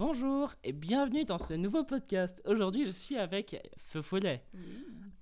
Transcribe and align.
Bonjour 0.00 0.54
et 0.64 0.72
bienvenue 0.72 1.26
dans 1.26 1.36
ce 1.36 1.52
nouveau 1.52 1.84
podcast. 1.84 2.40
Aujourd'hui, 2.46 2.86
je 2.86 2.90
suis 2.90 3.18
avec 3.18 3.60
Feu 3.76 4.00
Follet. 4.00 4.42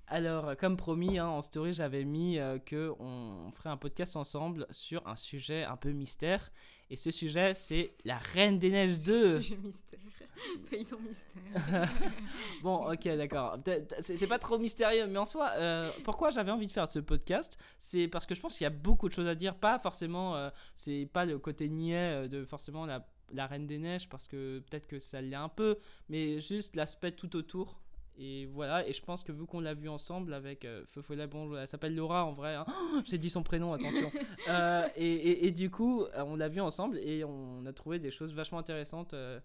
Alors, 0.07 0.57
comme 0.57 0.77
promis, 0.77 1.19
hein, 1.19 1.27
en 1.27 1.43
story, 1.43 1.73
j'avais 1.73 2.05
mis 2.05 2.39
euh, 2.39 2.61
que 2.61 2.95
on 3.01 3.51
ferait 3.51 3.71
un 3.71 3.77
podcast 3.77 4.15
ensemble 4.15 4.69
sur 4.71 5.05
un 5.09 5.17
sujet 5.17 5.65
un 5.65 5.77
peu 5.77 5.91
mystère. 5.91 6.53
Et 6.91 6.97
ce 6.97 7.11
sujet, 7.11 7.55
c'est 7.55 7.97
la 8.05 8.19
Reine 8.19 8.61
des 8.61 8.71
Neiges 8.71 9.03
2. 9.03 9.43
Sujet 9.43 9.57
mystère. 9.57 9.99
Feuilleton 10.71 10.99
mystère. 11.01 11.89
Bon, 12.63 12.91
ok, 12.91 13.05
d'accord. 13.17 13.59
C'est 14.01 14.27
pas 14.27 14.39
trop 14.39 14.59
mystérieux, 14.59 15.07
mais 15.07 15.19
en 15.19 15.27
soi, 15.27 15.51
euh, 15.57 15.91
pourquoi 16.05 16.31
j'avais 16.31 16.51
envie 16.51 16.67
de 16.67 16.73
faire 16.73 16.89
ce 16.89 16.99
podcast 16.99 17.59
C'est 17.79 18.09
parce 18.09 18.27
que 18.27 18.35
je 18.35 18.41
pense 18.41 18.57
qu'il 18.57 18.65
y 18.65 18.67
a 18.67 18.71
beaucoup 18.71 19.09
de 19.09 19.15
choses 19.15 19.29
à 19.29 19.35
dire. 19.35 19.55
Pas 19.55 19.79
forcément, 19.79 20.37
euh, 20.37 20.51
c'est 20.75 21.09
pas 21.13 21.25
le 21.25 21.39
côté 21.39 21.69
niais 21.69 22.25
euh, 22.25 22.29
de 22.29 22.45
forcément 22.45 22.87
la, 22.87 23.07
la 23.33 23.47
Reine 23.47 23.67
des 23.67 23.79
Neiges, 23.79 24.09
parce 24.09 24.27
que 24.29 24.61
peut-être 24.61 24.87
que 24.87 24.99
ça 24.99 25.21
l'est 25.21 25.37
un 25.37 25.49
peu, 25.49 25.77
mais 26.09 26.41
juste 26.41 26.77
l'aspect 26.77 27.13
tout 27.13 27.37
autour. 27.37 27.81
Et 28.21 28.47
voilà, 28.47 28.85
et 28.89 28.93
je 28.93 29.01
pense 29.01 29.23
que 29.23 29.31
vu 29.31 29.47
qu'on 29.47 29.61
l'a 29.61 29.75
vu 29.75 29.89
ensemble 29.89 30.35
avec 30.35 30.65
euh, 30.65 30.85
Feu 30.87 31.03
Follet, 31.03 31.29
bon, 31.29 31.57
elle 31.57 31.69
s'appelle 31.69 31.95
Laura 31.95 32.25
en 32.25 32.33
vrai, 32.33 32.57
hein. 32.57 32.67
j'ai 33.05 33.17
dit 33.19 33.31
son 33.31 33.45
prénom, 33.45 33.73
attention. 33.73 34.11
Euh, 34.49 34.89
et, 34.97 35.07
et- 35.07 35.47
et 35.47 35.51
du 35.53 35.71
coup, 35.71 36.03
euh, 36.03 36.23
on 36.27 36.35
l'a 36.35 36.49
vu 36.49 36.61
ensemble 36.61 36.99
et 36.99 37.23
on 37.23 37.65
a 37.67 37.73
trouvé 37.73 37.99
des 38.01 38.11
choses 38.11 38.33
vachement 38.35 38.59
intéressantes 38.59 39.15
euh, 39.15 39.39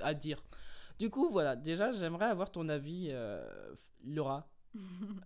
à 0.00 0.14
dire. 0.14 0.44
Du 1.00 1.10
coup, 1.10 1.28
voilà, 1.30 1.56
déjà, 1.56 1.90
j'aimerais 1.92 2.26
avoir 2.26 2.52
ton 2.52 2.68
avis, 2.68 3.10
Laura. 4.04 4.48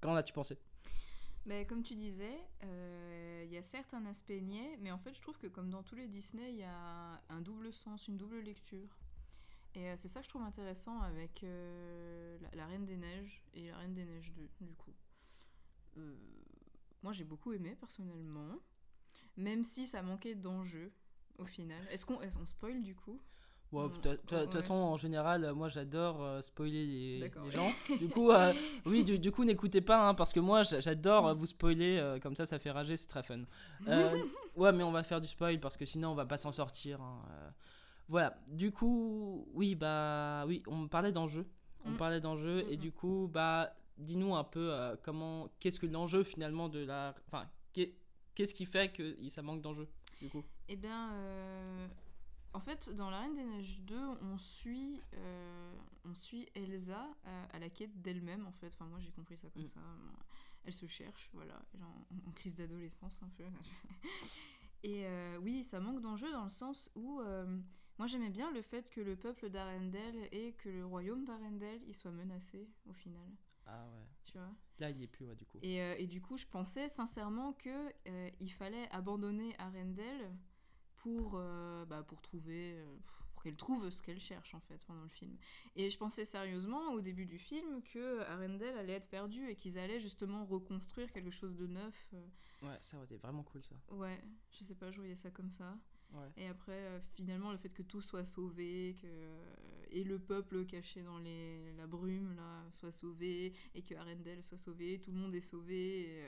Qu'en 0.00 0.14
as-tu 0.16 0.32
pensé? 0.32 0.58
Comme 1.68 1.82
tu 1.82 1.96
disais, 1.96 2.38
euh, 2.62 3.42
il 3.44 3.52
y 3.52 3.56
a 3.56 3.62
certes 3.62 3.94
un 3.94 4.06
aspect 4.06 4.40
niais, 4.40 4.78
mais 4.80 4.92
en 4.92 4.98
fait, 4.98 5.14
je 5.14 5.20
trouve 5.20 5.38
que 5.38 5.48
comme 5.48 5.70
dans 5.70 5.82
tous 5.82 5.96
les 5.96 6.06
Disney, 6.06 6.50
il 6.52 6.58
y 6.58 6.64
a 6.64 7.20
un 7.28 7.40
double 7.40 7.72
sens, 7.72 8.06
une 8.06 8.16
double 8.16 8.38
lecture. 8.40 8.96
Et 9.74 9.88
euh, 9.88 9.94
c'est 9.96 10.08
ça 10.08 10.20
que 10.20 10.26
je 10.26 10.30
trouve 10.30 10.42
intéressant 10.42 11.00
avec 11.00 11.42
euh, 11.42 12.38
la, 12.52 12.66
Reine 12.66 12.84
des 12.84 12.96
Neiges 12.96 13.42
et 13.54 13.70
la 13.70 13.78
Reine 13.78 13.94
des 13.94 14.04
Neiges 14.04 14.32
2, 14.32 14.48
du 14.60 14.74
coup. 14.74 14.94
Moi, 17.02 17.12
j'ai 17.12 17.24
beaucoup 17.24 17.52
aimé, 17.52 17.74
personnellement, 17.74 18.60
même 19.36 19.64
si 19.64 19.86
ça 19.86 20.00
manquait 20.02 20.36
d'enjeu, 20.36 20.92
au 21.38 21.44
final. 21.44 21.84
Est-ce 21.90 22.06
qu'on 22.06 22.18
qu'on 22.18 22.46
spoil, 22.46 22.82
du 22.82 22.94
coup? 22.94 23.20
Ouais, 23.72 23.86
Mm, 23.86 24.00
de 24.02 24.16
toute- 24.16 24.32
ouais. 24.32 24.46
façon, 24.50 24.74
en 24.74 24.96
général, 24.98 25.50
moi 25.54 25.68
j'adore 25.68 26.22
euh, 26.22 26.42
spoiler 26.42 26.84
les, 26.86 27.30
gens. 27.50 27.72
Du 27.98 28.08
coup, 28.08 28.30
euh, 28.30 28.52
oui, 28.86 29.02
du, 29.02 29.18
du 29.18 29.32
coup, 29.32 29.44
n'écoutez 29.44 29.80
pas, 29.80 30.08
hein, 30.08 30.14
parce 30.14 30.32
que 30.32 30.40
moi 30.40 30.62
j'a- 30.62 30.80
j'adore 30.80 31.24
Mm. 31.24 31.28
euh, 31.28 31.32
vous 31.34 31.46
spoiler, 31.46 31.96
euh, 31.98 32.18
comme 32.18 32.36
ça, 32.36 32.44
ça 32.44 32.58
fait 32.58 32.70
rager, 32.70 32.96
c'est 32.96 33.06
très 33.08 33.22
fun. 33.22 33.40
Ouais, 34.56 34.70
mais 34.72 34.82
on 34.82 34.92
va 34.92 35.02
faire 35.02 35.20
du 35.22 35.26
spoil, 35.26 35.58
parce 35.58 35.78
que 35.78 35.86
sinon 35.86 36.10
on 36.10 36.14
va 36.14 36.26
pas 36.26 36.36
s'en 36.36 36.52
sortir. 36.52 37.00
hein. 37.00 37.22
Voilà, 38.08 38.36
du 38.48 38.70
coup, 38.72 39.48
oui, 39.54 39.74
bah, 39.74 40.44
oui, 40.46 40.62
on 40.66 40.86
parlait 40.88 41.12
d'enjeu. 41.12 41.46
On 41.86 41.92
Mm. 41.92 41.96
parlait 41.96 42.20
d'enjeu, 42.20 42.64
et 42.70 42.76
Mm, 42.76 42.80
du 42.80 42.92
coup, 42.92 43.30
bah, 43.32 43.74
dis-nous 43.96 44.34
un 44.36 44.44
peu 44.44 44.70
comment, 45.02 45.48
qu'est-ce 45.60 45.80
que 45.80 45.86
l'enjeu 45.86 46.22
finalement 46.24 46.68
de 46.68 46.80
la. 46.84 47.14
Enfin, 47.28 47.46
qu'est- 47.72 47.94
qu'est-ce 48.34 48.52
qui 48.52 48.66
fait 48.66 48.92
que 48.92 49.16
ça 49.30 49.40
manque 49.40 49.62
d'enjeu, 49.62 49.88
du 50.20 50.28
coup? 50.28 50.42
Eh 50.68 50.76
bien, 50.76 51.08
en 52.54 52.60
fait, 52.60 52.90
dans 52.94 53.10
La 53.10 53.20
Reine 53.20 53.34
des 53.34 53.44
Neiges 53.44 53.80
2, 53.82 53.96
on 54.22 54.38
suit, 54.38 55.00
euh, 55.14 55.74
on 56.04 56.14
suit 56.14 56.48
Elsa 56.54 57.06
à, 57.24 57.44
à 57.56 57.58
la 57.58 57.70
quête 57.70 58.00
d'elle-même, 58.02 58.46
en 58.46 58.52
fait. 58.52 58.68
Enfin, 58.68 58.86
moi, 58.86 59.00
j'ai 59.00 59.10
compris 59.12 59.36
ça 59.36 59.48
comme 59.50 59.62
Mm. 59.64 59.68
ça. 59.68 59.80
Elle 60.64 60.72
se 60.72 60.86
cherche, 60.86 61.30
voilà. 61.32 61.60
Elle 61.74 61.80
est 61.80 61.84
en, 61.84 62.28
en 62.28 62.32
crise 62.32 62.54
d'adolescence, 62.54 63.22
un 63.22 63.28
peu. 63.30 63.44
Et 64.84 65.06
euh, 65.06 65.38
oui, 65.40 65.62
ça 65.64 65.80
manque 65.80 66.00
d'enjeu 66.00 66.30
dans 66.32 66.44
le 66.44 66.50
sens 66.50 66.90
où... 66.94 67.20
euh, 67.20 67.58
moi, 67.98 68.06
j'aimais 68.06 68.30
bien 68.30 68.50
le 68.52 68.62
fait 68.62 68.88
que 68.90 69.00
le 69.00 69.16
peuple 69.16 69.48
d'Arendelle 69.50 70.28
et 70.32 70.54
que 70.54 70.68
le 70.68 70.84
royaume 70.86 71.24
d'Arendelle, 71.24 71.80
ils 71.86 71.94
soient 71.94 72.10
menacés, 72.10 72.68
au 72.88 72.92
final. 72.92 73.28
Ah 73.66 73.86
ouais. 73.90 74.06
Tu 74.24 74.32
vois? 74.38 74.50
Là, 74.80 74.90
il 74.90 74.98
y 74.98 75.04
est 75.04 75.08
plus, 75.08 75.26
ouais, 75.26 75.36
du 75.36 75.44
coup. 75.46 75.58
et, 75.62 75.80
euh, 75.80 75.94
et 75.98 76.06
du 76.06 76.20
coup, 76.20 76.36
je 76.36 76.46
pensais 76.46 76.88
sincèrement 76.88 77.52
euh, 78.08 78.30
il 78.40 78.50
fallait 78.52 78.88
abandonner 78.90 79.54
Arendelle 79.58 80.32
pour, 81.02 81.32
euh, 81.36 81.84
bah, 81.86 82.02
pour 82.02 82.20
trouver, 82.22 82.74
euh, 82.76 82.96
pour 83.34 83.42
qu'elle 83.42 83.56
trouve 83.56 83.90
ce 83.90 84.00
qu'elle 84.02 84.20
cherche 84.20 84.54
en 84.54 84.60
fait 84.60 84.84
pendant 84.86 85.02
le 85.02 85.08
film. 85.08 85.36
Et 85.76 85.90
je 85.90 85.98
pensais 85.98 86.24
sérieusement 86.24 86.92
au 86.92 87.00
début 87.00 87.26
du 87.26 87.38
film 87.38 87.82
que 87.82 88.20
Arendelle 88.22 88.76
allait 88.78 88.94
être 88.94 89.08
perdue 89.08 89.48
et 89.48 89.56
qu'ils 89.56 89.78
allaient 89.78 90.00
justement 90.00 90.44
reconstruire 90.44 91.10
quelque 91.12 91.30
chose 91.30 91.56
de 91.56 91.66
neuf. 91.66 92.08
euh. 92.14 92.26
Ouais, 92.62 92.78
ça 92.80 92.96
aurait 92.96 93.06
été 93.06 93.16
vraiment 93.16 93.42
cool, 93.42 93.62
ça. 93.64 93.74
ouais, 93.90 94.22
je 94.52 94.62
sais 94.62 94.76
pas, 94.76 94.92
je 94.92 94.98
voyais 94.98 95.16
ça 95.16 95.30
comme 95.30 95.50
ça. 95.50 95.76
Ouais. 96.12 96.28
Et 96.36 96.46
après, 96.46 97.02
finalement, 97.14 97.50
le 97.50 97.56
fait 97.58 97.70
que 97.70 97.82
tout 97.82 98.02
soit 98.02 98.24
sauvé, 98.24 98.96
que 99.00 99.06
et 99.90 100.04
le 100.04 100.18
peuple 100.18 100.64
caché 100.66 101.02
dans 101.02 101.18
les, 101.18 101.72
la 101.74 101.86
brume 101.86 102.34
là 102.36 102.64
soit 102.70 102.92
sauvé, 102.92 103.52
et 103.74 103.82
que 103.82 103.94
Arendelle 103.94 104.42
soit 104.42 104.58
sauvé, 104.58 105.00
tout 105.00 105.10
le 105.10 105.16
monde 105.18 105.34
est 105.34 105.40
sauvé. 105.40 106.02
et, 106.02 106.24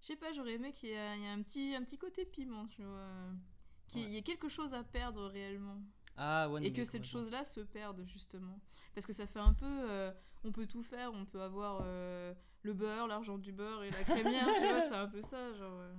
Je 0.00 0.06
sais 0.06 0.16
pas, 0.16 0.32
j'aurais 0.32 0.52
aimé 0.54 0.72
qu'il 0.72 0.90
y 0.90 0.92
ait 0.92 1.16
il 1.16 1.22
y 1.22 1.24
ait 1.24 1.28
un 1.28 1.42
petit, 1.42 1.74
un 1.74 1.82
petit 1.82 1.98
côté 1.98 2.24
piment, 2.26 2.68
tu 2.68 2.82
vois. 2.84 3.32
Qu'il 3.92 4.08
y 4.08 4.16
ait 4.16 4.22
quelque 4.22 4.48
chose 4.48 4.74
à 4.74 4.82
perdre 4.82 5.26
réellement. 5.28 5.78
Ah 6.16 6.48
ouais, 6.50 6.64
et 6.66 6.72
que 6.72 6.84
cette 6.84 7.04
chose-là 7.04 7.44
se 7.44 7.60
perde, 7.60 8.04
justement. 8.06 8.58
Parce 8.94 9.06
que 9.06 9.12
ça 9.12 9.26
fait 9.26 9.38
un 9.40 9.54
peu. 9.54 9.66
euh, 9.66 10.12
on 10.44 10.52
peut 10.52 10.66
tout 10.66 10.82
faire, 10.82 11.12
on 11.14 11.24
peut 11.24 11.40
avoir 11.40 11.80
euh, 11.84 12.34
le 12.62 12.74
beurre, 12.74 13.06
l'argent 13.06 13.38
du 13.38 13.52
beurre 13.52 13.82
et 13.84 13.90
la 13.90 14.02
crémière, 14.04 14.46
tu 14.58 14.66
vois, 14.66 14.80
c'est 14.80 14.94
un 14.96 15.08
peu 15.08 15.22
ça, 15.22 15.52
genre. 15.54 15.78
euh. 15.80 15.94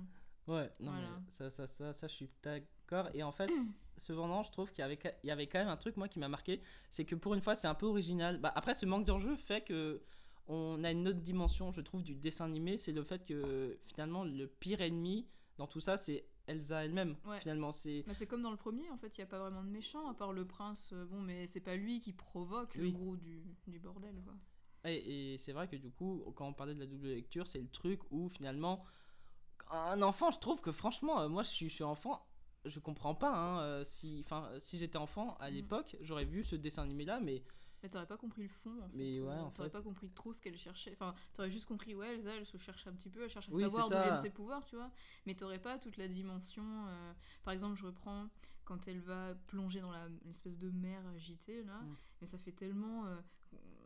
Ouais, 0.46 0.70
non, 0.80 0.92
Voilà. 0.92 1.08
mais 1.24 1.30
ça, 1.30 1.50
ça, 1.50 1.66
ça, 1.66 1.92
ça, 1.94 2.06
je 2.06 2.12
suis 2.12 2.30
d'accord. 2.42 3.08
Et 3.14 3.22
en 3.22 3.32
fait, 3.32 3.50
cependant, 3.96 4.42
je 4.42 4.52
trouve 4.52 4.70
qu'il 4.70 4.80
y 4.80 4.84
avait, 4.84 4.98
il 5.22 5.28
y 5.28 5.30
avait 5.30 5.46
quand 5.46 5.58
même 5.58 5.68
un 5.68 5.76
truc, 5.78 5.96
moi, 5.96 6.06
qui 6.08 6.18
m'a 6.18 6.28
marqué. 6.28 6.60
C'est 6.90 7.04
que 7.04 7.14
pour 7.14 7.34
une 7.34 7.40
fois, 7.40 7.54
c'est 7.54 7.66
un 7.68 7.74
peu 7.74 7.86
original. 7.86 8.38
Bah, 8.38 8.52
après, 8.54 8.74
ce 8.74 8.86
manque 8.86 9.04
d'enjeu 9.06 9.34
fait 9.36 9.62
que 9.62 10.02
on 10.46 10.84
a 10.84 10.90
une 10.90 11.08
autre 11.08 11.20
dimension, 11.20 11.72
je 11.72 11.80
trouve, 11.80 12.02
du 12.02 12.14
dessin 12.14 12.44
animé. 12.44 12.76
C'est 12.76 12.92
le 12.92 13.02
fait 13.02 13.24
que 13.24 13.78
finalement, 13.86 14.24
le 14.24 14.46
pire 14.46 14.82
ennemi 14.82 15.26
dans 15.56 15.66
tout 15.66 15.80
ça, 15.80 15.96
c'est 15.96 16.26
Elsa 16.46 16.84
elle-même. 16.84 17.16
Ouais. 17.24 17.40
Finalement, 17.40 17.72
c'est. 17.72 18.02
Bah, 18.06 18.12
comme 18.28 18.42
dans 18.42 18.50
le 18.50 18.56
premier, 18.56 18.90
en 18.90 18.98
fait, 18.98 19.16
il 19.16 19.20
n'y 19.20 19.24
a 19.24 19.26
pas 19.28 19.38
vraiment 19.38 19.62
de 19.64 19.68
méchant, 19.70 20.08
à 20.08 20.14
part 20.14 20.32
le 20.32 20.46
prince. 20.46 20.90
euh, 20.92 21.04
Bon, 21.06 21.20
mais 21.20 21.46
c'est 21.46 21.60
pas 21.60 21.76
lui 21.76 22.00
qui 22.00 22.12
provoque 22.12 22.74
le 22.74 22.90
gros 22.90 23.16
du, 23.16 23.42
du 23.66 23.78
bordel, 23.78 24.20
quoi. 24.24 24.34
Et, 24.86 25.32
et 25.34 25.38
c'est 25.38 25.52
vrai 25.52 25.66
que 25.68 25.76
du 25.76 25.90
coup, 25.90 26.22
quand 26.36 26.46
on 26.46 26.52
parlait 26.52 26.74
de 26.74 26.80
la 26.80 26.86
double 26.86 27.08
lecture, 27.08 27.46
c'est 27.46 27.60
le 27.60 27.68
truc 27.68 28.00
où 28.10 28.28
finalement, 28.28 28.84
un 29.70 30.02
enfant, 30.02 30.30
je 30.30 30.38
trouve 30.38 30.60
que 30.60 30.72
franchement, 30.72 31.20
euh, 31.20 31.28
moi 31.28 31.42
je 31.42 31.48
suis, 31.48 31.68
je 31.70 31.74
suis 31.76 31.84
enfant, 31.84 32.26
je 32.66 32.78
comprends 32.80 33.14
pas. 33.14 33.32
hein, 33.34 33.60
euh, 33.62 33.84
si 33.84 34.24
j'étais 34.74 34.98
enfant 34.98 35.36
à 35.40 35.48
Mhm. 35.48 35.56
l'époque, 35.56 35.96
j'aurais 36.02 36.26
vu 36.26 36.44
ce 36.44 36.54
dessin 36.56 36.82
animé 36.82 37.06
là, 37.06 37.18
mais 37.20 37.42
Mais 37.84 37.90
t'aurais 37.90 38.06
pas 38.06 38.16
compris 38.16 38.42
le 38.42 38.48
fond, 38.48 38.72
en 38.82 38.88
fait. 38.88 38.96
Mais 38.96 39.20
ouais, 39.20 39.34
en 39.34 39.50
T'aurais 39.50 39.68
fait. 39.68 39.72
pas 39.74 39.82
compris 39.82 40.08
trop 40.10 40.32
ce 40.32 40.40
qu'elle 40.40 40.56
cherchait. 40.56 40.92
Enfin, 40.94 41.14
t'aurais 41.34 41.50
juste 41.50 41.66
compris, 41.66 41.94
ouais, 41.94 42.14
Elsa, 42.14 42.34
elle 42.34 42.46
se 42.46 42.56
cherche 42.56 42.86
un 42.86 42.92
petit 42.94 43.10
peu, 43.10 43.22
elle 43.24 43.30
cherche 43.30 43.48
à 43.50 43.52
Oui, 43.52 43.62
savoir 43.62 43.90
d'où 43.90 43.96
viennent 44.00 44.16
ses 44.16 44.30
pouvoirs, 44.30 44.64
tu 44.64 44.74
vois. 44.76 44.90
Mais 45.26 45.34
t'aurais 45.34 45.58
pas 45.60 45.78
toute 45.78 45.98
la 45.98 46.08
dimension. 46.08 46.64
euh, 46.88 47.12
Par 47.42 47.52
exemple, 47.52 47.76
je 47.78 47.84
reprends 47.84 48.28
quand 48.64 48.88
elle 48.88 49.00
va 49.00 49.34
plonger 49.48 49.82
dans 49.82 49.92
la 49.92 50.08
l'espèce 50.24 50.58
de 50.58 50.70
mer 50.70 51.06
agitée, 51.14 51.62
là. 51.64 51.78
Mm. 51.82 51.96
Mais 52.22 52.26
ça 52.26 52.38
fait 52.38 52.52
tellement. 52.52 53.06
euh, 53.06 53.16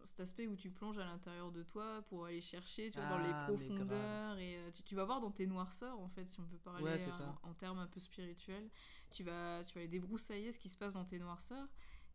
cet 0.04 0.20
aspect 0.20 0.46
où 0.46 0.56
tu 0.56 0.70
plonges 0.70 0.96
à 0.98 1.04
l'intérieur 1.04 1.52
de 1.52 1.62
toi 1.62 2.00
pour 2.08 2.24
aller 2.24 2.40
chercher 2.40 2.90
tu 2.90 2.98
vois, 2.98 3.08
dans 3.10 3.18
Ah, 3.18 3.22
les 3.22 3.34
mais 3.34 3.58
profondeurs 3.58 4.38
et 4.38 4.56
euh, 4.56 4.70
tu, 4.70 4.82
tu 4.82 4.94
vas 4.94 5.04
voir 5.04 5.20
dans 5.20 5.30
tes 5.30 5.46
noirceurs 5.46 5.98
en 6.00 6.08
fait 6.08 6.26
si 6.30 6.40
on 6.40 6.46
peut 6.46 6.56
parler 6.56 6.82
Ouais, 6.82 6.98
en, 7.42 7.52
termes 7.52 7.78
un 7.78 7.86
peu 7.86 8.00
spirituels 8.00 8.70
tu 9.10 9.22
vas 9.22 9.62
tu 9.64 9.74
vas 9.74 9.80
aller 9.80 9.88
débroussailler 9.88 10.50
ce 10.52 10.58
qui 10.58 10.70
se 10.70 10.78
passe 10.78 10.94
dans 10.94 11.04
tes 11.04 11.18
noirceurs 11.18 11.68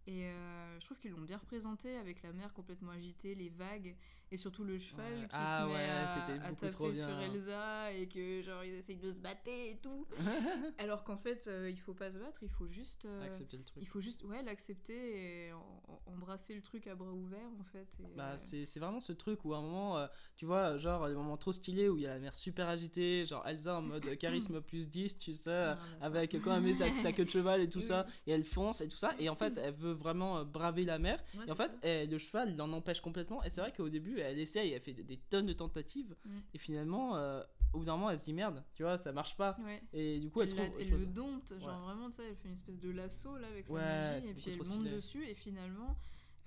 et 0.06 0.26
euh, 0.26 0.80
je 0.80 0.86
trouve 0.86 1.00
qu'ils 1.00 1.12
l'ont 1.12 1.22
bien 1.22 1.38
représenté 1.38 1.98
avec 1.98 2.22
la 2.24 2.34
mer 2.34 2.54
complètement 2.54 2.92
agitée, 2.92 3.36
les 3.36 3.50
vagues, 3.50 3.96
et 4.34 4.38
surtout 4.38 4.64
le 4.64 4.80
cheval 4.80 5.06
Ouais. 5.14 5.22
qui 5.28 5.28
Ah 5.32 5.60
se 5.62 5.68
met 5.68 5.74
ouais, 5.74 5.90
à, 6.42 6.54
taper 6.56 6.94
sur. 6.94 7.10
Elsa, 7.20 7.94
et 7.94 8.08
que 8.08 8.42
genre 8.42 8.64
ils 8.64 8.74
essayent 8.74 8.98
de 8.98 9.12
se 9.12 9.20
battre 9.20 9.42
et 9.48 9.80
tout. 9.82 10.08
Alors 10.80 11.04
qu'en 11.04 11.18
fait, 11.18 11.46
euh, 11.48 11.70
il 11.70 11.80
faut 11.80 11.94
pas 11.94 12.12
se 12.12 12.18
battre, 12.18 12.42
il 12.42 12.50
faut 12.50 12.66
juste... 12.68 13.06
euh, 13.06 13.26
accepter 13.26 13.58
le 13.58 13.64
truc. 13.64 13.82
il 13.82 13.88
faut 13.88 14.00
juste 14.02 14.24
ouais, 14.24 14.42
l'accepter 14.44 15.48
et 15.48 15.54
en- 15.54 15.60
en- 15.88 16.12
embrasser 16.14 16.56
le 16.56 16.62
truc 16.62 16.88
à 16.88 16.96
bras 16.96 17.12
ouverts 17.14 17.50
en 17.60 17.64
fait. 17.64 17.88
et, 18.00 18.16
Bah, 18.18 18.32
euh, 18.34 18.38
c'est 18.66 18.80
vraiment 18.80 19.00
ce 19.00 19.14
truc 19.14 19.46
où 19.46 19.54
à 19.54 19.58
un 19.58 19.62
moment, 19.62 19.98
euh, 20.00 20.08
tu 20.36 20.46
vois, 20.46 20.78
genre 20.78 21.08
des 21.08 21.14
moments 21.16 21.38
trop 21.38 21.54
stylés 21.54 21.90
où 21.90 21.98
il 21.98 22.04
y 22.04 22.08
a 22.08 22.14
la 22.16 22.20
mer 22.20 22.34
super 22.34 22.68
agitée, 22.68 23.26
genre 23.26 23.48
Elsa 23.48 23.78
en 23.78 23.82
mode 23.84 24.18
charisme 24.18 24.62
plus 24.62 24.90
10, 24.90 25.18
tu 25.20 25.34
sais, 25.34 25.76
avec 26.02 26.32
quand 26.44 26.60
même 26.60 26.74
sa, 26.74 26.92
sa 26.94 27.12
queue 27.12 27.26
de 27.26 27.30
cheval 27.30 27.62
et 27.62 27.70
tout 27.70 27.80
Oui, 27.80 27.86
ça, 27.86 28.08
et 28.26 28.32
elle 28.32 28.44
fonce 28.44 28.82
et 28.82 28.88
tout 28.90 28.98
ça, 28.98 29.14
et 29.20 29.30
en 29.30 29.36
fait 29.36 29.54
elle 29.64 29.74
veut 29.76 29.94
vraiment 29.94 30.44
braver 30.44 30.86
la 30.86 30.98
mer, 30.98 31.24
Ouais, 31.38 31.46
et 31.48 31.52
en 31.52 31.56
fait 31.56 31.72
elle- 31.84 32.10
le 32.10 32.18
cheval 32.18 32.52
il 32.52 32.62
en 32.62 32.72
empêche 32.74 33.02
complètement, 33.02 33.44
et 33.44 33.50
c'est 33.50 33.62
vrai 33.62 33.72
qu'au 33.76 33.90
début 33.90 34.20
elle 34.24 34.40
essaye, 34.40 34.72
elle 34.72 34.82
fait 34.82 34.94
des, 34.94 35.04
des 35.04 35.18
tonnes 35.18 35.46
de 35.46 35.54
tentatives, 35.54 36.16
Mm. 36.26 36.40
et 36.54 36.58
finalement 36.58 37.16
euh, 37.18 37.44
au 37.74 37.80
bout 37.80 37.86
d'un 37.86 37.94
moment 37.94 38.10
elle 38.10 38.20
se 38.20 38.24
dit 38.26 38.34
merde, 38.34 38.64
tu 38.76 38.84
vois, 38.84 38.98
ça 38.98 39.12
marche 39.12 39.36
pas, 39.38 39.58
Ouais. 39.64 39.82
et 39.94 40.20
du 40.20 40.30
coup 40.30 40.42
elle, 40.42 40.50
elle, 40.50 40.56
trouve 40.56 40.70
la- 40.78 40.82
elle 40.84 40.90
chose. 40.90 41.00
le 41.00 41.06
dompte, 41.08 41.60
genre 41.60 41.80
Ouais. 41.80 41.86
vraiment, 41.86 42.12
sais, 42.12 42.28
elle 42.30 42.36
fait 42.36 42.48
une 42.48 42.54
espèce 42.54 42.80
de 42.80 42.90
lasso 42.92 43.38
là 43.38 43.48
avec 43.48 43.68
sa 43.68 43.74
Ouais, 43.74 43.82
magie, 43.82 44.30
et 44.30 44.34
puis 44.34 44.52
elle 44.52 44.58
monte 44.58 44.68
stylé. 44.68 44.92
dessus, 44.92 45.26
et 45.28 45.34
finalement, 45.36 45.98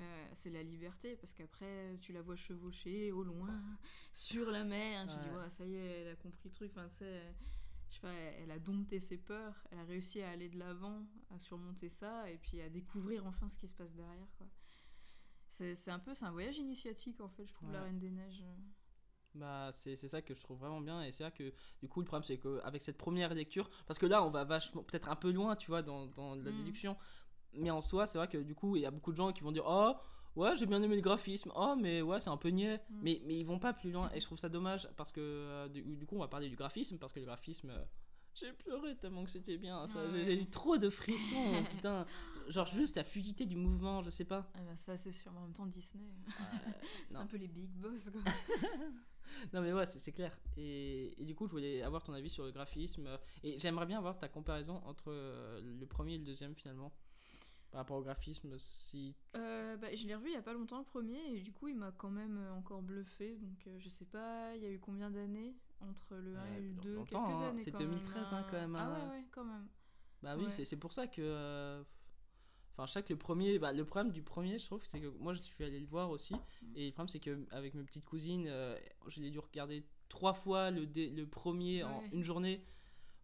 euh, 0.00 0.26
c'est 0.34 0.50
la 0.50 0.62
liberté, 0.62 1.17
parce 1.17 1.32
qu'après, 1.32 1.96
tu 2.00 2.12
la 2.12 2.20
vois 2.23 2.37
chevaucher 2.37 3.12
au 3.12 3.23
loin, 3.23 3.49
sur 4.12 4.50
la 4.50 4.62
mer, 4.64 5.06
tu 5.08 5.17
dis, 5.19 5.34
ouais, 5.37 5.49
ça 5.49 5.64
y 5.67 5.75
est, 5.75 6.02
elle 6.02 6.08
a 6.12 6.17
compris 6.17 6.49
le 6.49 6.55
truc, 6.55 6.70
enfin, 6.76 6.88
c'est. 6.88 7.23
je 7.88 7.94
sais 7.94 8.00
pas, 8.00 8.12
elle 8.12 8.50
a 8.50 8.58
dompté 8.58 8.99
ses 9.00 9.17
peurs, 9.17 9.55
elle 9.70 9.78
a 9.78 9.84
réussi 9.84 10.20
à 10.20 10.31
aller 10.31 10.49
de 10.49 10.58
l'avant, 10.58 11.06
à 11.34 11.38
surmonter 11.38 11.88
ça, 11.88 12.28
et 12.31 12.37
puis 12.37 12.61
à 12.61 12.69
découvrir 12.69 13.25
enfin 13.26 13.49
ce 13.49 13.56
qui 13.56 13.67
se 13.69 13.75
passe 13.75 13.94
derrière, 13.94 14.28
quoi. 14.38 14.46
C'est 15.48 15.90
un 15.90 15.98
peu, 15.98 16.14
c'est 16.14 16.25
un 16.25 16.31
voyage 16.32 16.58
initiatique, 16.58 17.20
en 17.20 17.28
fait, 17.28 17.46
je 17.46 17.52
trouve, 17.54 17.72
La. 17.72 17.82
Reine 17.82 17.98
des 17.98 18.10
Neiges. 18.10 18.44
Bah, 19.34 19.70
c'est 19.75 19.96
ça 19.96 20.22
que 20.22 20.34
je 20.34 20.40
trouve 20.40 20.58
vraiment 20.58 20.81
bien. 20.81 21.02
Et 21.02 21.12
c'est 21.12 21.22
vrai 21.22 21.32
que, 21.32 21.52
du 21.81 21.88
coup, 21.88 22.00
le 22.00 22.06
problème, 22.06 22.25
c'est 22.25 22.38
qu'avec 22.38 22.81
cette 22.82 22.96
première 22.96 23.34
lecture, 23.34 23.69
parce 23.87 23.98
que 23.98 24.06
là, 24.06 24.22
on 24.25 24.31
va 24.31 24.44
vachement, 24.44 24.82
peut-être 24.82 25.08
un 25.10 25.16
peu 25.16 25.31
loin, 25.31 25.56
tu 25.56 25.69
vois, 25.70 25.82
dans, 25.82 26.06
dans 26.06 26.34
la 26.37 26.50
Mm. 26.50 26.56
déduction. 26.56 26.96
Mais 27.52 27.70
en 27.70 27.81
soi, 27.82 28.06
c'est 28.06 28.19
vrai 28.19 28.28
que, 28.28 28.38
du 28.38 28.54
coup, 28.54 28.76
il 28.76 28.82
y 28.82 28.87
a 28.87 28.90
beaucoup 28.90 29.12
de 29.12 29.16
gens 29.16 29.32
qui 29.32 29.43
vont 29.43 29.52
dire 29.52 29.64
Oh, 29.66 29.94
ouais, 30.37 30.56
j'ai 30.56 30.64
bien 30.66 30.82
aimé 30.82 30.96
le 30.96 31.02
graphisme. 31.02 31.52
Oh, 31.54 31.75
mais 31.78 32.00
ouais, 32.02 32.19
c'est 32.20 32.31
un 32.31 32.37
peu 32.38 32.49
niais. 32.49 32.81
Mm. 32.88 32.99
Mais, 33.02 33.20
mais 33.25 33.38
ils 33.38 33.44
vont 33.44 33.58
pas 33.58 33.72
plus 33.75 33.90
loin. 33.92 34.10
Et 34.14 34.20
je 34.20 34.25
trouve 34.26 34.38
ça 34.38 34.49
dommage, 34.49 34.88
parce 34.96 35.12
que, 35.12 35.20
euh, 35.20 35.69
du, 35.69 35.82
du 35.82 36.06
coup, 36.06 36.16
on 36.16 36.20
va 36.20 36.28
parler 36.28 36.49
du 36.49 36.56
graphisme, 36.56 36.99
parce 36.99 37.12
que 37.12 37.20
le 37.20 37.26
graphisme. 37.26 37.70
euh, 37.70 37.84
j'ai 38.36 38.52
pleuré 38.52 38.96
tellement 38.96 39.24
que 39.24 39.30
c'était 39.30 39.56
bien. 39.58 39.86
ça. 39.86 40.08
J'ai- 40.10 40.16
Ouais. 40.18 40.24
J'ai 40.24 40.40
eu 40.42 40.46
trop 40.46 40.76
de 40.78 40.88
frissons, 40.90 41.64
putain. 41.70 42.06
Genre, 42.48 42.66
juste 42.66 42.94
la 42.96 43.02
fluidité 43.04 43.44
du 43.44 43.56
mouvement, 43.56 44.02
je 44.04 44.10
sais 44.10 44.24
pas. 44.24 44.48
Ah 44.54 44.60
bah 44.64 44.76
ça, 44.76 44.96
c'est 44.96 45.10
sûr, 45.12 45.32
en 45.36 45.40
même 45.42 45.52
temps, 45.52 45.66
Disney, 45.66 46.04
c'est 47.08 47.16
un 47.16 47.26
peu 47.26 47.36
les 47.38 47.48
big 47.48 47.68
boss, 47.70 48.10
quoi. 48.10 48.20
Non 49.52 49.60
mais 49.60 49.72
ouais, 49.72 49.84
c'est 49.84 50.12
clair. 50.12 50.34
Et, 50.56 51.20
et 51.20 51.24
du 51.24 51.34
coup, 51.34 51.46
je 51.46 51.52
voulais 51.52 51.82
avoir 51.82 52.02
ton 52.02 52.14
avis 52.14 52.30
sur 52.30 52.44
le 52.46 52.52
graphisme. 52.52 53.06
Et 53.42 53.58
j'aimerais 53.58 53.84
bien 53.84 53.98
avoir 53.98 54.18
ta 54.18 54.28
comparaison 54.28 54.76
entre 54.86 55.08
euh, 55.12 55.60
le 55.78 55.84
premier 55.86 56.14
et 56.14 56.18
le 56.18 56.24
deuxième 56.24 56.54
finalement. 56.54 56.90
Par 57.70 57.80
rapport 57.80 57.98
au 57.98 58.02
graphisme, 58.02 58.56
si... 58.58 59.14
Euh, 59.36 59.76
bah, 59.76 59.88
je 59.94 60.06
l'ai 60.06 60.14
revu 60.14 60.28
il 60.28 60.32
y 60.34 60.36
a 60.36 60.42
pas 60.42 60.54
longtemps 60.54 60.78
le 60.78 60.84
premier 60.84 61.18
et 61.34 61.40
du 61.40 61.52
coup 61.52 61.68
il 61.68 61.74
m'a 61.76 61.92
quand 61.92 62.08
même 62.08 62.38
euh, 62.38 62.54
encore 62.54 62.80
bluffé 62.80 63.36
donc 63.36 63.66
euh, 63.66 63.76
je 63.78 63.88
sais 63.88 64.04
pas 64.06 64.54
il 64.56 64.62
y 64.62 64.66
a 64.66 64.70
eu 64.70 64.78
combien 64.78 65.10
d'années 65.10 65.54
entre 65.81 66.14
le 66.17 66.37
1 66.37 66.40
Euh, 66.40 66.56
et 66.56 66.61
le 66.61 66.73
2 66.82 66.94
longtemps, 66.94 67.26
quelques 67.28 67.40
hein. 67.43 67.49
années 67.49 67.62
C'est 67.62 67.70
quand 67.73 67.78
2013, 67.78 68.32
hein, 68.32 68.37
même, 68.40 68.44
quand 68.50 68.56
même, 68.61 68.76
ah 68.76 68.84
hein. 68.84 69.11
ouais 69.11 69.17
ouais 69.19 69.25
quand 69.31 69.44
même 69.44 69.69
Bah 70.23 70.37
oui, 70.37 70.44
Ouais. 70.46 70.50
c'est 70.50 70.76
pour 70.76 70.93
ça 70.93 71.06
que... 71.06 71.84
Enfin, 72.73 72.87
je 72.87 72.93
sais 72.93 73.02
que 73.02 73.12
le 73.12 73.19
premier... 73.19 73.58
Bah, 73.58 73.73
le 73.73 73.84
problème 73.84 74.12
du 74.12 74.23
premier, 74.23 74.58
je 74.58 74.67
trouve, 74.67 74.82
c'est 74.84 75.00
que 75.00 75.06
moi, 75.06 75.32
je 75.32 75.40
suis 75.40 75.64
allé 75.64 75.81
le 75.81 75.87
voir 75.87 76.11
aussi. 76.11 76.34
Et 76.75 76.87
le 76.87 76.93
problème, 76.93 77.08
c'est 77.08 77.20
qu'avec 77.20 77.75
mes 77.75 77.82
petites 77.84 78.05
cousines, 78.05 78.46
euh, 78.49 78.76
je 79.06 79.20
l'ai 79.20 79.31
dû 79.31 79.38
regarder 79.38 79.87
trois 80.08 80.34
fois 80.34 80.70
le, 80.70 80.87
dé- 80.87 81.11
le 81.11 81.26
premier 81.26 81.82
en 81.84 82.02
une 82.12 82.23
journée. 82.23 82.62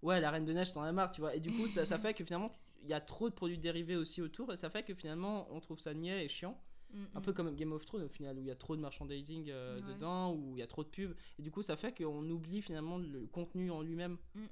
Ouais, 0.01 0.21
la 0.21 0.31
Reine 0.31 0.45
de 0.47 0.53
Neige, 0.53 0.73
t'en 0.73 0.83
as 0.83 0.93
marre, 0.93 1.11
tu 1.13 1.21
vois. 1.21 1.35
Et 1.35 1.41
du 1.41 1.51
coup, 1.53 1.67
ça, 1.67 1.85
ça 1.85 1.99
fait 1.99 2.15
que 2.15 2.25
finalement, 2.25 2.57
il 2.83 2.89
y 2.89 2.95
a 2.95 3.01
trop 3.01 3.29
de 3.29 3.35
produits 3.35 3.59
dérivés 3.59 3.97
aussi 3.97 4.23
autour. 4.23 4.53
Et 4.53 4.57
ça 4.57 4.71
fait 4.71 4.83
que 4.85 4.95
finalement, 4.95 5.47
on 5.55 5.61
trouve 5.61 5.79
ça 5.79 5.93
niais 5.95 6.25
et 6.25 6.29
chiant. 6.29 6.59
Mm, 6.93 7.05
Un 7.15 7.21
mm. 7.21 7.23
peu 7.23 7.33
comme 7.33 7.55
Game 7.57 7.73
of 7.73 7.85
Thrones 7.87 8.03
au 8.05 8.09
final, 8.09 8.39
où 8.39 8.43
il 8.43 8.49
y 8.49 8.51
a 8.51 8.55
trop 8.57 8.77
de 8.77 8.81
merchandising 8.81 9.51
euh, 9.51 9.77
Ouais. 9.79 9.95
dedans, 9.95 10.33
où 10.35 10.57
il 10.57 10.61
y 10.61 10.63
a 10.63 10.67
trop 10.67 10.85
de 10.85 10.89
pubs. 10.89 11.15
Et 11.39 11.43
du 11.43 11.51
coup, 11.51 11.63
ça 11.63 11.77
fait 11.77 11.97
qu'on 11.97 12.29
oublie 12.31 12.61
finalement 12.63 12.99
le 12.99 13.27
contenu 13.27 13.71
en 13.71 13.81
lui-même. 13.83 14.19
Mm, 14.35 14.41
mm, 14.41 14.47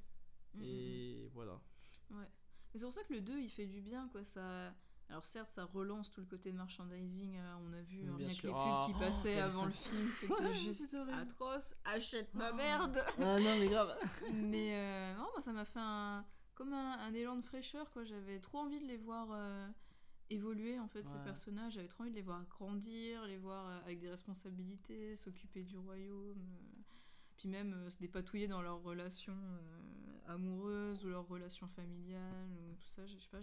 mm. 0.55 0.63
Et 0.63 1.31
voilà. 1.35 1.61
Ouais. 2.11 2.25
Mais 2.73 2.79
c'est 2.79 2.85
pour 2.85 2.95
ça 2.95 3.03
que 3.05 3.13
le 3.13 3.21
2 3.21 3.39
il 3.41 3.49
fait 3.49 3.67
du 3.67 3.81
bien 3.81 4.09
quoi 4.13 4.25
ça 4.25 4.73
alors 5.09 5.25
certes 5.25 5.51
ça 5.51 5.65
relance 5.65 6.13
tout 6.13 6.21
le 6.21 6.27
côté 6.29 6.53
de 6.53 6.57
merchandising 6.57 7.37
euh, 7.37 7.55
on 7.69 7.73
a 7.73 7.83
vu 7.83 8.05
Mm, 8.05 8.09
hein, 8.11 8.17
bien 8.17 8.29
que 8.29 8.33
sûr. 8.35 8.49
les 8.49 8.53
pubs 8.53 8.63
Oh, 8.65 8.87
qui 8.87 8.93
oh, 8.95 8.99
passaient 9.01 9.39
avant 9.41 9.65
le 9.67 9.73
film 9.73 10.09
c'était 10.13 10.33
Ouais, 10.45 10.55
juste 10.55 10.97
atroce 11.13 11.75
achète 11.85 12.33
ma 12.35 12.53
Oh. 12.53 12.57
merde 12.57 13.05
ah 13.19 13.41
non, 13.41 13.59
mais 13.59 13.69
grave. 13.69 13.97
mais 14.33 14.75
euh, 14.77 15.15
non, 15.15 15.27
moi, 15.33 15.41
ça 15.41 15.53
m'a 15.53 15.65
fait 15.65 15.81
un, 15.81 16.25
comme 16.55 16.73
un, 16.73 16.93
un 17.01 17.13
élan 17.13 17.37
de 17.37 17.43
fraîcheur 17.45 17.91
quoi 17.91 18.05
j'avais 18.05 18.39
trop 18.39 18.59
envie 18.59 18.79
de 18.81 18.87
les 18.87 18.99
voir 18.99 19.29
euh, 19.33 19.67
évoluer 20.31 20.79
en 20.79 20.89
fait 20.89 21.07
ces 21.07 21.19
personnages. 21.25 21.75
J'avais 21.75 21.89
trop 21.89 22.03
envie 22.03 22.11
de 22.11 22.17
les 22.17 22.23
voir 22.23 22.45
grandir 22.47 23.27
les 23.27 23.37
voir 23.37 23.67
euh, 23.67 23.81
avec 23.85 24.01
des 24.01 24.09
responsabilités 24.09 25.17
s'occuper 25.17 25.63
du 25.63 25.77
royaume 25.77 26.39
euh, 26.39 26.81
puis 27.41 27.49
même 27.49 27.73
euh, 27.73 27.89
se 27.89 27.97
dépatouiller 27.97 28.49
dans 28.49 28.61
leurs 28.61 28.83
relations 28.83 29.33
euh, 29.33 30.35
amoureuses 30.35 31.07
ou 31.07 31.09
leurs 31.09 31.27
relations 31.27 31.67
familiales 31.69 32.51
ou 32.53 32.75
tout 32.75 32.89
ça. 32.89 33.07
Je 33.07 33.17
sais 33.17 33.31
pas 33.31 33.41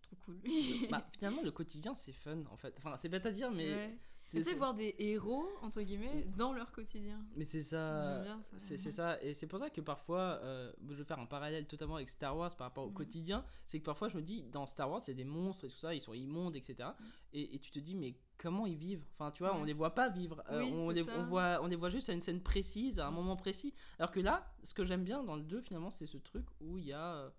c'est 0.00 0.16
trop 0.16 0.16
cool 0.24 0.40
bah, 0.90 1.06
finalement, 1.12 1.42
le 1.42 1.50
quotidien, 1.52 1.94
c'est 1.94 2.12
fun 2.12 2.42
en 2.50 2.56
fait. 2.56 2.74
Enfin, 2.78 2.96
c'est 2.96 3.08
bête 3.08 3.26
à 3.26 3.30
dire, 3.30 3.50
mais. 3.50 3.74
Ouais. 3.74 3.98
c'est- 4.22 4.54
voir 4.54 4.74
des 4.74 4.94
héros 4.98 5.48
entre 5.62 5.80
guillemets 5.80 6.26
dans 6.36 6.52
leur 6.52 6.70
quotidien 6.72 7.24
Mais 7.36 7.44
c'est 7.46 7.62
ça. 7.62 8.14
J'aime 8.14 8.22
bien 8.22 8.42
ça. 8.42 8.56
C'est 8.58 8.76
c'est 8.78 8.90
ça. 8.90 9.22
Et 9.22 9.32
c'est 9.34 9.46
pour 9.46 9.58
ça 9.58 9.70
que 9.70 9.80
parfois, 9.80 10.38
euh, 10.42 10.70
je 10.88 10.94
vais 10.94 11.04
faire 11.04 11.18
un 11.18 11.26
parallèle 11.26 11.66
totalement 11.66 11.96
avec 11.96 12.08
Star 12.10 12.36
Wars 12.36 12.54
par 12.56 12.66
rapport 12.66 12.84
au 12.84 12.88
Mhm. 12.90 12.94
quotidien. 12.94 13.44
C'est 13.66 13.78
que 13.80 13.84
parfois, 13.84 14.08
je 14.08 14.16
me 14.16 14.22
dis, 14.22 14.42
dans 14.42 14.66
Star 14.66 14.90
Wars, 14.90 15.02
c'est 15.02 15.14
des 15.14 15.24
monstres 15.24 15.64
et 15.64 15.68
tout 15.68 15.78
ça, 15.78 15.94
ils 15.94 16.00
sont 16.02 16.12
immondes, 16.14 16.54
etc. 16.56 16.90
Mhm. 16.98 17.06
Et, 17.32 17.54
et 17.54 17.58
tu 17.58 17.70
te 17.70 17.78
dis, 17.78 17.94
mais 17.94 18.14
comment 18.36 18.66
ils 18.66 18.76
vivent? 18.76 19.04
Enfin, 19.14 19.30
tu 19.30 19.42
vois, 19.42 19.54
Ouais. 19.54 19.60
on 19.60 19.64
les 19.64 19.72
voit 19.72 19.94
pas 19.94 20.08
vivre. 20.10 20.42
Euh, 20.50 20.60
Oui, 20.64 20.70
on, 20.74 20.90
les, 20.90 21.08
on, 21.10 21.24
voit, 21.24 21.60
on 21.62 21.66
les 21.66 21.76
voit 21.76 21.90
juste 21.90 22.10
à 22.10 22.12
une 22.12 22.20
scène 22.22 22.40
précise, 22.42 22.98
à 22.98 23.06
un 23.06 23.10
Mhm. 23.10 23.16
moment 23.16 23.36
précis. 23.36 23.72
Alors 23.98 24.10
que 24.10 24.20
là, 24.20 24.52
ce 24.62 24.74
que 24.74 24.84
j'aime 24.84 25.04
bien 25.04 25.22
dans 25.22 25.36
le 25.36 25.42
2, 25.42 25.60
finalement, 25.62 25.90
c'est 25.90 26.06
ce 26.06 26.18
truc 26.18 26.44
où 26.60 26.76
il 26.78 26.84
y 26.86 26.92
a. 26.92 27.14
euh, 27.14 27.30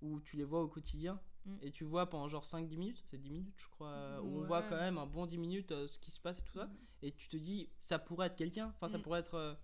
où 0.00 0.20
tu 0.20 0.36
les 0.36 0.44
vois 0.44 0.62
au 0.62 0.68
quotidien 0.68 1.18
Mm. 1.48 1.58
et 1.62 1.70
tu 1.72 1.84
vois 1.84 2.08
pendant 2.08 2.28
genre 2.28 2.44
5-10 2.44 2.76
minutes, 2.76 3.02
c'est 3.06 3.18
10 3.18 3.30
minutes 3.30 3.54
je 3.58 3.66
crois, 3.68 3.88
euh, 3.88 4.20
où 4.20 4.42
on 4.42 4.44
voit 4.46 4.62
quand 4.62 4.76
même 4.76 4.98
un 4.98 5.06
bon 5.06 5.26
10 5.26 5.38
minutes 5.38 5.72
euh, 5.72 5.86
ce 5.88 5.98
qui 5.98 6.10
se 6.10 6.20
passe 6.20 6.40
et 6.40 6.42
tout 6.42 6.52
ça, 6.54 6.66
Mhm. 6.66 6.76
et 7.02 7.12
tu 7.12 7.28
te 7.28 7.36
dis 7.36 7.68
ça 7.78 7.98
pourrait 7.98 8.26
être 8.28 8.36
quelqu'un, 8.36 8.68
enfin 8.76 8.88
ça 8.88 8.98
Mm. 8.98 9.02
pourrait 9.02 9.20
être... 9.20 9.34
euh, 9.34 9.54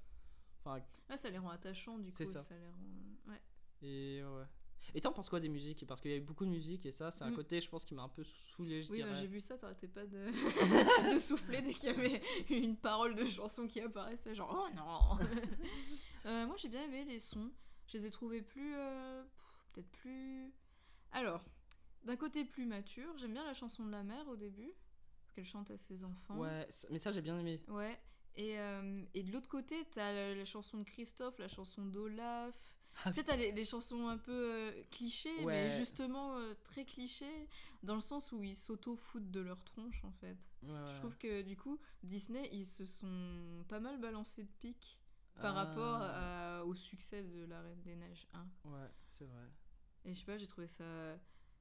Enfin, 0.66 0.80
Ouais, 1.10 1.16
ça 1.18 1.28
les 1.28 1.36
rend 1.36 1.50
attachants 1.50 1.98
du 1.98 2.10
coup 2.10 2.24
ça. 2.24 2.40
les 2.54 2.68
rend 2.68 3.32
ouais 3.32 3.40
et 3.82 4.22
ouais. 4.24 4.44
Et 4.94 5.00
t'en 5.00 5.12
penses 5.12 5.28
quoi 5.30 5.40
des 5.40 5.48
musiques? 5.48 5.86
Parce 5.86 6.00
qu'il 6.00 6.10
y 6.10 6.14
a 6.14 6.16
eu 6.18 6.20
beaucoup 6.22 6.44
de 6.44 6.50
musique 6.50 6.84
et 6.86 6.92
ça, 6.92 7.10
c'est 7.10 7.24
un 7.24 7.30
Mm. 7.30 7.34
côté, 7.36 7.60
je 7.60 7.68
pense, 7.68 7.84
qui 7.84 7.94
m'a 7.94 8.02
un 8.02 8.08
peu 8.08 8.22
saoulé, 8.24 8.86
Oui, 8.90 9.02
bah, 9.02 9.14
j'ai 9.14 9.26
vu 9.26 9.40
ça, 9.40 9.56
t'arrêtais 9.58 9.88
pas 9.88 10.06
de... 10.06 10.26
de 11.14 11.18
souffler 11.18 11.60
dès 11.62 11.72
qu'il 11.74 11.88
y 11.90 11.92
avait 11.92 12.22
une 12.50 12.76
parole 12.76 13.14
de 13.14 13.24
chanson 13.26 13.66
qui 13.66 13.80
apparaissait, 13.80 14.34
genre 14.34 14.54
oh 14.70 14.74
non 14.74 15.18
Euh, 16.26 16.46
Moi 16.46 16.56
j'ai 16.56 16.68
bien 16.68 16.82
aimé 16.84 17.04
les 17.04 17.20
sons, 17.20 17.50
je 17.86 17.98
les 17.98 18.06
ai 18.06 18.10
trouvés 18.10 18.40
plus. 18.42 18.74
euh, 18.76 19.22
peut-être 19.72 19.90
plus. 19.90 20.50
Alors, 21.12 21.44
d'un 22.04 22.16
côté 22.16 22.44
plus 22.44 22.66
mature, 22.66 23.16
j'aime 23.18 23.32
bien 23.32 23.44
la 23.44 23.54
chanson 23.54 23.84
de 23.84 23.90
la 23.90 24.02
mère 24.02 24.28
au 24.28 24.36
début, 24.36 24.70
parce 25.22 25.32
qu'elle 25.32 25.44
chante 25.44 25.70
à 25.70 25.76
ses 25.76 26.04
enfants. 26.04 26.38
Ouais, 26.38 26.68
mais 26.90 26.98
ça 26.98 27.12
j'ai 27.12 27.22
bien 27.22 27.38
aimé. 27.38 27.62
Ouais. 27.68 27.98
Et, 28.36 28.58
euh, 28.58 29.02
et 29.14 29.22
de 29.22 29.30
l'autre 29.32 29.48
côté, 29.48 29.86
t'as 29.92 30.12
la, 30.12 30.34
la 30.34 30.44
chanson 30.44 30.78
de 30.78 30.84
Christophe, 30.84 31.38
la 31.38 31.48
chanson 31.48 31.84
d'Olaf. 31.84 32.54
Ah, 33.04 33.10
tu 33.10 33.16
sais, 33.16 33.24
t'as 33.24 33.36
les, 33.36 33.52
les 33.52 33.64
chansons 33.64 34.08
un 34.08 34.18
peu 34.18 34.32
euh, 34.32 34.82
clichés, 34.90 35.44
Ouais. 35.44 35.68
mais 35.68 35.78
justement 35.78 36.36
euh, 36.36 36.54
très 36.64 36.84
clichés, 36.84 37.48
dans 37.82 37.94
le 37.96 38.00
sens 38.00 38.32
où 38.32 38.42
ils 38.42 38.54
s'auto-foutent 38.56 39.30
de 39.30 39.40
leur 39.40 39.62
tronche, 39.64 40.02
en 40.04 40.12
fait. 40.12 40.36
Ouais, 40.62 40.70
Je 40.88 40.96
trouve 40.98 41.16
que 41.18 41.42
du 41.42 41.56
coup, 41.56 41.78
Disney, 42.02 42.48
ils 42.52 42.66
se 42.66 42.84
sont 42.84 43.64
pas 43.68 43.80
mal 43.80 43.98
balancés 44.00 44.44
de 44.44 44.50
pique 44.60 44.98
par 45.40 45.56
Ah, 45.56 45.64
rapport 45.64 45.98
à- 46.02 46.64
au 46.64 46.74
succès 46.76 47.22
de 47.24 47.44
La 47.46 47.60
Reine 47.62 47.82
des 47.82 47.96
Neiges 47.96 48.26
1. 48.32 48.42
Ouais, 48.70 48.88
c'est 49.18 49.26
vrai. 49.26 49.50
Et 50.04 50.14
je 50.14 50.18
sais 50.20 50.24
pas, 50.24 50.38
j'ai 50.38 50.46
trouvé 50.46 50.66
ça 50.68 50.84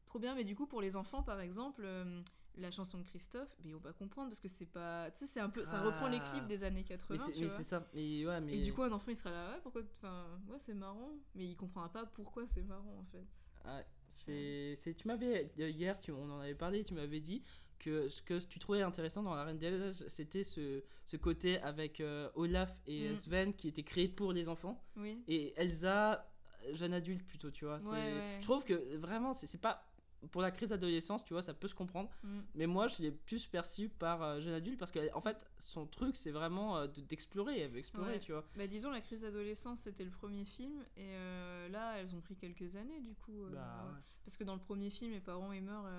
trop 0.06 0.20
bien. 0.20 0.36
Mais 0.36 0.44
du 0.44 0.56
coup, 0.56 0.68
pour 0.68 0.82
les 0.82 0.96
enfants, 0.96 1.24
par 1.24 1.40
exemple, 1.40 1.84
euh, 1.86 2.22
la 2.56 2.70
chanson 2.72 2.98
de 3.00 3.04
Christophe, 3.04 3.56
mais 3.64 3.74
on 3.74 3.80
va 3.80 3.94
comprendre 3.94 4.30
parce 4.30 4.40
que 4.40 4.48
c'est 4.48 4.66
pas. 4.72 5.10
Tu 5.12 5.20
sais, 5.20 5.26
c'est 5.26 5.40
un 5.40 5.50
peu. 5.50 5.64
Ça 5.64 5.82
reprend 5.82 6.08
les 6.08 6.20
clips 6.20 6.48
des 6.48 6.64
années 6.64 6.84
80. 6.84 7.26
Mais 7.40 7.50
c'est 7.50 7.64
ça. 7.64 7.88
Et, 7.94 8.26
ouais, 8.28 8.42
mais... 8.42 8.54
Et 8.58 8.62
du 8.62 8.74
coup, 8.74 8.84
un 8.84 8.92
enfant, 8.92 9.10
il 9.12 9.16
sera 9.16 9.32
là, 9.32 9.52
ouais, 9.54 9.60
pourquoi. 9.64 9.82
Enfin, 9.98 10.26
ouais, 10.50 10.60
c'est 10.60 10.74
marrant. 10.76 11.10
Mais 11.36 11.46
il 11.46 11.56
comprendra 11.56 11.90
pas 11.92 12.06
pourquoi 12.06 12.46
c'est 12.46 12.64
marrant, 12.64 13.00
en 13.00 13.06
fait. 13.06 13.26
Ouais, 13.66 13.86
c'est, 14.10 14.94
tu 14.96 15.08
m'avais 15.08 15.50
euh, 15.60 15.70
hier, 15.70 16.00
tu, 16.00 16.12
on 16.12 16.30
en 16.30 16.40
avait 16.42 16.54
parlé, 16.56 16.84
tu 16.84 16.94
m'avais 16.94 17.22
dit 17.22 17.44
que 17.80 18.10
ce 18.10 18.22
que 18.22 18.40
tu 18.40 18.60
trouvais 18.60 18.82
intéressant 18.82 19.24
dans 19.24 19.34
la 19.36 19.44
Reine 19.44 19.58
des 19.58 19.92
c'était 20.08 20.44
ce, 20.44 20.84
ce 21.06 21.18
côté 21.18 21.60
avec 21.60 22.00
euh, 22.00 22.30
Olaf 22.36 22.78
et 22.88 23.10
Mm. 23.10 23.18
Sven 23.18 23.54
qui 23.54 23.68
était 23.68 23.84
créé 23.84 24.08
pour 24.08 24.32
les 24.32 24.48
enfants 24.48 24.82
Oui. 24.98 25.22
et 25.28 25.54
Elsa 25.58 26.30
jeune 26.74 26.94
adulte 26.94 27.26
plutôt, 27.28 27.52
tu 27.52 27.66
vois. 27.66 27.78
Ouais, 27.80 27.92
ouais. 27.92 28.38
Je 28.40 28.44
trouve 28.44 28.64
que 28.64 28.96
vraiment 28.98 29.34
c'est 29.34 29.60
pas 29.60 29.86
pour 30.32 30.42
la 30.42 30.52
crise 30.52 30.70
d'adolescence, 30.70 31.24
tu 31.24 31.34
vois, 31.34 31.42
ça 31.42 31.54
peut 31.54 31.68
se 31.68 31.76
comprendre. 31.76 32.10
Mm. 32.24 32.40
Mais 32.56 32.68
moi, 32.68 32.88
je 32.88 33.02
l'ai 33.02 33.12
plus 33.12 33.46
perçu 33.48 33.90
par 33.90 34.22
euh, 34.24 34.40
jeune 34.42 34.54
adulte 34.54 34.80
parce 34.80 34.92
que 34.92 35.00
en 35.14 35.22
fait, 35.22 35.46
son 35.60 35.86
truc, 35.86 36.16
c'est 36.16 36.32
vraiment 36.32 36.78
euh, 36.78 36.88
de- 36.88 37.02
d'explorer. 37.02 37.60
Elle 37.62 37.72
veut 37.72 37.80
explorer, 37.80 38.14
Ouais. 38.14 38.20
tu 38.20 38.32
vois. 38.32 38.46
Bah, 38.56 38.68
disons, 38.68 38.90
la 38.92 39.02
crise 39.02 39.22
d'adolescence, 39.22 39.82
c'était 39.82 40.04
le 40.06 40.12
premier 40.12 40.46
film. 40.46 40.82
Et 40.98 41.14
euh, 41.16 41.70
là, 41.70 41.98
elles 42.00 42.16
ont 42.16 42.22
pris 42.22 42.36
quelques 42.36 42.76
années, 42.76 43.00
du 43.02 43.14
coup. 43.16 43.46
euh, 43.46 43.52
Bah, 43.52 43.86
ouais. 43.94 44.00
Parce 44.26 44.38
que 44.38 44.44
dans 44.44 44.54
le 44.56 44.62
premier 44.62 44.90
film, 44.90 45.12
les 45.12 45.20
parents 45.20 45.52
ils 45.52 45.62
meurent, 45.64 45.90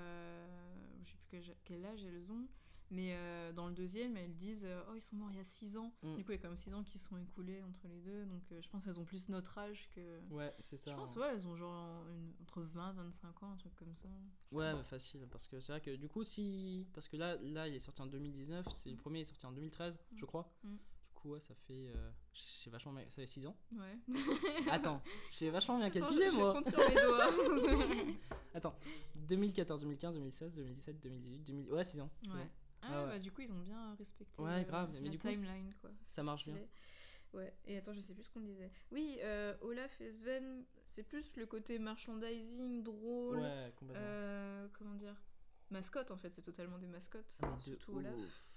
je 1.02 1.08
sais 1.10 1.16
plus 1.16 1.26
quel, 1.30 1.56
quel 1.64 1.84
âge 1.84 2.02
elles 2.04 2.30
ont, 2.32 2.46
mais 2.94 3.08
euh, 3.12 3.52
dans 3.52 3.66
le 3.68 3.74
deuxième, 3.74 4.16
elles 4.16 4.34
disent 4.36 4.64
euh, 4.64 4.80
Oh, 4.88 4.94
ils 4.94 5.02
sont 5.02 5.16
morts 5.16 5.30
il 5.32 5.36
y 5.36 5.40
a 5.40 5.44
6 5.44 5.76
ans. 5.76 5.92
Mm. 6.02 6.14
Du 6.16 6.24
coup, 6.24 6.30
il 6.32 6.36
y 6.36 6.38
a 6.38 6.40
quand 6.40 6.48
même 6.48 6.56
6 6.56 6.74
ans 6.74 6.82
qui 6.82 6.98
sont 6.98 7.16
écoulés 7.18 7.62
entre 7.62 7.86
les 7.88 8.00
deux, 8.00 8.24
donc 8.26 8.42
euh, 8.52 8.60
je 8.62 8.68
pense 8.68 8.84
qu'elles 8.84 8.98
ont 9.00 9.04
plus 9.04 9.28
notre 9.28 9.58
âge 9.58 9.88
que. 9.94 10.00
Ouais, 10.30 10.54
c'est 10.60 10.76
ça. 10.76 10.90
je 10.92 10.96
pense, 10.96 11.16
hein. 11.16 11.20
ouais, 11.20 11.28
elles 11.32 11.46
ont 11.46 11.56
genre 11.56 12.06
une- 12.08 12.32
entre 12.42 12.62
20 12.62 12.92
et 12.92 12.96
25 12.96 13.42
ans, 13.42 13.52
un 13.52 13.56
truc 13.56 13.74
comme 13.76 13.94
ça. 13.94 14.08
Ouais, 14.52 14.72
mais 14.74 14.84
facile, 14.84 15.26
parce 15.30 15.46
que 15.48 15.58
c'est 15.60 15.72
vrai 15.72 15.80
que 15.80 15.94
du 15.96 16.08
coup, 16.08 16.22
si. 16.24 16.86
Parce 16.94 17.08
que 17.08 17.16
là, 17.16 17.36
là 17.42 17.66
il 17.68 17.74
est 17.74 17.80
sorti 17.80 18.00
en 18.02 18.06
2019, 18.06 18.66
c'est 18.70 18.90
le 18.90 18.96
premier 18.96 19.20
est 19.20 19.24
sorti 19.24 19.44
en 19.46 19.52
2013, 19.52 19.98
je 20.16 20.24
crois. 20.24 20.48
Mm. 20.62 20.68
Du 20.76 21.14
coup, 21.14 21.30
ouais, 21.32 21.40
ça 21.40 21.54
fait. 21.54 21.88
euh, 21.88 22.10
je 22.34 22.40
sais 22.42 22.70
vachement 22.70 22.92
bien. 22.92 23.04
Ça 23.08 23.16
fait 23.16 23.26
6 23.26 23.46
ans. 23.46 23.56
Ouais. 23.72 23.98
Attends, 24.70 25.02
je 25.32 25.36
sais 25.38 25.50
vachement 25.50 25.78
bien 25.78 25.86
Attends, 25.86 26.00
calculer, 26.00 26.28
je, 26.30 26.36
moi. 26.36 26.52
compte 26.52 26.68
sur 26.68 26.78
mes 26.78 26.94
doigts. 26.94 28.04
Attends, 28.54 28.74
2014, 29.26 29.80
2015, 29.82 30.14
2016, 30.16 30.54
2017, 30.54 31.00
2018, 31.00 31.38
2000. 31.44 31.72
Ouais, 31.72 31.84
6 31.84 32.00
ans. 32.00 32.10
ouais. 32.28 32.50
Ah, 32.86 32.90
Ouais, 32.98 33.04
ouais. 33.04 33.10
bah, 33.12 33.18
du 33.18 33.32
coup, 33.32 33.40
ils 33.42 33.52
ont 33.52 33.58
bien 33.60 33.94
respecté 33.96 34.40
Ouais, 34.40 34.64
grave, 34.64 34.90
mais 34.92 35.00
la 35.00 35.08
du 35.10 35.18
coup, 35.18 35.28
timeline, 35.28 35.72
quoi. 35.80 35.90
ça 36.02 36.22
marche 36.22 36.44
bien. 36.46 36.58
Ouais, 37.32 37.52
et 37.66 37.76
attends, 37.76 37.92
je 37.92 38.00
sais 38.00 38.14
plus 38.14 38.22
ce 38.24 38.30
qu'on 38.30 38.40
disait. 38.40 38.70
Oui, 38.92 39.16
euh, 39.22 39.56
Olaf 39.62 40.00
et 40.00 40.10
Sven, 40.12 40.64
c'est 40.86 41.02
plus 41.02 41.34
le 41.36 41.46
côté 41.46 41.78
merchandising, 41.80 42.82
drôle. 42.84 43.38
Ouais, 43.40 43.72
complètement. 43.76 44.04
euh, 44.06 44.68
comment 44.72 44.94
dire 44.94 45.16
Mascotte 45.70 46.10
en 46.12 46.16
fait, 46.16 46.32
c'est 46.32 46.42
totalement 46.42 46.78
des 46.78 46.86
mascottes, 46.86 47.38
Ah, 47.42 47.56
de 47.56 47.62
surtout 47.62 47.96
Olaf. 47.96 48.14
ouf. 48.14 48.50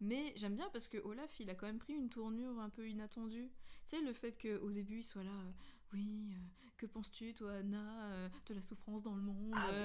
Mais 0.00 0.32
j'aime 0.36 0.56
bien 0.56 0.68
parce 0.70 0.88
que 0.88 0.98
Olaf, 0.98 1.38
il 1.40 1.48
a 1.48 1.54
quand 1.54 1.66
même 1.66 1.78
pris 1.78 1.94
une 1.94 2.10
tournure 2.10 2.58
un 2.58 2.68
peu 2.68 2.86
inattendue. 2.88 3.50
Tu 3.86 3.96
sais, 3.96 4.02
le 4.02 4.12
fait 4.12 4.36
qu'au 4.36 4.70
début, 4.70 4.98
il 4.98 5.04
soit 5.04 5.22
là, 5.22 5.30
euh, 5.30 5.50
oui, 5.94 6.34
euh, 6.34 6.68
que 6.76 6.86
penses-tu, 6.86 7.32
toi, 7.32 7.52
Anna, 7.52 8.10
euh, 8.10 8.28
de 8.48 8.54
la 8.54 8.62
souffrance 8.62 9.02
dans 9.04 9.14
le 9.14 9.22
monde 9.22 9.52
Ah, 9.54 9.68
euh, 9.70 9.84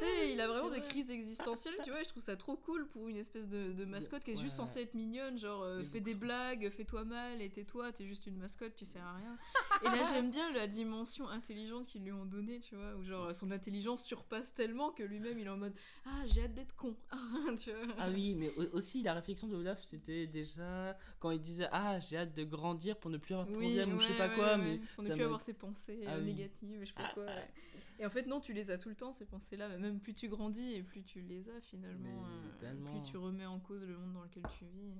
Tu 0.00 0.06
sais, 0.06 0.32
il 0.32 0.40
a 0.40 0.48
vraiment 0.48 0.70
des 0.70 0.78
vrai. 0.78 0.88
crises 0.88 1.10
existentielles, 1.10 1.74
tu 1.84 1.90
vois, 1.90 2.00
et 2.00 2.04
je 2.04 2.08
trouve 2.08 2.22
ça 2.22 2.36
trop 2.36 2.56
cool 2.56 2.88
pour 2.88 3.06
une 3.08 3.16
espèce 3.18 3.46
de, 3.48 3.72
de 3.72 3.84
mascotte 3.84 4.24
qui 4.24 4.30
est 4.30 4.36
juste 4.36 4.58
Ouais. 4.58 4.66
censée 4.66 4.80
être 4.80 4.94
mignonne, 4.94 5.36
genre, 5.38 5.62
euh, 5.62 5.84
fais 5.84 6.00
des 6.00 6.14
blagues, 6.14 6.70
fais-toi 6.70 7.04
mal, 7.04 7.42
et 7.42 7.50
tais-toi, 7.50 7.92
t'es 7.92 8.06
juste 8.06 8.26
une 8.26 8.38
mascotte, 8.38 8.74
tu 8.76 8.86
sers 8.86 9.04
à 9.04 9.12
rien. 9.16 9.36
et 9.82 9.84
là, 9.94 10.04
j'aime 10.10 10.30
bien 10.30 10.50
la 10.54 10.66
dimension 10.66 11.28
intelligente 11.28 11.86
qu'ils 11.86 12.02
lui 12.04 12.12
ont 12.12 12.24
donnée, 12.24 12.60
tu 12.60 12.76
vois, 12.76 12.94
où 12.96 13.02
genre, 13.04 13.34
son 13.34 13.50
intelligence 13.50 14.02
surpasse 14.02 14.54
tellement 14.54 14.90
que 14.90 15.02
lui-même, 15.02 15.38
il 15.38 15.46
est 15.46 15.50
en 15.50 15.58
mode, 15.58 15.74
ah, 16.06 16.22
j'ai 16.28 16.44
hâte 16.44 16.54
d'être 16.54 16.74
con, 16.76 16.96
tu 17.60 17.70
vois. 17.72 17.94
Ah 17.98 18.08
oui, 18.08 18.34
mais 18.34 18.48
au- 18.56 18.78
aussi 18.78 19.02
la 19.02 19.12
réflexion 19.12 19.48
de 19.48 19.54
Olaf, 19.54 19.82
c'était 19.82 20.26
déjà 20.26 20.96
quand 21.18 21.30
il 21.30 21.40
disait 21.40 21.68
Ah, 21.72 21.98
j'ai 22.00 22.16
hâte 22.16 22.32
de 22.34 22.44
grandir 22.44 22.96
pour 22.98 23.10
ne 23.10 23.18
plus 23.18 23.34
avoir 23.34 23.46
de 23.46 23.52
problème 23.52 23.92
ou 23.94 24.00
je 24.00 24.06
sais 24.06 24.16
pas 24.16 24.28
quoi. 24.30 24.56
Mais 24.56 24.80
Pour 24.94 25.02
ne 25.04 25.08
ça 25.08 25.14
plus 25.14 25.20
m'a- 25.20 25.24
avoir 25.26 25.40
ces 25.42 25.52
pensées 25.52 26.00
Ah 26.06 26.14
euh, 26.14 26.20
oui. 26.24 26.37
Négatives, 26.38 26.76
je 26.80 26.86
sais 26.86 26.92
pas 26.92 27.10
quoi. 27.14 27.24
ouais. 27.24 27.48
Et 27.98 28.06
en 28.06 28.10
fait, 28.10 28.26
non, 28.26 28.40
tu 28.40 28.52
les 28.52 28.70
as 28.70 28.78
tout 28.78 28.88
le 28.88 28.94
temps, 28.94 29.12
ces 29.12 29.24
pensées-là. 29.26 29.68
Même 29.78 30.00
plus 30.00 30.14
tu 30.14 30.28
grandis 30.28 30.74
et 30.74 30.82
plus 30.82 31.02
tu 31.02 31.20
les 31.20 31.50
as 31.50 31.60
finalement. 31.60 32.24
Euh. 32.62 32.74
Plus 32.84 33.10
tu 33.10 33.16
remets 33.16 33.46
en 33.46 33.58
cause 33.58 33.86
le 33.86 33.96
monde 33.96 34.14
dans 34.14 34.22
lequel 34.22 34.44
tu 34.58 34.64
vis. 34.64 34.92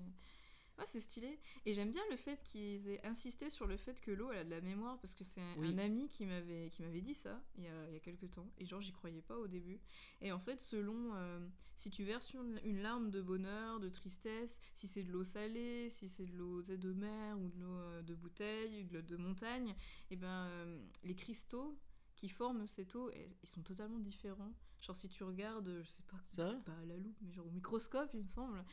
Ouais, 0.79 0.85
c'est 0.87 1.01
stylé. 1.01 1.41
Et 1.67 1.75
j'aime 1.75 1.91
bien 1.91 2.03
le 2.11 2.17
fait 2.17 2.41
qu'ils 2.45 2.89
aient 2.89 3.05
insisté 3.05 3.51
sur 3.51 3.67
le 3.67 3.77
fait 3.77 4.01
que 4.01 4.13
l'eau, 4.13 4.31
elle 4.31 4.39
a 4.39 4.45
de 4.45 4.51
la 4.51 4.61
mémoire, 4.61 4.97
parce 5.01 5.13
que 5.15 5.25
c'est 5.25 5.41
un, 5.41 5.57
Oui. 5.59 5.75
un 5.75 5.79
ami 5.79 6.09
qui 6.09 6.25
m'avait 6.25 6.71
qui 6.71 6.83
m'avait 6.83 7.01
dit 7.01 7.15
ça 7.15 7.43
il 7.57 7.65
y, 7.65 7.67
a, 7.67 7.89
il 7.89 7.95
y 7.95 7.97
a 7.97 8.01
quelques 8.01 8.31
temps. 8.31 8.49
Et 8.59 8.65
genre, 8.65 8.81
j'y 8.81 8.93
croyais 8.93 9.21
pas 9.23 9.37
au 9.37 9.49
début. 9.49 9.81
Et 10.21 10.31
en 10.31 10.39
fait, 10.39 10.61
selon 10.61 11.15
euh, 11.17 11.41
si 11.75 11.91
tu 11.91 12.05
verses 12.05 12.33
une, 12.33 12.61
une 12.65 12.81
larme 12.81 13.11
de 13.11 13.21
bonheur, 13.21 13.81
de 13.81 13.89
tristesse, 13.89 14.61
si 14.77 14.87
c'est 14.87 15.03
de 15.03 15.11
l'eau 15.11 15.25
salée, 15.25 15.91
si 15.91 16.09
c'est 16.09 16.27
de 16.27 16.37
l'eau 16.37 16.63
de 16.63 16.93
mer 16.93 17.37
ou 17.41 17.49
de 17.49 17.59
l'eau 17.61 17.77
euh, 17.77 18.03
de 18.03 18.15
bouteille, 18.15 18.83
ou 18.83 18.85
de 18.85 18.95
l'eau 18.95 19.03
de 19.03 19.17
montagne, 19.17 19.75
et 20.11 20.17
ben 20.17 20.47
euh, 20.47 20.81
les 21.03 21.17
cristaux 21.17 21.77
qui 22.15 22.29
forment 22.29 22.67
cette 22.69 22.95
eau, 22.95 23.11
eh, 23.13 23.27
ils 23.43 23.49
sont 23.49 23.63
totalement 23.63 23.99
différents. 23.99 24.53
Genre 24.81 24.95
si 24.95 25.09
tu 25.09 25.25
regardes, 25.25 25.81
je 25.83 25.89
sais 25.89 26.03
pas, 26.05 26.21
pas 26.65 26.73
à 26.83 26.85
la 26.87 26.97
loupe, 26.97 27.17
mais 27.21 27.33
genre 27.33 27.47
au 27.47 27.51
microscope, 27.51 28.11
il 28.15 28.23
me 28.23 28.29
semble, 28.29 28.65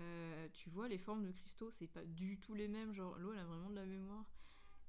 euh, 0.00 0.48
tu 0.52 0.70
vois 0.70 0.88
les 0.88 0.98
formes 0.98 1.24
de 1.24 1.32
cristaux, 1.32 1.70
c'est 1.70 1.86
pas 1.88 2.04
du 2.04 2.38
tout 2.38 2.54
les 2.54 2.68
mêmes. 2.68 2.92
Genre 2.92 3.16
l'eau, 3.18 3.32
elle 3.32 3.38
a 3.40 3.44
vraiment 3.44 3.70
de 3.70 3.74
la 3.76 3.84
mémoire. 3.86 4.24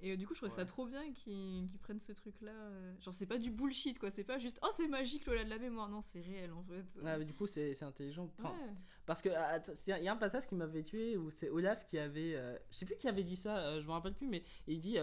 Et 0.01 0.11
euh, 0.11 0.17
du 0.17 0.27
coup, 0.27 0.33
je 0.33 0.39
trouvais 0.39 0.49
ça 0.51 0.65
trop 0.65 0.85
bien 0.85 1.13
qu'ils 1.13 1.79
prennent 1.81 1.99
ce 1.99 2.11
truc-là. 2.11 2.51
euh. 2.51 2.93
Genre, 2.99 3.13
c'est 3.13 3.25
pas 3.27 3.37
du 3.37 3.51
bullshit, 3.51 3.97
quoi. 3.99 4.09
C'est 4.09 4.25
pas 4.25 4.37
juste, 4.37 4.59
oh, 4.61 4.67
c'est 4.75 4.87
magique, 4.89 5.25
l'eau, 5.25 5.31
elle 5.33 5.39
a 5.39 5.43
de 5.45 5.49
la 5.49 5.59
mémoire. 5.59 5.87
Non, 5.87 6.01
c'est 6.01 6.19
réel, 6.19 6.51
en 6.51 6.63
fait. 6.63 6.83
Ah, 7.05 7.17
mais 7.17 7.23
du 7.23 7.33
coup, 7.33 7.47
c'est 7.47 7.81
intelligent. 7.83 8.29
Enfin, 8.37 8.49
Ouais. 8.53 8.73
Parce 9.05 9.21
que 9.21 9.29
ah, 9.29 9.61
il 9.87 10.03
y 10.03 10.07
a 10.07 10.11
un 10.13 10.17
passage 10.17 10.45
qui 10.47 10.55
m'avait 10.55 10.83
tué 10.83 11.15
où 11.15 11.29
c'est 11.31 11.49
Olaf 11.49 11.85
qui 11.87 11.99
avait. 11.99 12.35
euh, 12.35 12.57
je 12.71 12.77
sais 12.79 12.85
plus 12.85 12.97
qui 12.97 13.07
avait 13.07 13.23
dit 13.23 13.35
ça, 13.37 13.79
je 13.79 13.85
me 13.85 13.91
rappelle 13.91 14.13
plus, 14.13 14.27
mais 14.27 14.43
il 14.67 14.79
dit. 14.79 14.97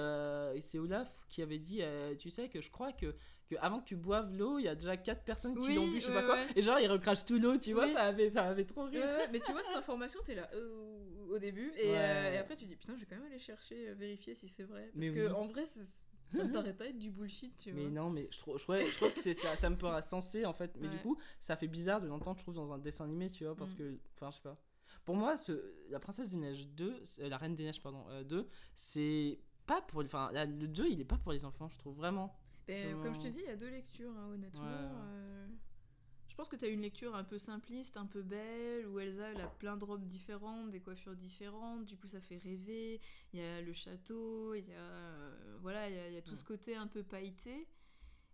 c'est 0.60 0.78
Olaf 0.78 1.14
qui 1.30 1.40
avait 1.42 1.58
dit 1.58 1.80
Tu 2.18 2.28
sais 2.30 2.48
que 2.50 2.60
je 2.60 2.70
crois 2.70 2.92
que, 2.92 3.14
que 3.50 3.56
avant 3.60 3.80
que 3.80 3.84
tu 3.86 3.96
boives 3.96 4.32
l'eau, 4.36 4.58
il 4.58 4.64
y 4.64 4.68
a 4.68 4.74
déjà 4.74 4.96
4 4.96 5.24
personnes 5.24 5.54
qui 5.54 5.66
Oui, 5.68 5.74
l'ont 5.74 5.88
bu, 5.88 6.00
je 6.00 6.06
sais 6.06 6.12
pas 6.12 6.22
quoi. 6.22 6.34
ouais. 6.36 6.46
Et 6.56 6.62
genre, 6.62 6.78
ils 6.78 6.86
recrachent 6.90 7.24
tout 7.24 7.38
l'eau, 7.38 7.58
tu 7.58 7.72
vois, 7.72 7.84
Oui. 7.86 7.92
ça 7.92 8.02
avait, 8.04 8.30
ça 8.30 8.44
avait 8.44 8.64
trop 8.64 8.84
rire. 8.84 9.04
mais 9.32 9.40
tu 9.40 9.52
vois, 9.52 9.62
cette 9.64 9.76
information, 9.76 10.20
t'es 10.24 10.34
là 10.34 10.48
euh, 10.54 11.28
au 11.30 11.38
début, 11.38 11.72
et, 11.76 11.90
Ouais. 11.90 11.98
euh, 11.98 12.32
et 12.32 12.38
après, 12.38 12.56
tu 12.56 12.64
dis, 12.66 12.76
putain, 12.76 12.94
je 12.94 13.00
vais 13.00 13.06
quand 13.06 13.16
même 13.16 13.26
aller 13.26 13.38
chercher, 13.38 13.88
euh, 13.90 13.94
vérifier 13.94 14.34
si 14.34 14.48
c'est 14.48 14.62
vrai. 14.64 14.90
Parce 14.94 14.96
Mais 14.96 15.10
que, 15.12 15.26
oui. 15.26 15.32
en 15.32 15.46
vrai, 15.48 15.64
ça 15.64 15.80
me 16.44 16.52
paraît 16.52 16.72
pas 16.74 16.86
être 16.86 16.98
du 16.98 17.10
bullshit, 17.10 17.56
tu 17.58 17.72
Mais 17.72 17.82
vois. 17.82 17.90
non, 17.90 18.10
mais 18.10 18.28
je, 18.30 18.38
trouve- 18.38 18.58
je, 18.58 18.64
je 18.84 18.96
trouve 18.96 19.14
que 19.14 19.32
ça, 19.34 19.56
ça 19.56 19.68
me 19.68 19.76
paraît 19.76 20.02
sensé 20.02 20.46
en 20.46 20.52
fait. 20.52 20.76
Mais 20.78 20.88
du 20.88 20.98
coup, 20.98 21.18
ça 21.40 21.56
fait 21.56 21.66
bizarre 21.68 22.00
de 22.00 22.06
l'entendre, 22.06 22.38
je 22.38 22.44
trouve, 22.44 22.54
dans 22.54 22.72
un 22.72 22.78
dessin 22.78 23.04
animé, 23.04 23.28
tu 23.30 23.44
vois, 23.44 23.56
parce 23.56 23.74
Mm. 23.74 23.78
que. 23.78 23.98
Enfin, 24.16 24.30
je 24.30 24.36
sais 24.36 24.42
pas. 24.42 24.56
Pour 25.04 25.16
moi, 25.16 25.36
ce, 25.36 25.74
La 25.88 25.98
Princesse 25.98 26.28
des 26.30 26.36
Neiges 26.36 26.68
2, 26.68 27.00
c'est- 27.04 27.22
euh, 27.22 27.28
La 27.28 27.36
Reine 27.38 27.54
des 27.56 27.64
Neiges, 27.64 27.82
pardon, 27.82 28.04
euh, 28.10 28.22
2, 28.22 28.46
c'est 28.76 29.40
pas 29.66 29.80
pour. 29.82 30.02
Enfin, 30.04 30.30
le 30.32 30.66
2, 30.68 30.86
il 30.88 31.00
est 31.00 31.04
pas 31.04 31.16
pour 31.18 31.32
les 31.32 31.44
enfants, 31.44 31.68
je 31.68 31.78
trouve, 31.78 31.96
vraiment. 31.96 32.32
Comme 33.02 33.14
je 33.14 33.20
te 33.20 33.28
dis, 33.28 33.40
il 33.40 33.46
y 33.46 33.50
a 33.50 33.56
deux 33.56 33.70
lectures, 33.70 34.16
hein, 34.16 34.28
honnêtement. 34.32 34.60
Ouais. 34.62 34.68
euh, 34.70 35.46
Je 36.28 36.34
pense 36.36 36.48
que 36.48 36.56
t'as 36.56 36.70
une 36.70 36.80
lecture 36.80 37.14
un 37.14 37.24
peu 37.24 37.38
simpliste, 37.38 37.96
un 37.96 38.06
peu 38.06 38.22
belle, 38.22 38.86
où 38.86 38.98
Elsa 38.98 39.28
elle 39.32 39.40
a 39.40 39.46
plein 39.48 39.76
de 39.76 39.84
robes 39.84 40.06
différentes, 40.06 40.70
des 40.70 40.80
coiffures 40.80 41.16
différentes, 41.16 41.84
du 41.84 41.96
coup 41.96 42.08
ça 42.08 42.20
fait 42.20 42.38
rêver. 42.38 43.00
Il 43.32 43.40
y 43.40 43.42
a 43.42 43.60
le 43.60 43.72
château, 43.72 44.54
il 44.54 44.66
y 44.66 44.72
a 44.72 44.78
euh, 44.78 45.58
voilà, 45.60 45.88
il 45.90 45.96
y 45.96 45.98
a, 45.98 46.08
il 46.08 46.14
y 46.14 46.16
a 46.16 46.22
tout 46.22 46.36
ce 46.36 46.44
côté 46.44 46.76
un 46.76 46.86
peu 46.86 47.02
pailleté. 47.02 47.66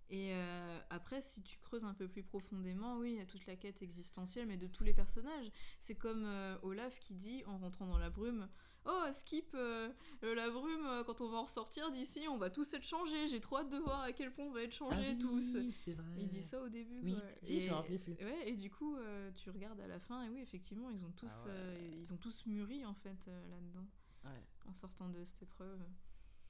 Et 0.09 0.29
euh, 0.35 0.79
après, 0.91 1.21
si 1.21 1.43
tu 1.43 1.59
creuses 1.59 1.85
un 1.85 1.95
peu 1.95 2.07
plus 2.07 2.23
profondément, 2.23 2.97
oui, 2.99 3.15
il 3.15 3.17
y 3.17 3.21
a 3.21 3.27
toute 3.27 3.45
la 3.47 3.57
quête 3.57 3.83
existentielle, 3.83 4.47
mais 4.47 4.57
de 4.57 4.69
tous 4.69 4.85
les 4.85 4.95
personnages. 4.95 5.51
C'est 5.81 5.97
comme 5.97 6.25
euh, 6.27 6.57
Olaf 6.63 7.01
qui 7.01 7.15
dit, 7.15 7.43
en 7.47 7.59
rentrant 7.59 7.87
dans 7.87 7.99
la 7.99 8.09
brume, 8.11 8.49
Oh, 8.89 9.13
Skip, 9.13 9.53
euh, 9.55 9.91
euh, 10.23 10.35
la 10.35 10.49
brume, 10.51 10.87
euh, 10.87 11.03
quand 11.05 11.21
on 11.21 11.29
va 11.29 11.39
en 11.39 11.43
ressortir 11.45 11.91
d'ici, 11.91 12.27
on 12.29 12.37
va 12.39 12.51
tous 12.51 12.73
être 12.75 12.85
changés. 12.85 13.27
J'ai 13.27 13.41
trop 13.41 13.59
hâte 13.59 13.69
de 13.69 13.79
voir 13.79 14.01
à 14.03 14.13
quel 14.13 14.33
point 14.33 14.45
on 14.47 14.53
va 14.53 14.63
être 14.63 14.73
changés 14.73 15.13
Ah 15.17 15.21
tous. 15.21 15.55
oui, 15.57 15.73
c'est 15.85 15.93
vrai. 15.95 16.05
Il 16.19 16.29
dit 16.29 16.43
ça 16.43 16.63
au 16.63 16.69
début. 16.69 17.01
Oui, 17.03 17.15
quoi. 17.15 17.23
si, 17.43 17.61
je 17.61 17.69
me 17.69 17.75
rappelais 17.75 17.99
plus. 17.99 18.13
Ouais, 18.15 18.49
et 18.49 18.55
du 18.57 18.71
coup, 18.71 18.97
euh, 18.97 19.31
tu 19.35 19.51
regardes 19.51 19.81
à 19.81 19.87
la 19.89 19.99
fin, 19.99 20.23
et 20.25 20.29
oui, 20.31 20.41
effectivement, 20.41 20.89
ils 20.91 21.05
ont 21.05 21.11
tous, 21.17 21.33
Ah 21.45 21.49
ouais. 21.49 21.53
euh, 21.55 21.95
ils 22.01 22.13
ont 22.13 22.17
tous 22.17 22.47
mûri 22.47 22.85
en 22.85 22.95
fait 22.95 23.27
euh, 23.29 23.49
là-dedans, 23.49 23.87
Ouais. 24.25 24.45
en 24.69 24.73
sortant 24.75 25.09
de 25.09 25.25
cette 25.25 25.43
épreuve. 25.43 25.81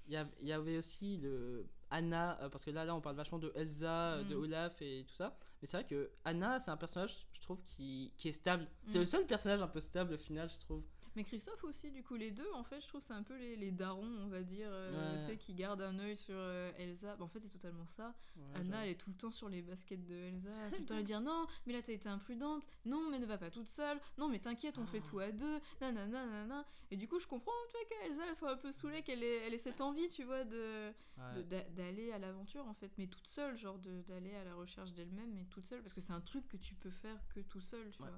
Il 0.09 0.12
y, 0.40 0.52
avait 0.52 0.78
aussi 0.78 1.16
le 1.16 1.66
Anna, 1.90 2.38
parce 2.52 2.64
que 2.64 2.71
là, 2.71 2.85
là 2.85 2.95
on 2.95 3.00
parle 3.00 3.16
vachement 3.16 3.40
de 3.40 3.50
Elsa, 3.57 4.23
de 4.23 4.37
Mm. 4.37 4.38
Olaf 4.38 4.81
et 4.81 5.05
tout 5.09 5.14
ça. 5.16 5.37
Mais 5.61 5.66
c'est 5.66 5.78
vrai 5.78 5.87
que 5.87 6.12
Anna, 6.25 6.61
c'est 6.61 6.71
un 6.71 6.76
personnage, 6.76 7.26
je 7.33 7.40
trouve, 7.40 7.61
qui, 7.64 8.12
qui 8.16 8.28
est 8.28 8.33
stable. 8.33 8.69
C'est 8.87 8.99
Mm. 8.99 9.00
le 9.00 9.07
seul 9.07 9.26
personnage 9.26 9.61
un 9.62 9.66
peu 9.66 9.81
stable 9.81 10.14
au 10.14 10.19
final, 10.19 10.49
je 10.49 10.61
trouve. 10.61 10.85
Mais 11.16 11.25
Christophe 11.25 11.64
aussi, 11.64 11.90
du 11.90 12.02
coup, 12.02 12.14
les 12.14 12.30
deux, 12.30 12.46
en 12.52 12.62
fait, 12.62 12.80
je 12.80 12.88
trouve 12.88 13.00
c'est 13.00 13.14
un 13.14 13.23
peu 13.23 13.37
les, 13.37 13.56
les 13.56 13.70
darons, 13.70 14.06
on 14.20 14.28
va 14.28 14.42
dire, 14.42 14.68
euh, 14.70 15.14
Ouais. 15.14 15.20
tu 15.23 15.26
sais, 15.30 15.37
qui 15.38 15.54
gardent 15.54 15.80
un 15.80 15.99
œil 15.99 16.16
sur 16.16 16.35
euh, 16.37 16.70
Elsa. 16.78 17.16
Bah, 17.16 17.25
en 17.25 17.28
fait, 17.28 17.40
c'est 17.40 17.49
totalement 17.49 17.87
ça. 17.87 18.14
Ouais, 18.37 18.42
Anna, 18.56 18.70
genre- 18.73 18.80
elle 18.85 18.90
est 18.90 18.94
tout 18.96 19.08
le 19.11 19.16
temps 19.16 19.30
sur 19.30 19.49
les 19.49 19.62
baskets 19.62 20.04
de 20.04 20.14
Elsa, 20.14 20.50
tout 20.76 20.80
le 20.80 20.85
temps 20.87 20.94
à 20.94 20.99
lui 20.99 21.04
dire 21.04 21.20
non, 21.23 21.46
mais 21.66 21.73
là 21.73 21.80
t'as 21.82 21.94
été 21.94 22.08
imprudente, 22.11 22.68
non, 22.85 23.11
mais 23.11 23.18
ne 23.18 23.25
va 23.26 23.38
pas 23.38 23.50
toute 23.50 23.68
seule, 23.68 23.99
non, 24.18 24.28
mais 24.28 24.38
t'inquiète, 24.38 24.76
on 24.78 24.87
fait 24.87 25.00
Ah. 25.04 25.08
tout 25.08 25.18
à 25.18 25.32
deux, 25.32 25.58
nanana, 25.80 26.26
nanana. 26.26 26.66
Et 26.90 26.96
du 26.96 27.08
coup, 27.08 27.18
je 27.18 27.26
comprends, 27.26 27.50
tu 27.70 27.76
vois, 27.78 27.87
qu'Elsa, 28.06 28.23
elle 28.28 28.35
soit 28.37 28.52
un 28.52 28.56
peu 28.56 28.70
saoulée, 28.70 29.02
qu'elle 29.02 29.23
ait, 29.25 29.38
elle 29.46 29.54
ait 29.54 29.58
cette 29.58 29.80
envie, 29.80 30.06
tu 30.08 30.23
vois, 30.23 30.44
de, 30.44 30.92
Ouais. 31.16 31.42
d'aller 31.70 32.12
à 32.12 32.18
l'aventure, 32.18 32.66
en 32.68 32.75
fait, 32.75 32.92
mais 32.99 33.06
toute 33.06 33.26
seule, 33.26 33.56
genre 33.56 33.78
d'aller 33.78 34.35
à 34.37 34.44
la 34.44 34.54
recherche 34.54 34.92
d'elle-même, 34.92 35.32
mais 35.35 35.46
toute 35.46 35.64
seule, 35.64 35.80
parce 35.80 35.94
que 35.94 36.00
c'est 36.02 36.12
un 36.12 36.20
truc 36.20 36.46
que 36.46 36.56
tu 36.58 36.75
peux 36.75 36.90
faire 36.90 37.18
que 37.35 37.40
tout 37.40 37.61
seul, 37.61 37.90
tu 37.90 37.99
vois. 38.02 38.11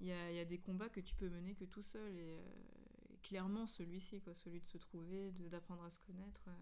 Il 0.00 0.06
y 0.06 0.12
a, 0.12 0.44
des 0.44 0.58
combats 0.58 0.88
que 0.88 1.00
tu 1.00 1.14
peux 1.14 1.28
mener 1.28 1.54
que 1.54 1.64
tout 1.64 1.82
seul, 1.82 2.16
et, 2.16 2.38
euh, 2.38 2.42
clairement 3.22 3.66
celui-ci, 3.66 4.20
quoi, 4.20 4.34
celui 4.34 4.60
de 4.60 4.66
se 4.66 4.78
trouver, 4.78 5.32
d'apprendre 5.50 5.84
à 5.84 5.90
se 5.90 6.00
connaître. 6.00 6.44
euh. 6.48 6.52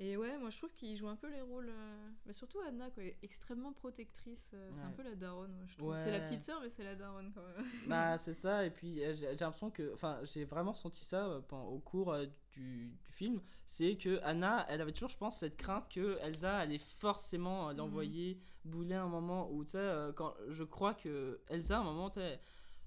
Et 0.00 0.16
ouais, 0.16 0.36
moi 0.38 0.50
je 0.50 0.58
trouve 0.58 0.72
qu'il 0.72 0.96
joue 0.96 1.08
un 1.08 1.16
peu 1.16 1.30
les 1.30 1.40
rôles. 1.40 1.68
euh, 1.68 2.10
bah, 2.26 2.32
surtout 2.32 2.58
Anna, 2.66 2.90
quoi, 2.90 3.02
elle 3.02 3.10
est 3.10 3.18
extrêmement 3.22 3.72
protectrice. 3.72 4.50
euh, 4.54 4.70
C'est 4.72 4.82
un 4.82 4.90
peu 4.90 5.02
la 5.02 5.14
daronne, 5.14 5.52
moi 5.54 5.64
je 5.66 5.76
trouve. 5.76 5.96
C'est 5.96 6.10
la 6.10 6.20
petite 6.20 6.42
sœur, 6.42 6.60
mais 6.60 6.68
c'est 6.68 6.84
la 6.84 6.96
daronne 6.96 7.32
quand 7.34 7.42
même. 7.42 7.64
bah, 7.88 8.18
c'est 8.18 8.34
ça, 8.34 8.64
et 8.66 8.70
puis 8.70 9.04
euh, 9.04 9.14
j'ai 9.14 9.34
l'impression 9.36 9.70
que. 9.70 9.92
Enfin, 9.94 10.18
j'ai 10.24 10.44
vraiment 10.44 10.72
ressenti 10.72 11.04
ça 11.04 11.40
pendant- 11.48 11.68
au 11.68 11.78
cours 11.78 12.16
du, 12.52 12.88
du 13.06 13.12
film. 13.12 13.40
C'est 13.66 13.96
que 13.96 14.20
Anna, 14.24 14.66
elle 14.68 14.80
avait 14.80 14.92
toujours, 14.92 15.10
je 15.10 15.16
pense, 15.16 15.38
cette 15.38 15.56
crainte 15.56 15.88
que 15.88 16.18
Elsa 16.20 16.58
allait 16.58 16.78
forcément 16.78 17.72
l'envoyer 17.72 18.40
bouler 18.64 18.94
un 18.94 19.08
moment 19.08 19.50
où, 19.52 19.64
tu 19.64 19.72
sais, 19.72 19.94
quand 20.16 20.34
je 20.48 20.64
crois 20.64 20.94
que 20.94 21.40
Elsa, 21.48 21.76
à 21.76 21.80
un 21.80 21.84
moment, 21.84 22.10
tu 22.10 22.20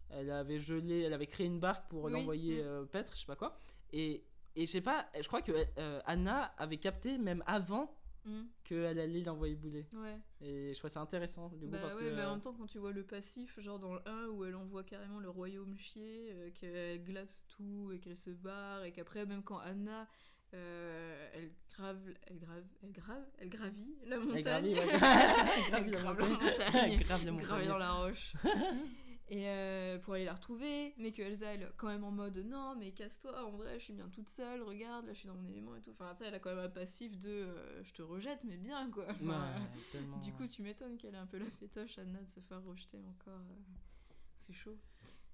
elle 0.10 0.32
avait 0.32 0.60
gelé, 0.60 1.02
elle 1.02 1.14
avait 1.14 1.28
créé 1.28 1.48
une 1.48 1.60
barque 1.60 1.88
pour 1.90 2.06
Oui, 2.06 2.12
l'envoyer 2.14 2.62
mm. 2.62 2.66
euh, 2.66 2.86
paître, 2.86 3.14
je 3.16 3.22
sais 3.22 3.26
pas 3.26 3.36
quoi. 3.36 3.58
Et, 3.92 4.24
et 4.58 4.66
je 4.66 4.72
sais 4.72 4.82
pas, 4.82 5.08
je 5.22 5.26
crois 5.28 5.42
que 5.42 5.52
euh, 5.78 6.00
Anna 6.06 6.54
avait 6.58 6.78
capté 6.78 7.18
même 7.18 7.44
avant 7.48 7.94
Hmm, 8.26 8.44
qu'elle 8.66 9.00
allait 9.00 9.22
l'envoyer 9.22 9.56
bouler. 9.56 9.86
ouais. 9.94 10.20
Et 10.42 10.74
je 10.74 10.78
trouvais 10.80 10.92
ça 10.92 11.00
intéressant, 11.00 11.48
du 11.48 11.60
coup, 11.66 11.72
Bah 11.72 11.78
parce 11.82 11.96
ouais, 11.96 12.10
que. 12.10 12.16
bah 12.18 12.28
en 12.28 12.32
même 12.32 12.42
temps, 12.42 12.54
quand 12.54 12.66
tu 12.66 12.78
vois 12.78 12.92
le 12.92 13.04
passif, 13.06 13.58
genre 13.62 13.80
dans 13.80 13.94
le 13.94 14.02
1 14.06 14.28
où 14.28 14.44
elle 14.44 14.56
envoie 14.56 14.84
carrément 14.84 15.20
le 15.22 15.30
royaume 15.30 15.78
chier, 15.78 16.32
euh, 16.34 16.50
qu'elle 16.52 17.02
glace 17.06 17.46
tout 17.56 17.90
et 17.94 18.00
qu'elle 18.00 18.18
se 18.18 18.32
barre, 18.32 18.84
et 18.84 18.92
qu'après, 18.92 19.26
même 19.26 19.44
quand 19.44 19.60
Anna. 19.60 20.10
euh, 20.54 21.30
elle 21.36 21.52
grave, 21.74 22.00
elle 22.28 22.38
grave, 22.40 22.64
elle 22.84 22.92
grave, 22.92 23.24
elle 23.40 23.50
gravit 23.50 23.96
la 24.06 24.16
elle 24.18 24.22
montagne. 24.24 24.44
gravit. 24.44 24.74
Elle 25.74 25.84
Elle 25.86 25.92
grave 25.92 26.20
la 26.20 26.28
montagne. 26.28 26.98
Grave 27.00 27.26
la 27.26 27.32
montagne. 27.32 27.68
dans 27.70 27.78
la 27.78 27.92
roche. 27.94 28.34
et 29.29 29.48
euh, 29.50 30.00
pour 30.00 30.13
aller 30.13 30.25
la 30.25 30.34
retrouver, 30.34 30.93
mais 30.98 31.12
que 31.12 31.22
Elsa 31.22 31.53
elle 31.53 31.63
est 31.63 31.72
quand 31.77 31.88
même 31.88 32.03
en 32.03 32.12
mode 32.12 32.38
non, 32.38 32.75
mais 32.77 32.91
casse-toi, 32.91 33.43
en 33.46 33.51
vrai, 33.51 33.77
je 33.79 33.84
suis 33.86 33.93
bien 33.93 34.07
toute 34.10 34.29
seule, 34.29 34.62
regarde, 34.62 35.05
là 35.05 35.13
je 35.13 35.19
suis 35.19 35.27
dans 35.27 35.36
mon 35.36 35.48
élément 35.50 35.75
et 35.75 35.81
tout. 35.81 35.91
Enfin, 35.91 36.12
tu 36.13 36.19
sais, 36.19 36.25
elle 36.27 36.36
a 36.36 36.39
quand 36.39 36.50
même 36.55 36.63
un 36.65 36.69
passif 36.69 37.17
de 37.19 37.29
euh, 37.29 37.84
je 37.84 37.93
te 37.93 38.01
rejette, 38.01 38.43
mais 38.46 38.57
bien 38.57 38.89
quoi. 38.91 39.05
Enfin, 39.10 39.19
Ouais, 39.55 39.69
tellement. 39.91 40.17
du 40.19 40.31
coup, 40.34 40.48
tu 40.48 40.62
m'étonnes 40.62 40.98
qu'elle 40.98 41.13
ait 41.15 41.17
un 41.17 41.25
peu 41.27 41.38
la 41.39 41.50
pétoche, 41.60 41.98
Anna, 42.00 42.22
de 42.22 42.29
se 42.29 42.39
faire 42.39 42.63
rejeter 42.63 43.00
encore. 43.05 43.34
euh, 43.39 43.55
C'est 44.39 44.53
chaud. 44.53 44.77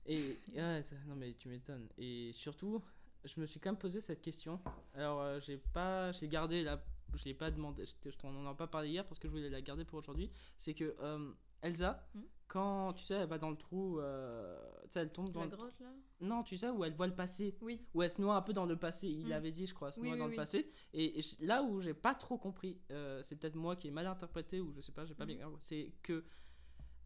Et 0.05 0.37
ouais, 0.55 0.81
ça- 0.83 0.95
non 1.07 1.15
mais 1.15 1.33
tu 1.33 1.47
m'étonnes. 1.49 1.87
Et 1.97 2.31
surtout, 2.33 2.83
je 3.23 3.39
me 3.39 3.45
suis 3.45 3.59
quand 3.59 3.69
même 3.71 3.79
posé 3.79 4.01
cette 4.01 4.21
question. 4.21 4.59
Alors, 4.95 5.39
j'ai 5.39 5.57
pas, 5.57 6.11
j'ai 6.11 6.27
gardé 6.27 6.61
la, 6.63 6.83
je 7.13 7.23
l'ai 7.25 7.33
pas 7.33 7.51
demandé, 7.51 7.85
je, 7.85 8.09
t'en 8.17 8.35
en 8.35 8.51
ai 8.51 8.55
pas 8.55 8.67
parlé 8.67 8.89
hier 8.89 9.05
parce 9.05 9.19
que 9.19 9.27
je 9.27 9.33
voulais 9.33 9.49
la 9.49 9.61
garder 9.61 9.85
pour 9.85 9.99
aujourd'hui. 9.99 10.29
C'est 10.57 10.73
que 10.73 10.95
Elsa, 11.63 12.07
Hmm. 12.13 12.21
quand 12.47 12.93
tu 12.93 13.03
sais, 13.03 13.15
elle 13.15 13.27
va 13.27 13.39
dans 13.39 13.49
le 13.49 13.55
trou, 13.57 13.99
euh, 13.99 14.59
tu 14.83 14.91
sais, 14.91 14.99
elle 14.99 15.11
tombe 15.11 15.29
dans 15.31 15.39
La 15.39 15.47
le 15.47 15.55
grotte 15.55 15.79
là 15.79 15.87
Non, 16.21 16.43
tu 16.43 16.55
sais 16.57 16.69
où 16.69 16.83
elle 16.83 16.93
voit 16.93 17.07
le 17.07 17.15
passé, 17.15 17.57
Oui. 17.61 17.81
où 17.95 18.03
elle 18.03 18.11
se 18.11 18.21
noie 18.21 18.35
un 18.35 18.41
peu 18.43 18.53
dans 18.53 18.65
le 18.67 18.77
passé. 18.77 19.07
Il 19.07 19.29
Hmm. 19.29 19.31
avait 19.31 19.51
dit, 19.51 19.65
je 19.65 19.73
crois, 19.73 19.91
se 19.91 19.99
noie 19.99 20.11
oui, 20.13 20.19
dans 20.19 20.25
le 20.25 20.31
oui. 20.31 20.35
passé. 20.37 20.69
Et, 20.93 21.17
et 21.17 21.21
je- 21.23 21.43
là 21.45 21.63
où 21.63 21.81
j'ai 21.81 21.93
pas 21.95 22.13
trop 22.13 22.37
compris, 22.37 22.79
euh, 22.91 23.21
c'est 23.23 23.35
peut-être 23.37 23.55
moi 23.55 23.75
qui 23.75 23.87
ai 23.87 23.91
mal 23.91 24.05
interprété 24.05 24.61
ou 24.61 24.71
je 24.71 24.81
sais 24.81 24.91
pas, 24.91 25.05
j'ai 25.05 25.15
pas 25.15 25.23
Hmm. 25.25 25.27
bien. 25.27 25.51
C'est 25.59 25.93
que 26.03 26.23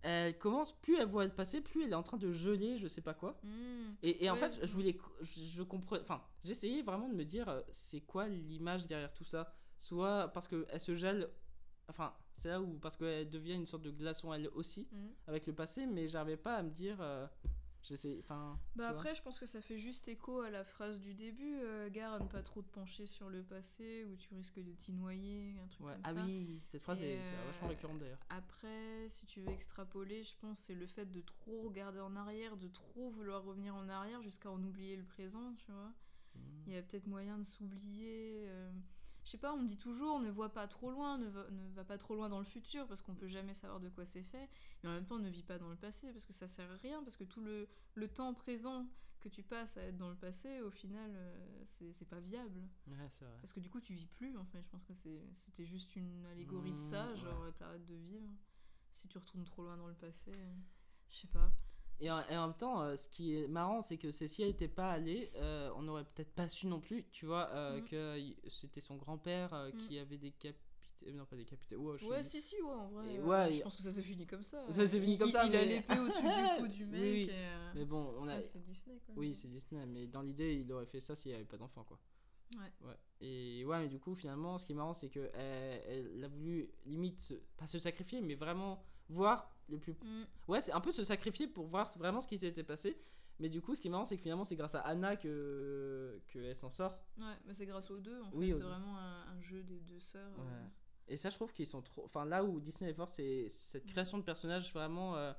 elle 0.04 0.38
commence, 0.38 0.72
plus 0.80 0.98
elle 0.98 1.08
voit 1.08 1.26
le 1.26 1.32
passé, 1.34 1.60
plus 1.60 1.84
elle 1.84 1.92
est 1.92 1.96
en 1.96 2.04
train 2.04 2.18
de 2.18 2.32
geler, 2.32 2.78
je 2.78 2.88
sais 2.88 3.02
pas 3.02 3.14
quoi. 3.14 3.40
Hmm. 3.44 3.94
Et, 4.04 4.26
et 4.26 4.30
en 4.30 4.36
fait, 4.36 4.60
je- 4.62 4.72
voulais, 4.72 4.96
je, 5.22 5.42
je 5.42 5.64
comprenais, 5.64 6.02
enfin, 6.04 6.22
j'essayais 6.44 6.82
vraiment 6.84 7.10
de 7.10 7.16
me 7.16 7.26
dire, 7.26 7.50
euh, 7.50 7.62
c'est 7.72 8.02
quoi 8.02 8.28
l'image 8.28 8.86
derrière 8.88 9.14
tout 9.14 9.24
ça? 9.26 9.54
Soit 9.80 10.30
parce 10.34 10.48
qu'elle 10.48 10.80
se 10.80 10.96
gèle, 10.96 11.30
enfin, 11.90 12.14
c'est 12.34 12.50
là 12.50 12.62
où, 12.62 12.78
parce 12.80 12.98
qu'elle 12.98 13.30
devient 13.30 13.54
une 13.54 13.68
sorte 13.68 13.84
de 13.84 13.92
glaçon 13.92 14.34
elle 14.34 14.48
aussi, 14.50 14.88
Hmm. 14.92 15.08
avec 15.28 15.48
le 15.48 15.54
passé, 15.54 15.86
mais 15.86 16.08
j'arrivais 16.08 16.38
pas 16.38 16.58
à 16.58 16.64
me 16.64 16.70
dire, 16.70 16.98
euh, 17.02 17.26
j'essaie, 17.84 18.18
enfin. 18.20 18.60
Bah 18.76 18.90
après, 18.90 19.16
je 19.16 19.22
pense 19.22 19.40
que 19.40 19.46
ça 19.46 19.62
fait 19.62 19.78
juste 19.78 20.08
écho 20.08 20.42
à 20.42 20.50
la 20.50 20.64
phrase 20.64 21.00
du 21.00 21.14
début, 21.14 21.60
euh, 21.62 21.90
gare 21.90 22.14
à 22.14 22.20
ne 22.20 22.28
pas 22.28 22.44
trop 22.44 22.62
te 22.62 22.70
pencher 22.70 23.06
sur 23.08 23.30
le 23.30 23.42
passé 23.44 24.04
ou 24.06 24.16
tu 24.16 24.34
risques 24.36 24.60
de 24.62 24.74
t'y 24.74 24.92
noyer, 24.92 25.56
un 25.64 25.68
truc 25.68 25.86
Ouais. 25.88 25.94
comme 25.94 26.02
Ah 26.04 26.14
ça. 26.14 26.24
oui, 26.26 26.62
cette 26.68 26.82
phrase 26.84 27.02
est, 27.02 27.18
euh, 27.18 27.46
vachement 27.48 27.68
récurrente 27.70 28.00
d'ailleurs. 28.00 28.20
Après, 28.30 29.08
si 29.10 29.26
tu 29.26 29.42
veux 29.42 29.50
extrapoler, 29.52 30.24
je 30.24 30.36
pense 30.42 30.60
c'est 30.60 30.76
le 30.76 30.86
fait 30.88 31.06
de 31.06 31.22
trop 31.22 31.62
regarder 31.64 32.00
en 32.02 32.16
arrière, 32.16 32.58
de 32.58 32.68
trop 32.68 33.10
vouloir 33.10 33.44
revenir 33.44 33.74
en 33.76 33.88
arrière 33.90 34.22
jusqu'à 34.22 34.52
en 34.52 34.62
oublier 34.64 34.96
le 34.98 35.04
présent, 35.06 35.54
tu 35.56 35.72
vois. 35.72 35.92
Il 36.68 36.74
y 36.74 36.78
a 36.78 36.84
peut-être 36.84 37.08
moyen 37.08 37.38
de 37.40 37.44
s'oublier. 37.46 38.44
euh, 38.48 38.70
Je 39.28 39.32
sais 39.32 39.38
pas, 39.38 39.54
on 39.54 39.62
dit 39.64 39.76
toujours 39.76 40.22
ne 40.22 40.30
vois 40.32 40.54
pas 40.54 40.70
trop 40.70 40.90
loin, 40.90 41.18
ne 41.18 41.28
va, 41.28 41.50
ne 41.52 41.70
va 41.74 41.84
pas 41.84 41.98
trop 41.98 42.16
loin 42.16 42.30
dans 42.30 42.40
le 42.40 42.46
futur 42.46 42.88
parce 42.88 43.02
qu'on 43.02 43.14
peut 43.14 43.28
jamais 43.28 43.54
savoir 43.54 43.82
de 43.82 43.90
quoi 43.90 44.06
c'est 44.06 44.24
fait. 44.24 44.50
Mais 44.82 44.90
en 44.90 44.94
même 44.94 45.06
temps, 45.06 45.20
ne 45.20 45.28
vis 45.28 45.44
pas 45.44 45.58
dans 45.58 45.68
le 45.70 45.76
passé 45.76 46.14
parce 46.14 46.24
que 46.24 46.32
ça 46.32 46.48
sert 46.48 46.72
à 46.72 46.78
rien. 46.78 47.04
Parce 47.04 47.18
que 47.18 47.26
tout 47.26 47.42
le, 47.42 47.68
le 47.96 48.08
temps 48.08 48.34
présent 48.34 48.88
que 49.20 49.28
tu 49.28 49.44
passes 49.44 49.76
à 49.76 49.82
être 49.84 49.98
dans 49.98 50.10
le 50.10 50.16
passé, 50.16 50.62
au 50.62 50.72
final, 50.72 51.12
euh, 51.14 51.62
c'est 51.66 52.08
pas 52.08 52.22
viable. 52.22 52.62
Ouais, 52.88 53.10
c'est 53.10 53.26
vrai. 53.26 53.38
Parce 53.42 53.52
que 53.52 53.60
du 53.60 53.70
coup, 53.70 53.82
tu 53.82 53.94
vis 53.94 54.06
plus 54.06 54.38
en 54.38 54.46
fait. 54.46 54.62
Je 54.62 54.70
pense 54.70 54.86
que 54.86 54.94
c'était 55.34 55.66
juste 55.66 55.98
une 55.98 56.26
allégorie 56.28 56.72
de 56.72 56.78
Mmh, 56.78 56.80
ça. 56.80 57.14
Genre, 57.16 57.54
t'arrêtes 57.60 57.86
de 57.86 57.96
vivre 57.96 58.30
si 58.92 59.10
tu 59.10 59.18
retournes 59.18 59.44
trop 59.44 59.62
loin 59.64 59.76
dans 59.76 59.88
le 59.88 59.96
passé. 59.96 60.32
euh, 60.34 60.56
Je 61.10 61.18
sais 61.18 61.28
pas. 61.28 61.52
Et 62.00 62.12
en, 62.12 62.20
et 62.30 62.38
en 62.38 62.48
même 62.48 62.56
temps, 62.58 62.82
euh, 62.82 62.96
ce 62.96 63.08
qui 63.08 63.36
est 63.36 63.48
marrant, 63.48 63.82
c'est 63.82 63.98
que 63.98 64.12
si 64.12 64.42
elle 64.44 64.50
n'était 64.50 64.68
pas 64.68 64.92
allée, 64.92 65.32
euh, 65.38 65.72
on 65.76 65.82
n'aurait 65.82 66.04
peut-être 66.06 66.32
pas 66.34 66.48
su 66.48 66.68
non 66.68 66.80
plus, 66.80 67.06
tu 67.12 67.26
vois, 67.26 67.50
euh, 67.50 67.82
Mm. 67.82 67.86
que 67.86 68.18
c'était 68.50 68.82
son 68.82 68.98
grand-père 68.98 69.54
euh, 69.54 69.70
Mm. 69.70 69.78
qui 69.78 69.98
avait 70.00 70.18
décapité. 70.18 70.62
Non, 71.14 71.26
pas 71.26 71.36
décapité. 71.36 71.76
Ouais, 71.76 71.98
je 72.00 72.06
Ouais, 72.08 72.24
suis- 72.24 72.42
si, 72.42 72.56
si, 72.56 72.62
ouais, 72.62 72.70
en 72.72 72.88
vrai. 72.90 73.20
Ouais, 73.20 73.52
je 73.54 73.60
et- 73.60 73.62
pense 73.62 73.76
que 73.76 73.84
ça 73.84 73.92
s'est 73.92 74.02
fini 74.02 74.26
comme 74.28 74.44
ça. 74.44 74.64
Ça 74.72 74.86
s'est 74.88 75.00
fini 75.00 75.14
Il- 75.14 75.18
comme 75.20 75.28
il- 75.30 75.32
ça, 75.32 75.46
Il 75.46 75.56
a 75.56 75.60
mais- 75.62 75.66
l'épée 75.68 76.00
au-dessus 76.00 76.22
du 76.24 76.28
cou 76.60 76.68
du 76.68 76.86
mec. 76.86 77.02
oui. 77.02 77.30
et, 77.32 77.48
Mais 77.76 77.86
bon, 77.86 78.14
on 78.20 78.28
a. 78.28 78.36
ouais, 78.36 78.42
c'est 78.42 78.62
Disney 78.64 79.00
quoi. 79.06 79.16
Oui, 79.18 79.34
c'est 79.36 79.48
Disney, 79.48 79.86
mais 79.86 80.08
dans 80.08 80.22
l'idée, 80.22 80.56
il 80.56 80.72
aurait 80.72 80.86
fait 80.88 81.00
ça 81.00 81.16
s'il 81.16 81.32
n'y 81.32 81.36
avait 81.36 81.46
pas 81.46 81.58
d'enfant, 81.58 81.84
quoi. 81.84 82.00
Ouais. 82.56 82.88
Ouais. 82.88 82.96
Et 83.22 83.64
ouais, 83.66 83.80
mais 83.80 83.88
du 83.90 84.00
coup, 84.00 84.16
finalement, 84.16 84.58
ce 84.58 84.66
qui 84.66 84.72
est 84.72 84.76
marrant, 84.76 84.94
c'est 84.94 85.10
que 85.10 85.30
elle, 85.34 85.82
elle 86.16 86.24
a 86.24 86.28
voulu 86.28 86.70
limite 86.86 87.34
pas 87.58 87.68
se 87.68 87.78
sacrifier, 87.80 88.20
mais 88.22 88.36
vraiment 88.36 88.84
voir 89.10 89.52
le 89.70 89.78
plus. 89.80 89.94
Mm. 89.94 90.24
Ouais, 90.48 90.62
c'est 90.62 90.72
un 90.72 90.82
peu 90.82 90.92
se 90.92 91.04
sacrifier 91.04 91.48
pour 91.48 91.68
voir 91.68 91.88
vraiment 91.98 92.22
ce 92.22 92.28
qui 92.28 92.38
s'était 92.38 92.64
passé. 92.64 92.98
Mais 93.40 93.50
du 93.50 93.62
coup, 93.62 93.76
ce 93.76 93.82
qui 93.82 93.88
est 93.88 93.92
marrant, 93.92 94.06
c'est 94.06 94.16
que 94.18 94.24
finalement, 94.24 94.46
c'est 94.46 94.56
grâce 94.56 94.74
à 94.74 94.80
Anna 94.82 95.16
que 95.16 96.20
qu'elle 96.28 96.56
s'en 96.56 96.72
sort. 96.72 96.98
Ouais, 97.20 97.36
mais 97.46 97.54
c'est 97.54 97.68
grâce 97.68 97.92
aux 97.92 98.00
deux 98.00 98.20
en 98.22 98.32
fait. 98.32 98.38
Oui, 98.38 98.54
c'est 98.54 98.62
vraiment 98.64 98.98
un, 98.98 99.28
un 99.30 99.40
jeu 99.42 99.62
des 99.64 99.80
deux 99.82 100.00
sœurs. 100.00 100.32
euh. 100.40 100.68
Et 101.10 101.18
ça, 101.18 101.30
je 101.30 101.36
trouve 101.36 101.54
qu'ils 101.54 101.68
sont 101.68 101.82
trop. 101.82 102.04
Enfin, 102.06 102.26
là 102.26 102.44
où 102.44 102.60
Disney 102.60 102.90
est 102.90 102.94
fort, 102.96 103.10
c'est 103.10 103.48
cette 103.50 103.86
création 103.86 104.18
de 104.18 104.24
personnages 104.24 104.74
vraiment. 104.74 105.16
euh, 105.16 105.34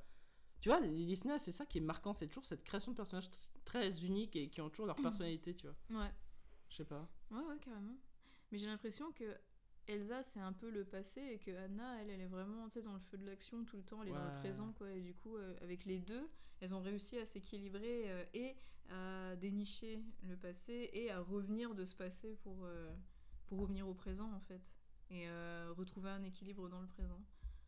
Tu 0.61 0.69
vois, 0.69 0.79
les 0.81 0.89
Disney, 1.05 1.39
c'est 1.41 1.51
ça 1.53 1.67
qui 1.67 1.79
est 1.79 1.83
marquant, 1.83 2.15
c'est 2.15 2.29
toujours 2.29 2.45
cette 2.45 2.63
création 2.65 2.93
de 2.93 2.97
personnages 2.97 3.29
très 3.65 3.91
uniques 4.05 4.37
et 4.37 4.49
qui 4.49 4.61
ont 4.61 4.71
toujours 4.71 4.87
leur 4.87 4.97
personnalité, 5.03 5.55
tu 5.57 5.67
vois. 5.67 6.01
Ouais. 6.05 6.11
Je 6.71 6.77
sais 6.77 6.85
pas. 6.85 7.09
Ouais, 7.33 7.41
ouais, 7.43 7.59
carrément. 7.61 7.97
Mais 8.53 8.59
j'ai 8.59 8.67
l'impression 8.69 9.11
que 9.13 9.25
Elsa, 9.89 10.23
c'est 10.23 10.41
un 10.41 10.53
peu 10.53 10.71
le 10.71 10.85
passé 10.85 11.21
et 11.21 11.39
que 11.39 11.51
Anna, 11.57 12.01
elle, 12.01 12.11
elle 12.11 12.21
est 12.21 12.27
vraiment 12.27 12.67
tu 12.69 12.75
sais, 12.75 12.83
dans 12.83 12.93
le 12.93 13.01
feu 13.01 13.17
de 13.17 13.25
l'action 13.27 13.65
tout 13.65 13.77
le 13.77 13.83
temps, 13.83 14.03
elle 14.03 14.09
est 14.11 14.13
dans 14.13 14.25
le 14.25 14.39
présent, 14.41 14.73
quoi. 14.73 14.91
Et 14.93 15.01
du 15.01 15.15
coup, 15.15 15.37
euh, 15.37 15.57
avec 15.63 15.85
les 15.87 15.99
deux, 15.99 16.29
elles 16.61 16.75
ont 16.75 16.81
réussi 16.81 17.19
à 17.19 17.25
s'équilibrer 17.25 18.11
euh, 18.11 18.25
et 18.35 18.55
à 18.91 19.35
dénicher 19.37 20.03
le 20.23 20.37
passé 20.37 20.91
et 20.93 21.11
à 21.11 21.21
revenir 21.21 21.75
de 21.75 21.85
ce 21.85 21.95
passé 21.95 22.37
pour, 22.43 22.65
euh, 22.65 22.95
pour 23.47 23.59
revenir 23.61 23.89
au 23.89 23.95
présent, 23.95 24.31
en 24.33 24.41
fait. 24.41 24.75
Et 25.11 25.27
retrouver 25.71 26.11
un 26.11 26.23
équilibre 26.23 26.69
dans 26.69 26.83
le 26.83 26.87
présent. 26.87 27.19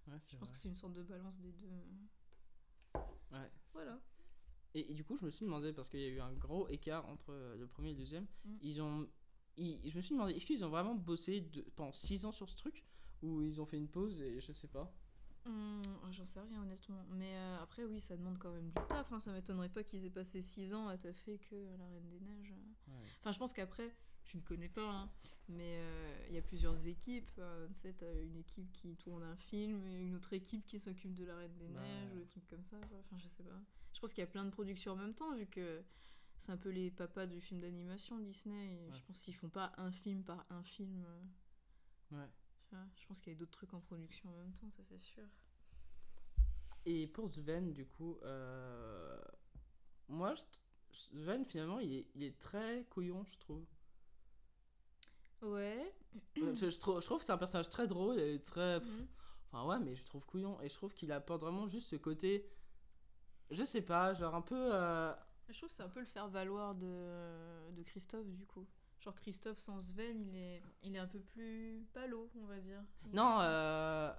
Ouais, 0.09 0.19
Je 0.31 0.37
pense 0.37 0.51
que 0.51 0.59
c'est 0.59 0.69
une 0.69 0.77
sorte 0.77 0.93
de 0.93 1.03
balance 1.03 1.41
des 1.41 1.53
deux. 1.53 1.71
Ouais. 3.33 3.51
Voilà. 3.73 3.99
Et, 4.75 4.91
et 4.91 4.95
du 4.95 5.05
coup, 5.05 5.17
je 5.17 5.25
me 5.25 5.31
suis 5.31 5.47
demandé, 5.47 5.73
parce 5.73 5.89
qu'il 5.89 6.01
y 6.01 6.05
a 6.05 6.09
eu 6.11 6.21
un 6.21 6.35
gros 6.35 6.69
écart 6.69 7.09
entre 7.09 7.33
le 7.59 7.67
premier 7.67 7.91
et 7.91 7.93
le 7.93 7.99
deuxième, 7.99 8.27
Mm. 8.45 8.57
ils 8.61 8.83
ont. 8.83 9.09
Ils- 9.61 9.91
je 9.91 9.97
me 9.97 10.03
suis 10.03 10.15
demandé, 10.15 10.33
est-ce 10.35 10.47
qu'ils 10.47 10.65
ont 10.65 10.69
vraiment 10.71 10.95
bossé 10.95 11.41
de- 11.41 11.63
pendant 11.77 11.93
6 11.93 12.25
ans 12.25 12.33
sur 12.33 12.49
ce 12.49 12.57
truc 12.57 12.85
Ou 13.23 13.43
ils 13.43 13.61
ont 13.61 13.67
fait 13.67 13.77
une 13.77 13.89
pause 13.89 14.21
et 14.23 14.41
je 14.41 14.53
sais 14.53 14.69
pas. 14.69 14.93
Hum, 15.47 15.83
J'en 16.11 16.27
sais 16.27 16.41
rien 16.41 16.63
honnêtement. 16.63 17.03
Mais 17.11 17.33
euh, 17.35 17.63
après, 17.63 17.85
oui, 17.85 18.01
ça 18.01 18.17
demande 18.17 18.39
quand 18.39 18.53
même 18.53 18.67
du 18.69 18.75
taf. 18.89 19.11
hein. 19.13 19.21
Ça 19.21 19.33
m'étonnerait 19.33 19.69
pas 19.71 19.83
qu'ils 19.83 20.05
aient 20.05 20.11
passé 20.11 20.43
6 20.43 20.75
ans 20.75 20.89
à 20.89 20.97
taffer 20.99 21.39
que 21.39 21.55
La 21.79 21.87
Reine 21.89 22.09
des 22.09 22.21
Neiges. 22.21 22.55
Enfin, 23.21 23.33
je 23.33 23.39
pense 23.39 23.53
qu'après, 23.53 23.95
je 24.25 24.37
ne 24.37 24.43
connais 24.43 24.69
pas, 24.69 24.87
hein, 24.91 25.11
mais 25.49 25.77
euh, 25.79 26.27
il 26.29 26.35
y 26.35 26.39
a 26.39 26.43
plusieurs 26.43 26.87
équipes. 26.87 27.31
euh, 27.39 27.67
tu 27.69 27.75
sais, 27.81 27.93
t'as 27.95 28.21
une 28.23 28.37
équipe 28.37 28.71
qui 28.73 28.97
tourne 28.97 29.23
un 29.23 29.37
film 29.37 29.87
et 29.87 30.03
une 30.03 30.15
autre 30.15 30.33
équipe 30.35 30.65
qui 30.67 30.79
s'occupe 30.79 31.15
de 31.15 31.25
La 31.25 31.37
Reine 31.37 31.57
des 31.59 31.67
Ouais. 31.69 31.73
Neiges 31.81 32.13
ou 32.15 32.19
des 32.19 32.27
trucs 32.27 32.47
comme 32.49 32.65
ça. 32.65 32.77
Enfin, 32.99 33.17
je 33.19 33.29
sais 33.29 33.43
pas. 33.43 33.59
Je 33.95 34.01
pense 34.01 34.13
qu'il 34.13 34.21
y 34.23 34.25
a 34.27 34.31
plein 34.31 34.45
de 34.45 34.51
productions 34.51 34.93
en 34.93 34.97
même 34.97 35.15
temps, 35.15 35.35
vu 35.35 35.47
que 35.47 35.83
c'est 36.41 36.53
un 36.53 36.57
peu 36.57 36.71
les 36.71 36.91
papas 36.91 37.27
du 37.27 37.41
film 37.41 37.61
d'animation 37.61 38.19
Disney. 38.19 38.75
Et 38.75 38.91
Ouais. 38.91 38.97
je 38.99 39.03
pense 39.05 39.23
qu'ils 39.23 39.35
font 39.37 39.49
pas 39.51 39.73
un 39.77 39.91
film 39.93 40.25
par 40.25 40.45
un 40.51 40.63
film. 40.65 41.05
Ouais. 42.11 42.29
Je 42.97 43.07
pense 43.07 43.21
qu'il 43.21 43.33
y 43.33 43.37
a 43.37 43.39
d'autres 43.39 43.51
trucs 43.53 43.75
en 43.75 43.81
production 43.81 44.31
en 44.31 44.37
même 44.39 44.53
temps, 44.53 44.71
ça 44.71 44.83
c'est 44.85 44.99
sûr. 44.99 45.25
Et 46.87 47.07
pour 47.09 47.31
Sven, 47.31 47.73
du 47.73 47.85
coup, 47.85 48.19
euh, 48.23 49.21
moi, 50.09 50.35
je- 50.35 50.43
Sven, 50.97 51.45
finalement, 51.45 51.79
il 51.79 51.93
est, 51.95 52.07
il 52.15 52.23
est 52.23 52.39
très 52.39 52.85
couillon, 52.91 53.25
je 53.25 53.39
trouve. 53.39 53.65
Ouais. 55.43 55.95
Euh, 56.39 56.55
je, 56.55 56.71
je 56.71 56.79
trouve, 56.79 57.01
je 57.01 57.07
trouve 57.07 57.19
que 57.19 57.25
c'est 57.25 57.33
un 57.33 57.39
personnage 57.39 57.69
très 57.71 57.87
drôle 57.87 58.19
et 58.19 58.41
très. 58.41 58.81
pff, 58.81 58.89
Mhm. 58.89 59.07
Enfin, 59.53 59.67
ouais, 59.67 59.79
mais 59.85 59.97
je 59.97 60.05
trouve 60.05 60.25
couillon. 60.27 60.61
Et 60.63 60.69
je 60.69 60.75
trouve 60.75 60.95
qu'il 60.95 61.11
apporte 61.13 61.41
vraiment 61.41 61.67
juste 61.69 61.89
ce 61.89 61.97
côté. 61.97 62.49
Je 63.51 63.65
sais 63.65 63.83
pas, 63.83 64.15
genre 64.15 64.35
un 64.35 64.43
peu. 64.43 64.71
euh, 64.75 65.13
Je 65.51 65.57
trouve 65.59 65.69
que 65.69 65.75
c'est 65.75 65.83
un 65.83 65.89
peu 65.89 66.01
le 66.01 66.07
faire-valoir 66.07 66.75
de, 66.75 67.71
de 67.73 67.83
Christophe, 67.83 68.27
du 68.29 68.47
coup. 68.47 68.67
Genre 69.01 69.15
Christophe 69.15 69.59
sans 69.59 69.81
Sven, 69.81 70.21
il 70.21 70.37
est, 70.37 70.63
il 70.83 70.95
est 70.95 70.99
un 70.99 71.07
peu 71.07 71.21
plus 71.21 71.87
palo, 71.95 72.31
on 72.37 72.45
va 72.45 72.59
dire. 72.61 72.83
Non, 73.13 73.39
euh... 73.41 74.13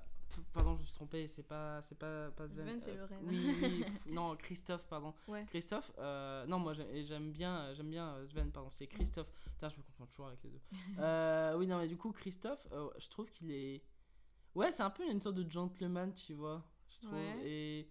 Pardon, 0.54 0.76
je 0.78 0.82
me 0.82 0.86
suis 0.86 0.96
trompé, 0.96 1.28
c'est 1.28 1.44
pas, 1.44 1.82
c'est 1.82 1.98
pas, 1.98 2.32
pas 2.32 2.48
Sven. 2.48 2.66
Sven, 2.66 2.80
c'est 2.80 2.92
euh, 2.92 2.96
le 3.00 3.04
renne. 3.04 3.20
Oui, 3.24 3.54
oui, 3.62 3.84
pff, 3.84 4.06
non, 4.08 4.36
Christophe, 4.38 4.84
pardon. 4.88 5.14
Ouais. 5.28 5.46
Christophe, 5.50 5.92
euh, 6.00 6.46
non, 6.46 6.58
moi 6.58 6.74
j'ai- 6.74 7.04
j'aime 7.04 7.32
bien, 7.34 7.74
j'aime 7.74 7.90
bien 7.90 8.14
euh, 8.16 8.26
Sven, 8.28 8.50
pardon, 8.50 8.70
c'est 8.72 8.88
Christophe. 8.88 9.28
Putain, 9.56 9.68
je 9.68 9.76
me 9.76 9.84
confonds 9.84 10.06
toujours 10.06 10.28
avec 10.28 10.42
les 10.44 10.50
deux. 10.52 10.62
Euh, 11.00 11.58
oui, 11.58 11.68
non, 11.68 11.80
mais 11.80 11.88
du 11.90 11.98
coup, 11.98 12.12
Christophe, 12.14 12.66
euh, 12.72 12.90
je 12.98 13.10
trouve 13.10 13.30
qu'il 13.30 13.52
est. 13.52 13.84
Ouais, 14.56 14.72
c'est 14.72 14.84
un 14.84 14.90
peu 14.90 15.06
une 15.06 15.20
sorte 15.20 15.36
de 15.36 15.50
gentleman, 15.52 16.14
tu 16.14 16.34
vois, 16.34 16.64
je 16.90 17.02
trouve. 17.02 17.14
Ouais. 17.14 17.38
Et. 17.48 17.90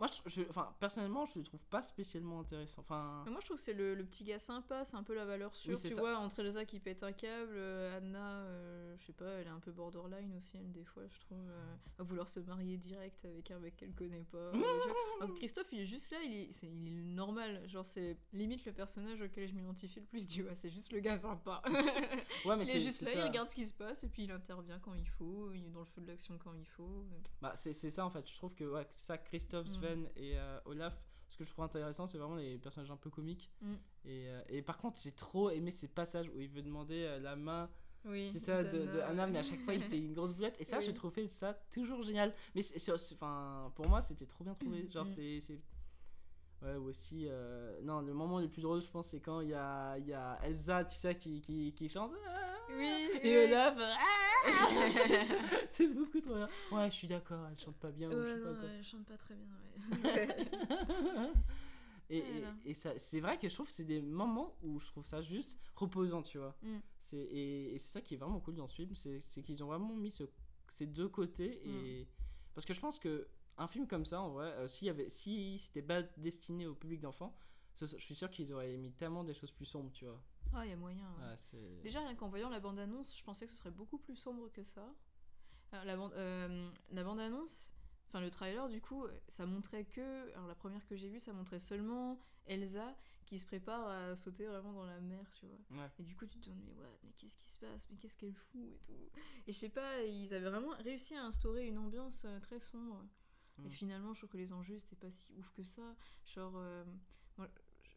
Moi, 0.00 0.08
je, 0.26 0.30
je- 0.42 0.48
enfin, 0.48 0.74
personnellement, 0.80 1.26
je 1.26 1.38
le 1.38 1.44
trouve 1.44 1.62
pas 1.66 1.80
spécialement 1.82 2.40
intéressant. 2.40 2.80
Enfin. 2.80 3.22
Mais 3.24 3.30
moi, 3.30 3.38
je 3.40 3.46
trouve 3.46 3.56
que 3.58 3.62
c'est 3.62 3.72
le, 3.72 3.94
le 3.94 4.04
petit 4.04 4.24
gars 4.24 4.40
sympa, 4.40 4.84
c'est 4.84 4.96
un 4.96 5.04
peu 5.04 5.14
la 5.14 5.24
valeur 5.24 5.54
sûre. 5.54 5.78
c'est 5.78 5.90
tu 5.90 5.94
ça. 5.94 6.00
vois, 6.00 6.16
entre 6.16 6.40
Elsa 6.40 6.64
qui 6.64 6.80
pète 6.80 7.04
un 7.04 7.12
câble, 7.12 7.54
euh, 7.54 7.96
Anna, 7.98 8.38
euh, 8.46 8.96
je 8.98 9.04
sais 9.06 9.12
pas, 9.12 9.26
elle 9.26 9.46
est 9.46 9.50
un 9.50 9.60
peu 9.60 9.70
borderline 9.70 10.34
aussi, 10.36 10.56
elle, 10.56 10.72
des 10.72 10.84
fois, 10.84 11.04
je 11.08 11.20
trouve. 11.20 11.38
euh, 11.48 11.74
à 12.00 12.02
vouloir 12.02 12.28
se 12.28 12.40
marier 12.40 12.76
direct 12.78 13.24
avec 13.26 13.50
un 13.52 13.60
mec 13.60 13.76
qu'elle 13.76 13.94
connaît 13.94 14.24
pas. 14.24 14.38
euh. 14.38 14.52
Alors 15.20 15.34
Christophe, 15.36 15.68
il 15.70 15.80
est 15.80 15.86
juste 15.86 16.10
là, 16.10 16.18
il 16.24 16.32
est, 16.32 16.52
c'est- 16.52 16.66
il 16.66 16.88
est 16.88 17.02
normal. 17.14 17.62
Genre, 17.68 17.86
c'est 17.86 18.16
limite 18.32 18.64
le 18.64 18.72
personnage 18.72 19.20
auquel 19.20 19.46
je 19.46 19.54
m'identifie 19.54 20.00
le 20.00 20.06
plus. 20.06 20.26
Tu 20.26 20.42
vois, 20.42 20.56
c'est 20.56 20.70
juste 20.70 20.92
le 20.92 20.98
gars 20.98 21.16
sympa. 21.16 21.62
Ouais, 22.44 22.56
mais 22.56 22.64
il 22.64 22.66
c'est 22.66 22.78
est 22.78 22.80
juste 22.80 23.02
là, 23.02 23.12
ça. 23.12 23.18
il 23.18 23.22
regarde 23.22 23.48
ce 23.50 23.54
qui 23.54 23.66
se 23.66 23.74
passe 23.74 24.02
et 24.02 24.08
puis 24.08 24.24
il 24.24 24.30
intervient 24.32 24.80
quand 24.80 24.94
il 24.94 25.06
faut, 25.08 25.52
il 25.52 25.64
est 25.66 25.70
dans 25.70 25.80
le 25.80 25.86
feu 25.86 26.00
de 26.00 26.06
l'action 26.08 26.36
quand 26.42 26.54
il 26.54 26.66
faut. 26.66 27.04
Bah, 27.40 27.52
c'est 27.54 27.72
ça 27.72 28.04
en 28.04 28.10
fait, 28.10 28.28
je 28.28 28.34
trouve 28.36 28.54
que 28.56 28.64
ouais, 28.64 28.86
c'est 28.90 29.06
ça, 29.06 29.18
Christophe, 29.18 29.68
Mm. 29.68 29.80
Et 30.16 30.38
euh, 30.38 30.58
Olaf, 30.66 30.94
ce 31.28 31.36
que 31.36 31.44
je 31.44 31.50
trouve 31.50 31.64
intéressant, 31.64 32.06
c'est 32.06 32.18
vraiment 32.18 32.36
les 32.36 32.58
personnages 32.58 32.90
un 32.90 32.96
peu 32.96 33.10
comiques. 33.10 33.50
Mm. 33.60 33.72
Et, 34.04 34.28
euh, 34.28 34.42
et 34.48 34.62
par 34.62 34.78
contre, 34.78 35.00
j'ai 35.02 35.12
trop 35.12 35.50
aimé 35.50 35.70
ces 35.70 35.88
passages 35.88 36.28
où 36.34 36.40
il 36.40 36.48
veut 36.48 36.62
demander 36.62 37.04
euh, 37.04 37.18
la 37.20 37.36
main, 37.36 37.70
Oui. 38.04 38.28
c'est 38.32 38.38
ça, 38.38 38.62
de, 38.64 38.86
de 38.86 39.00
Anna, 39.00 39.26
mais 39.26 39.38
à 39.38 39.42
chaque 39.42 39.60
fois 39.60 39.74
il 39.74 39.82
fait 39.82 39.98
une 39.98 40.12
grosse 40.14 40.32
boulette. 40.32 40.56
Et 40.60 40.64
ça, 40.64 40.78
Oui. 40.78 40.84
j'ai 40.86 40.94
trouvé 40.94 41.28
ça 41.28 41.54
toujours 41.72 42.02
génial. 42.02 42.34
Mais 42.54 42.62
enfin, 43.14 43.72
pour 43.74 43.88
moi, 43.88 44.00
c'était 44.02 44.26
trop 44.26 44.44
bien 44.44 44.54
trouvé. 44.54 44.88
Genre, 44.90 45.04
Mm. 45.04 45.40
c'est. 45.40 45.60
Ouais, 46.62 46.76
ou 46.76 46.84
aussi. 46.88 47.26
euh, 47.28 47.80
Non, 47.82 48.00
le 48.00 48.12
moment 48.14 48.38
le 48.40 48.48
plus 48.48 48.62
drôle, 48.62 48.80
je 48.82 48.88
pense, 48.88 49.08
c'est 49.08 49.20
quand 49.20 49.40
il 49.40 49.48
y 49.48 49.54
a, 49.54 49.98
y 49.98 50.12
a 50.12 50.38
Elsa, 50.44 50.84
tu 50.84 50.96
sais, 50.96 51.16
qui, 51.16 51.40
qui, 51.40 51.72
qui 51.74 51.88
chante. 51.88 52.12
Ah 52.26 52.54
Oui, 52.70 53.08
Et 53.22 53.38
oui. 53.38 53.44
Olaf. 53.52 53.76
Ah 53.78 54.44
c'est 55.68 55.88
beaucoup 55.88 56.20
trop 56.20 56.34
bien. 56.34 56.48
Ouais, 56.70 56.90
je 56.90 56.94
suis 56.96 57.08
d'accord, 57.08 57.46
elle 57.50 57.58
chante 57.58 57.76
pas 57.76 57.90
bien. 57.90 58.08
ou 58.08 58.12
je 58.12 58.16
Ouais, 58.18 58.40
pas 58.40 58.50
non, 58.52 58.60
quoi. 58.60 58.68
elle 58.76 58.84
chante 58.84 59.04
pas 59.04 59.16
très 59.16 59.34
bien. 59.34 59.46
Ouais. 60.04 60.36
et, 62.10 62.18
et, 62.18 62.22
Voilà. 62.32 62.54
et 62.64 62.74
ça, 62.74 62.98
c'est 62.98 63.20
vrai 63.20 63.38
que 63.38 63.48
je 63.48 63.54
trouve 63.54 63.66
que 63.66 63.72
c'est 63.72 63.84
des 63.84 64.00
moments 64.00 64.54
où 64.62 64.78
je 64.80 64.86
trouve 64.86 65.04
ça 65.06 65.22
juste 65.22 65.58
reposant, 65.76 66.22
tu 66.22 66.38
vois. 66.38 66.56
Mm. 66.62 66.78
C'est, 66.98 67.16
et, 67.18 67.78
c'est 67.78 67.92
ça 67.92 68.00
qui 68.00 68.14
est 68.14 68.18
vraiment 68.18 68.40
cool 68.40 68.54
dans 68.54 68.66
ce 68.66 68.74
film, 68.74 68.94
c'est, 68.94 69.20
c'est 69.20 69.42
qu'ils 69.42 69.62
ont 69.62 69.68
vraiment 69.68 69.94
mis 69.94 70.10
ce- 70.10 70.24
ces 70.68 70.86
deux 70.86 71.08
côtés. 71.08 71.60
Et... 71.68 72.06
Parce 72.54 72.64
que 72.66 72.74
je 72.74 72.80
pense 72.80 72.98
que 72.98 73.26
un 73.62 73.68
film 73.68 73.86
comme 73.86 74.04
ça, 74.04 74.20
en 74.20 74.30
vrai, 74.30 74.48
euh, 74.52 74.68
s'il 74.68 74.86
y 74.86 74.90
avait, 74.90 75.08
si 75.08 75.58
c'était 75.58 75.82
pas 75.82 76.02
destiné 76.16 76.66
au 76.66 76.74
public 76.74 77.00
d'enfants, 77.00 77.34
je 77.74 77.86
suis 77.86 78.14
sûr 78.14 78.30
qu'ils 78.30 78.52
auraient 78.52 78.76
mis 78.76 78.92
tellement 78.92 79.24
des 79.24 79.34
choses 79.34 79.52
plus 79.52 79.64
sombres, 79.66 79.90
tu 79.92 80.04
vois. 80.04 80.20
Ah, 80.52 80.66
il 80.66 80.70
y 80.70 80.72
a 80.72 80.76
moyen. 80.76 81.08
ouais. 81.20 81.34
C'est... 81.36 81.80
Déjà, 81.82 82.00
rien 82.00 82.14
qu'en 82.14 82.28
voyant 82.28 82.50
la 82.50 82.60
bande-annonce, 82.60 83.16
je 83.16 83.24
pensais 83.24 83.46
que 83.46 83.52
ce 83.52 83.58
serait 83.58 83.70
beaucoup 83.70 83.98
plus 83.98 84.16
sombre 84.16 84.50
que 84.52 84.62
ça. 84.64 84.92
Alors, 85.72 85.84
la 85.86 85.96
bande- 85.96 86.12
euh, 86.14 86.70
la 86.90 87.02
bande-annonce, 87.04 87.72
enfin 88.08 88.20
le 88.20 88.30
trailer, 88.30 88.68
du 88.68 88.82
coup, 88.82 89.06
ça 89.28 89.46
montrait 89.46 89.84
que. 89.86 90.30
Alors, 90.34 90.46
la 90.46 90.54
première 90.54 90.84
que 90.86 90.96
j'ai 90.96 91.08
vue, 91.08 91.20
ça 91.20 91.32
montrait 91.32 91.60
seulement 91.60 92.20
Elsa 92.46 92.94
qui 93.24 93.38
se 93.38 93.46
prépare 93.46 93.88
à 93.88 94.14
sauter 94.16 94.46
vraiment 94.46 94.74
dans 94.74 94.84
la 94.84 95.00
mer, 95.00 95.24
tu 95.32 95.46
vois. 95.46 95.82
Ouais. 95.82 95.90
Et 95.98 96.02
du 96.02 96.14
coup, 96.14 96.26
tu 96.26 96.38
te 96.38 96.44
demandes, 96.50 96.64
mais 96.66 96.74
what, 96.74 96.90
mais 97.04 97.12
qu'est-ce 97.16 97.36
qui 97.38 97.48
se 97.48 97.58
passe? 97.58 97.88
Mais 97.90 97.96
qu'est-ce 97.96 98.18
qu'elle 98.18 98.34
fout 98.34 98.60
et 98.70 98.78
tout? 98.84 98.92
Et 99.46 99.52
je 99.52 99.56
sais 99.56 99.70
pas, 99.70 100.02
ils 100.02 100.34
avaient 100.34 100.50
vraiment 100.50 100.76
réussi 100.80 101.14
à 101.14 101.24
instaurer 101.24 101.66
une 101.66 101.78
ambiance 101.78 102.26
euh, 102.26 102.38
très 102.40 102.58
sombre. 102.60 103.02
Mm. 103.58 103.66
Et 103.66 103.70
finalement, 103.70 104.14
je 104.14 104.20
trouve 104.20 104.30
que 104.30 104.36
les 104.36 104.52
enjeux, 104.52 104.78
c'était 104.78 104.96
pas 104.96 105.10
si 105.10 105.32
ouf 105.34 105.50
que 105.50 105.62
ça. 105.62 105.94
Genre, 106.26 106.54
euh, 106.56 106.84
moi, 107.38 107.48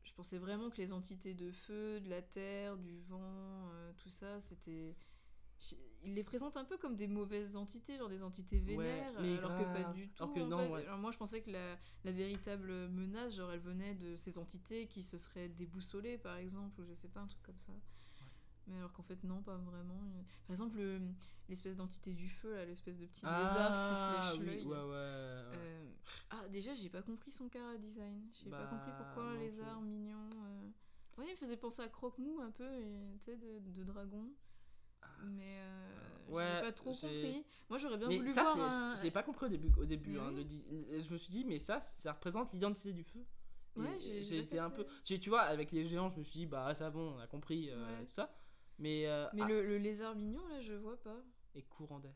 je- 0.04 0.14
pensais 0.14 0.38
vraiment 0.38 0.70
que 0.70 0.78
les 0.78 0.94
entités 0.94 1.34
de 1.34 1.52
feu, 1.52 2.00
de 2.00 2.10
la 2.10 2.22
terre, 2.22 2.78
du 2.78 3.00
vent, 3.02 3.70
euh, 3.72 3.92
tout 3.98 4.10
ça, 4.10 4.40
c'était. 4.40 4.96
Ils 6.04 6.14
les 6.14 6.24
présentent 6.24 6.58
un 6.58 6.66
peu 6.66 6.78
comme 6.78 6.96
des 6.96 7.08
mauvaises 7.08 7.56
entités, 7.58 7.98
genre 7.98 8.10
des 8.10 8.22
entités 8.22 8.60
vénères, 8.60 9.18
alors 9.18 9.58
que 9.58 9.64
pas 9.74 9.94
du 9.94 10.10
tout. 10.10 10.24
Alors 10.24 10.34
que 10.36 10.40
en 10.42 10.48
non, 10.48 10.58
fait. 10.60 10.70
ouais. 10.70 10.86
Alors 10.86 11.00
moi, 11.00 11.12
je 11.12 11.18
pensais 11.18 11.42
que 11.42 11.50
la, 11.50 11.78
la 12.04 12.12
véritable 12.12 12.72
menace, 12.90 13.36
genre, 13.36 13.52
elle 13.52 13.60
venait 13.62 13.96
de 13.96 14.16
ces 14.16 14.38
entités 14.38 14.88
qui 14.88 15.02
se 15.02 15.18
seraient 15.18 15.50
déboussolées, 15.50 16.18
par 16.18 16.36
exemple, 16.38 16.80
ou 16.82 16.86
je 16.86 16.94
sais 16.94 17.08
pas, 17.08 17.22
un 17.22 17.28
truc 17.28 17.42
comme 17.44 17.58
ça. 17.60 17.74
Mais 18.68 18.78
alors 18.78 18.92
qu'en 18.94 19.04
fait, 19.04 19.24
non, 19.24 19.42
pas 19.44 19.58
vraiment. 19.58 20.00
Par 20.48 20.54
exemple, 20.54 20.78
le- 20.78 21.02
l'espèce 21.50 21.76
d'entité 21.76 22.14
du 22.14 22.30
feu, 22.30 22.54
là, 22.56 22.66
l'espèce 22.66 22.98
de 23.00 23.06
petit 23.06 23.26
lézard 23.26 23.72
qui 23.88 23.96
se 23.96 24.08
Ah, 24.08 24.32
lèche 24.32 24.40
oui, 24.40 24.46
l'œil. 24.46 24.66
ouais, 24.66 24.72
ouais, 24.78 24.84
ouais. 24.84 24.88
Euh, 24.92 25.86
Ah, 26.32 26.48
déjà, 26.50 26.74
j'ai 26.74 26.90
pas 26.90 27.02
compris 27.04 27.32
son 27.32 27.48
cara 27.50 27.78
design. 27.78 28.28
J'ai 28.34 28.50
pas 28.50 28.64
Bah, 28.64 28.68
compris 28.72 28.92
pourquoi 28.98 29.24
moi 29.24 29.32
un 29.34 29.38
lézard 29.38 29.82
mignon. 29.82 30.18
euh. 30.48 30.70
Ouais, 31.18 31.26
il 31.28 31.32
me 31.32 31.36
faisait 31.38 31.58
penser 31.58 31.82
à 31.84 31.88
Croque-Mou 31.88 32.42
un 32.42 32.52
peu, 32.52 32.68
tu 33.20 33.26
sais, 33.26 33.38
de, 33.38 33.60
de 33.60 33.84
dragon. 33.84 34.34
Mais 35.24 35.60
euh, 35.60 35.92
Ouais, 36.30 36.44
j'ai 36.56 36.62
pas 36.62 36.72
trop 36.72 36.92
compris. 36.92 37.46
Moi, 37.70 37.78
j'aurais 37.78 37.98
bien 37.98 38.08
Mais 38.10 38.18
voulu 38.18 38.30
ça, 38.30 38.42
voir 38.44 38.60
un. 38.60 38.96
j'ai 38.98 39.12
pas 39.12 39.24
compris 39.24 39.46
au 39.46 39.50
début. 39.50 39.72
Au 39.80 39.86
début 39.86 40.12
Mais 40.14 40.20
hein, 40.20 40.32
oui. 40.36 40.46
de 40.46 41.00
je 41.00 41.14
me 41.14 41.18
suis 41.18 41.30
dit, 41.32 41.46
mais 41.46 41.60
ça, 41.60 41.80
ça 41.80 42.14
représente 42.14 42.52
l'identité 42.52 42.92
du 42.92 43.04
feu. 43.04 43.24
Ouais, 43.76 43.98
j'ai- 44.00 44.40
été 44.40 44.58
un 44.58 44.70
peu. 44.70 44.86
Tu, 45.04 45.20
tu 45.20 45.30
vois, 45.30 45.42
avec 45.42 45.72
les 45.72 45.86
géants, 45.86 46.10
je 46.10 46.18
me 46.18 46.24
suis 46.24 46.40
dit, 46.40 46.46
bah, 46.48 46.74
ça 46.74 46.90
bon, 46.90 47.16
on 47.16 47.20
a 47.20 47.28
compris 47.28 47.70
euh, 47.70 48.04
tout 48.06 48.14
ça. 48.14 48.34
Mais. 48.80 49.08
euh, 49.08 49.28
Mais 49.34 49.44
ah, 49.44 49.48
le, 49.48 49.66
le 49.66 49.78
lézard 49.78 50.16
mignon, 50.16 50.46
là, 50.48 50.62
je 50.62 50.74
vois 50.74 51.02
pas. 51.02 51.18
Et 51.56 51.64
courant 51.64 52.00
d'air. 52.00 52.14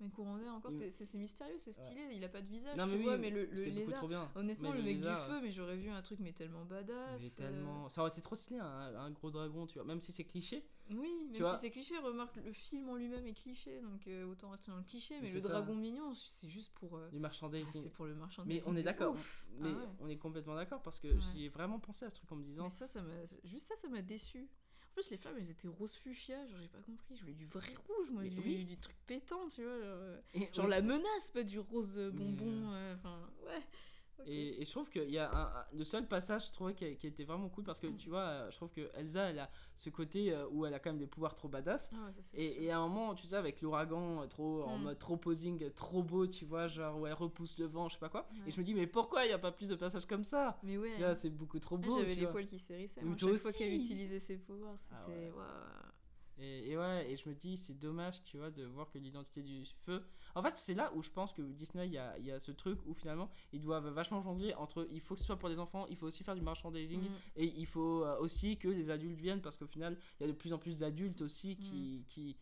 Mais 0.00 0.10
courant 0.10 0.36
d'air 0.38 0.52
encore, 0.52 0.72
Il- 0.72 0.78
c'est- 0.78 0.90
mystérieux, 1.18 1.54
c'est 1.58 1.70
stylé. 1.72 2.00
Il 2.12 2.24
a 2.24 2.28
pas 2.28 2.42
de 2.42 2.48
visage, 2.48 2.76
Non, 2.76 2.84
tu 2.86 2.92
mais 2.92 2.98
oui, 2.98 3.04
vois, 3.04 3.16
mais 3.16 3.30
le, 3.30 3.44
le 3.46 3.64
lézard. 3.66 3.98
trop 3.98 4.08
bien. 4.08 4.28
Honnêtement, 4.34 4.70
Mais 4.70 4.74
le 4.78 4.80
le 4.82 4.86
mec 4.88 4.96
lézard, 4.98 5.24
du 5.28 5.32
feu, 5.32 5.40
mais 5.40 5.52
j'aurais 5.52 5.76
vu 5.76 5.88
un 5.88 6.02
truc, 6.02 6.18
mais 6.18 6.32
tellement 6.32 6.64
badass. 6.64 7.22
Mais 7.22 7.44
euh. 7.44 7.48
tellement. 7.50 7.88
Ça 7.88 8.00
aurait 8.00 8.10
été 8.10 8.20
trop 8.20 8.34
stylé, 8.34 8.58
un, 8.58 8.66
un 8.66 9.10
gros 9.12 9.30
dragon, 9.30 9.66
tu 9.66 9.74
vois. 9.78 9.84
Même 9.84 10.00
si 10.00 10.10
c'est 10.10 10.24
cliché. 10.24 10.66
Oui, 10.90 10.96
même 11.30 11.42
vois 11.42 11.54
si 11.54 11.60
c'est 11.62 11.70
cliché, 11.70 11.96
remarque, 11.98 12.36
le 12.36 12.52
film 12.52 12.88
en 12.88 12.96
lui-même 12.96 13.24
est 13.26 13.34
cliché, 13.34 13.80
donc 13.80 14.06
euh, 14.08 14.26
autant 14.26 14.50
rester 14.50 14.72
dans 14.72 14.76
le 14.78 14.82
cliché. 14.82 15.14
Mais, 15.20 15.28
Mais 15.28 15.32
le 15.32 15.40
ça. 15.40 15.48
dragon 15.48 15.74
mignon, 15.76 16.12
c'est 16.12 16.48
juste 16.48 16.74
pour. 16.74 16.96
euh, 16.96 17.08
Du 17.10 17.18
ah, 17.64 17.70
c'est 17.72 17.92
pour 17.92 18.04
le 18.06 18.14
mais 18.46 18.68
on 18.68 18.76
est 18.76 18.82
d'accord. 18.82 19.16
Mais 19.60 19.70
Ah 19.72 19.92
on 20.00 20.08
est 20.08 20.18
complètement 20.18 20.56
d'accord 20.56 20.82
parce 20.82 20.98
que 20.98 21.18
j'y 21.20 21.44
ai 21.44 21.48
vraiment 21.48 21.78
pensé 21.78 22.04
à 22.04 22.10
ce 22.10 22.16
truc 22.16 22.30
en 22.32 22.36
me 22.36 22.44
disant. 22.44 22.64
Mais 22.64 22.70
ça, 22.70 22.88
ça 22.88 23.00
m'a. 23.00 23.14
Juste 23.44 23.68
ça, 23.68 23.76
ça 23.76 23.88
m'a 23.88 24.02
déçu. 24.02 24.48
En 24.94 25.00
plus, 25.00 25.10
les 25.10 25.16
flammes, 25.16 25.34
elles 25.38 25.50
étaient 25.50 25.66
rose 25.66 25.92
fuchsia, 25.96 26.46
genre 26.46 26.60
j'ai 26.62 26.68
pas 26.68 26.78
compris. 26.78 27.16
Je 27.16 27.22
voulais 27.22 27.32
du 27.34 27.46
vrai 27.46 27.74
rouge, 27.88 28.10
moi, 28.12 28.22
du, 28.22 28.38
oui. 28.38 28.64
du 28.64 28.76
truc 28.76 28.94
pétant, 29.08 29.48
tu 29.48 29.64
vois. 29.64 29.76
Genre, 29.80 29.88
euh, 29.88 30.20
Et- 30.34 30.48
genre 30.52 30.66
oui. 30.66 30.70
la 30.70 30.82
menace, 30.82 31.32
pas 31.32 31.42
du 31.42 31.58
rose 31.58 31.98
euh, 31.98 32.12
Mais, 32.12 32.18
bonbon. 32.24 32.70
euh, 32.72 32.94
Enfin, 32.94 33.28
ouais. 33.44 33.60
Et, 34.26 34.60
et 34.60 34.64
je 34.64 34.70
trouve 34.70 34.88
qu'il 34.88 35.10
y 35.10 35.18
a 35.18 35.30
un, 35.30 35.42
un- 35.60 35.64
le 35.72 35.84
seul 35.84 36.06
passage, 36.08 36.46
je 36.48 36.52
trouvais 36.52 36.74
qui, 36.74 36.96
qui 36.96 37.06
était 37.06 37.24
vraiment 37.24 37.48
cool 37.48 37.64
parce 37.64 37.78
que 37.80 37.86
Mm. 37.88 37.96
tu 37.96 38.08
vois, 38.08 38.48
je 38.50 38.56
trouve 38.56 38.70
que 38.70 38.90
Elsa, 38.94 39.30
elle 39.30 39.38
a 39.38 39.50
ce 39.76 39.90
côté 39.90 40.32
euh, 40.32 40.46
où 40.50 40.64
elle 40.64 40.72
a 40.74 40.78
quand 40.78 40.90
même 40.90 40.98
des 40.98 41.06
pouvoirs 41.06 41.34
trop 41.34 41.48
badass. 41.48 41.90
Ah 41.94 42.06
ouais, 42.06 42.12
ça, 42.14 42.22
c'est 42.22 42.38
Et, 42.38 42.70
à 42.70 42.78
un 42.78 42.88
moment, 42.88 43.14
tu 43.14 43.26
sais, 43.26 43.36
avec 43.36 43.60
l'ouragan, 43.60 44.22
euh, 44.22 44.26
trop 44.26 44.62
en 44.64 44.78
Mm. 44.78 44.82
mode 44.82 44.98
trop 44.98 45.16
posing, 45.16 45.70
trop 45.72 46.02
beau, 46.02 46.26
tu 46.26 46.44
vois, 46.44 46.68
genre 46.68 46.98
où 46.98 47.06
elle 47.06 47.12
repousse 47.12 47.58
le 47.58 47.66
vent, 47.66 47.88
je 47.88 47.94
sais 47.94 48.00
pas 48.00 48.08
quoi. 48.08 48.26
Ouais. 48.32 48.48
Et 48.48 48.50
je 48.50 48.58
me 48.58 48.64
dis, 48.64 48.74
mais 48.74 48.86
pourquoi 48.86 49.24
il 49.24 49.28
n'y 49.28 49.34
a 49.34 49.38
pas 49.38 49.52
plus 49.52 49.68
de 49.68 49.74
passages 49.74 50.06
comme 50.06 50.24
ça? 50.24 50.58
Mais 50.62 50.78
ouais. 50.78 50.96
Vois, 50.98 51.14
c'est 51.14 51.30
beaucoup 51.30 51.58
trop 51.58 51.76
Ah, 51.76 51.86
beau. 51.86 51.98
J'avais 51.98 52.14
les 52.14 52.22
vois. 52.22 52.32
poils 52.32 52.46
qui 52.46 52.58
s'hérissaient. 52.58 53.02
Moi, 53.02 53.16
Chaque 53.18 53.36
fois 53.36 53.52
qu'elle 53.52 53.68
aussi. 53.76 53.86
utilisait 53.92 54.20
ses 54.20 54.38
pouvoirs, 54.38 54.74
Ah 54.90 55.02
c'était. 55.06 55.30
ouais. 55.30 55.42
Et, 56.38 56.70
et 56.72 56.76
ouais, 56.76 57.10
et 57.10 57.16
je 57.16 57.28
me 57.28 57.34
dis, 57.34 57.56
c'est 57.56 57.78
dommage, 57.78 58.22
tu 58.24 58.38
vois, 58.38 58.50
de 58.50 58.64
voir 58.64 58.90
que 58.90 58.98
l'identité 58.98 59.40
du 59.42 59.64
feu. 59.84 60.02
En 60.34 60.42
fait, 60.42 60.54
c'est 60.56 60.74
là 60.74 60.92
où 60.94 61.02
je 61.02 61.10
pense 61.10 61.32
que 61.32 61.42
Disney, 61.42 61.86
il 61.86 61.92
y 61.92 61.98
a, 61.98 62.18
y 62.18 62.32
a 62.32 62.40
ce 62.40 62.50
truc 62.50 62.80
où 62.86 62.94
finalement, 62.94 63.30
ils 63.52 63.60
doivent 63.60 63.86
vachement 63.90 64.20
jongler 64.20 64.52
entre 64.54 64.86
il 64.90 65.00
faut 65.00 65.14
que 65.14 65.20
ce 65.20 65.26
soit 65.26 65.38
pour 65.38 65.48
les 65.48 65.60
enfants, 65.60 65.86
il 65.88 65.96
faut 65.96 66.06
aussi 66.06 66.24
faire 66.24 66.34
du 66.34 66.42
merchandising, 66.42 67.00
Mm. 67.02 67.06
et 67.36 67.44
il 67.56 67.66
faut 67.66 68.04
euh, 68.04 68.18
aussi 68.18 68.56
que 68.58 68.66
les 68.68 68.90
adultes 68.90 69.18
viennent, 69.20 69.40
parce 69.40 69.56
qu'au 69.56 69.66
final, 69.68 69.96
il 70.18 70.26
y 70.26 70.28
a 70.28 70.32
de 70.32 70.36
plus 70.36 70.52
en 70.52 70.58
plus 70.58 70.78
d'adultes 70.80 71.20
aussi 71.22 71.56
qui. 71.56 72.04
qui 72.08 72.36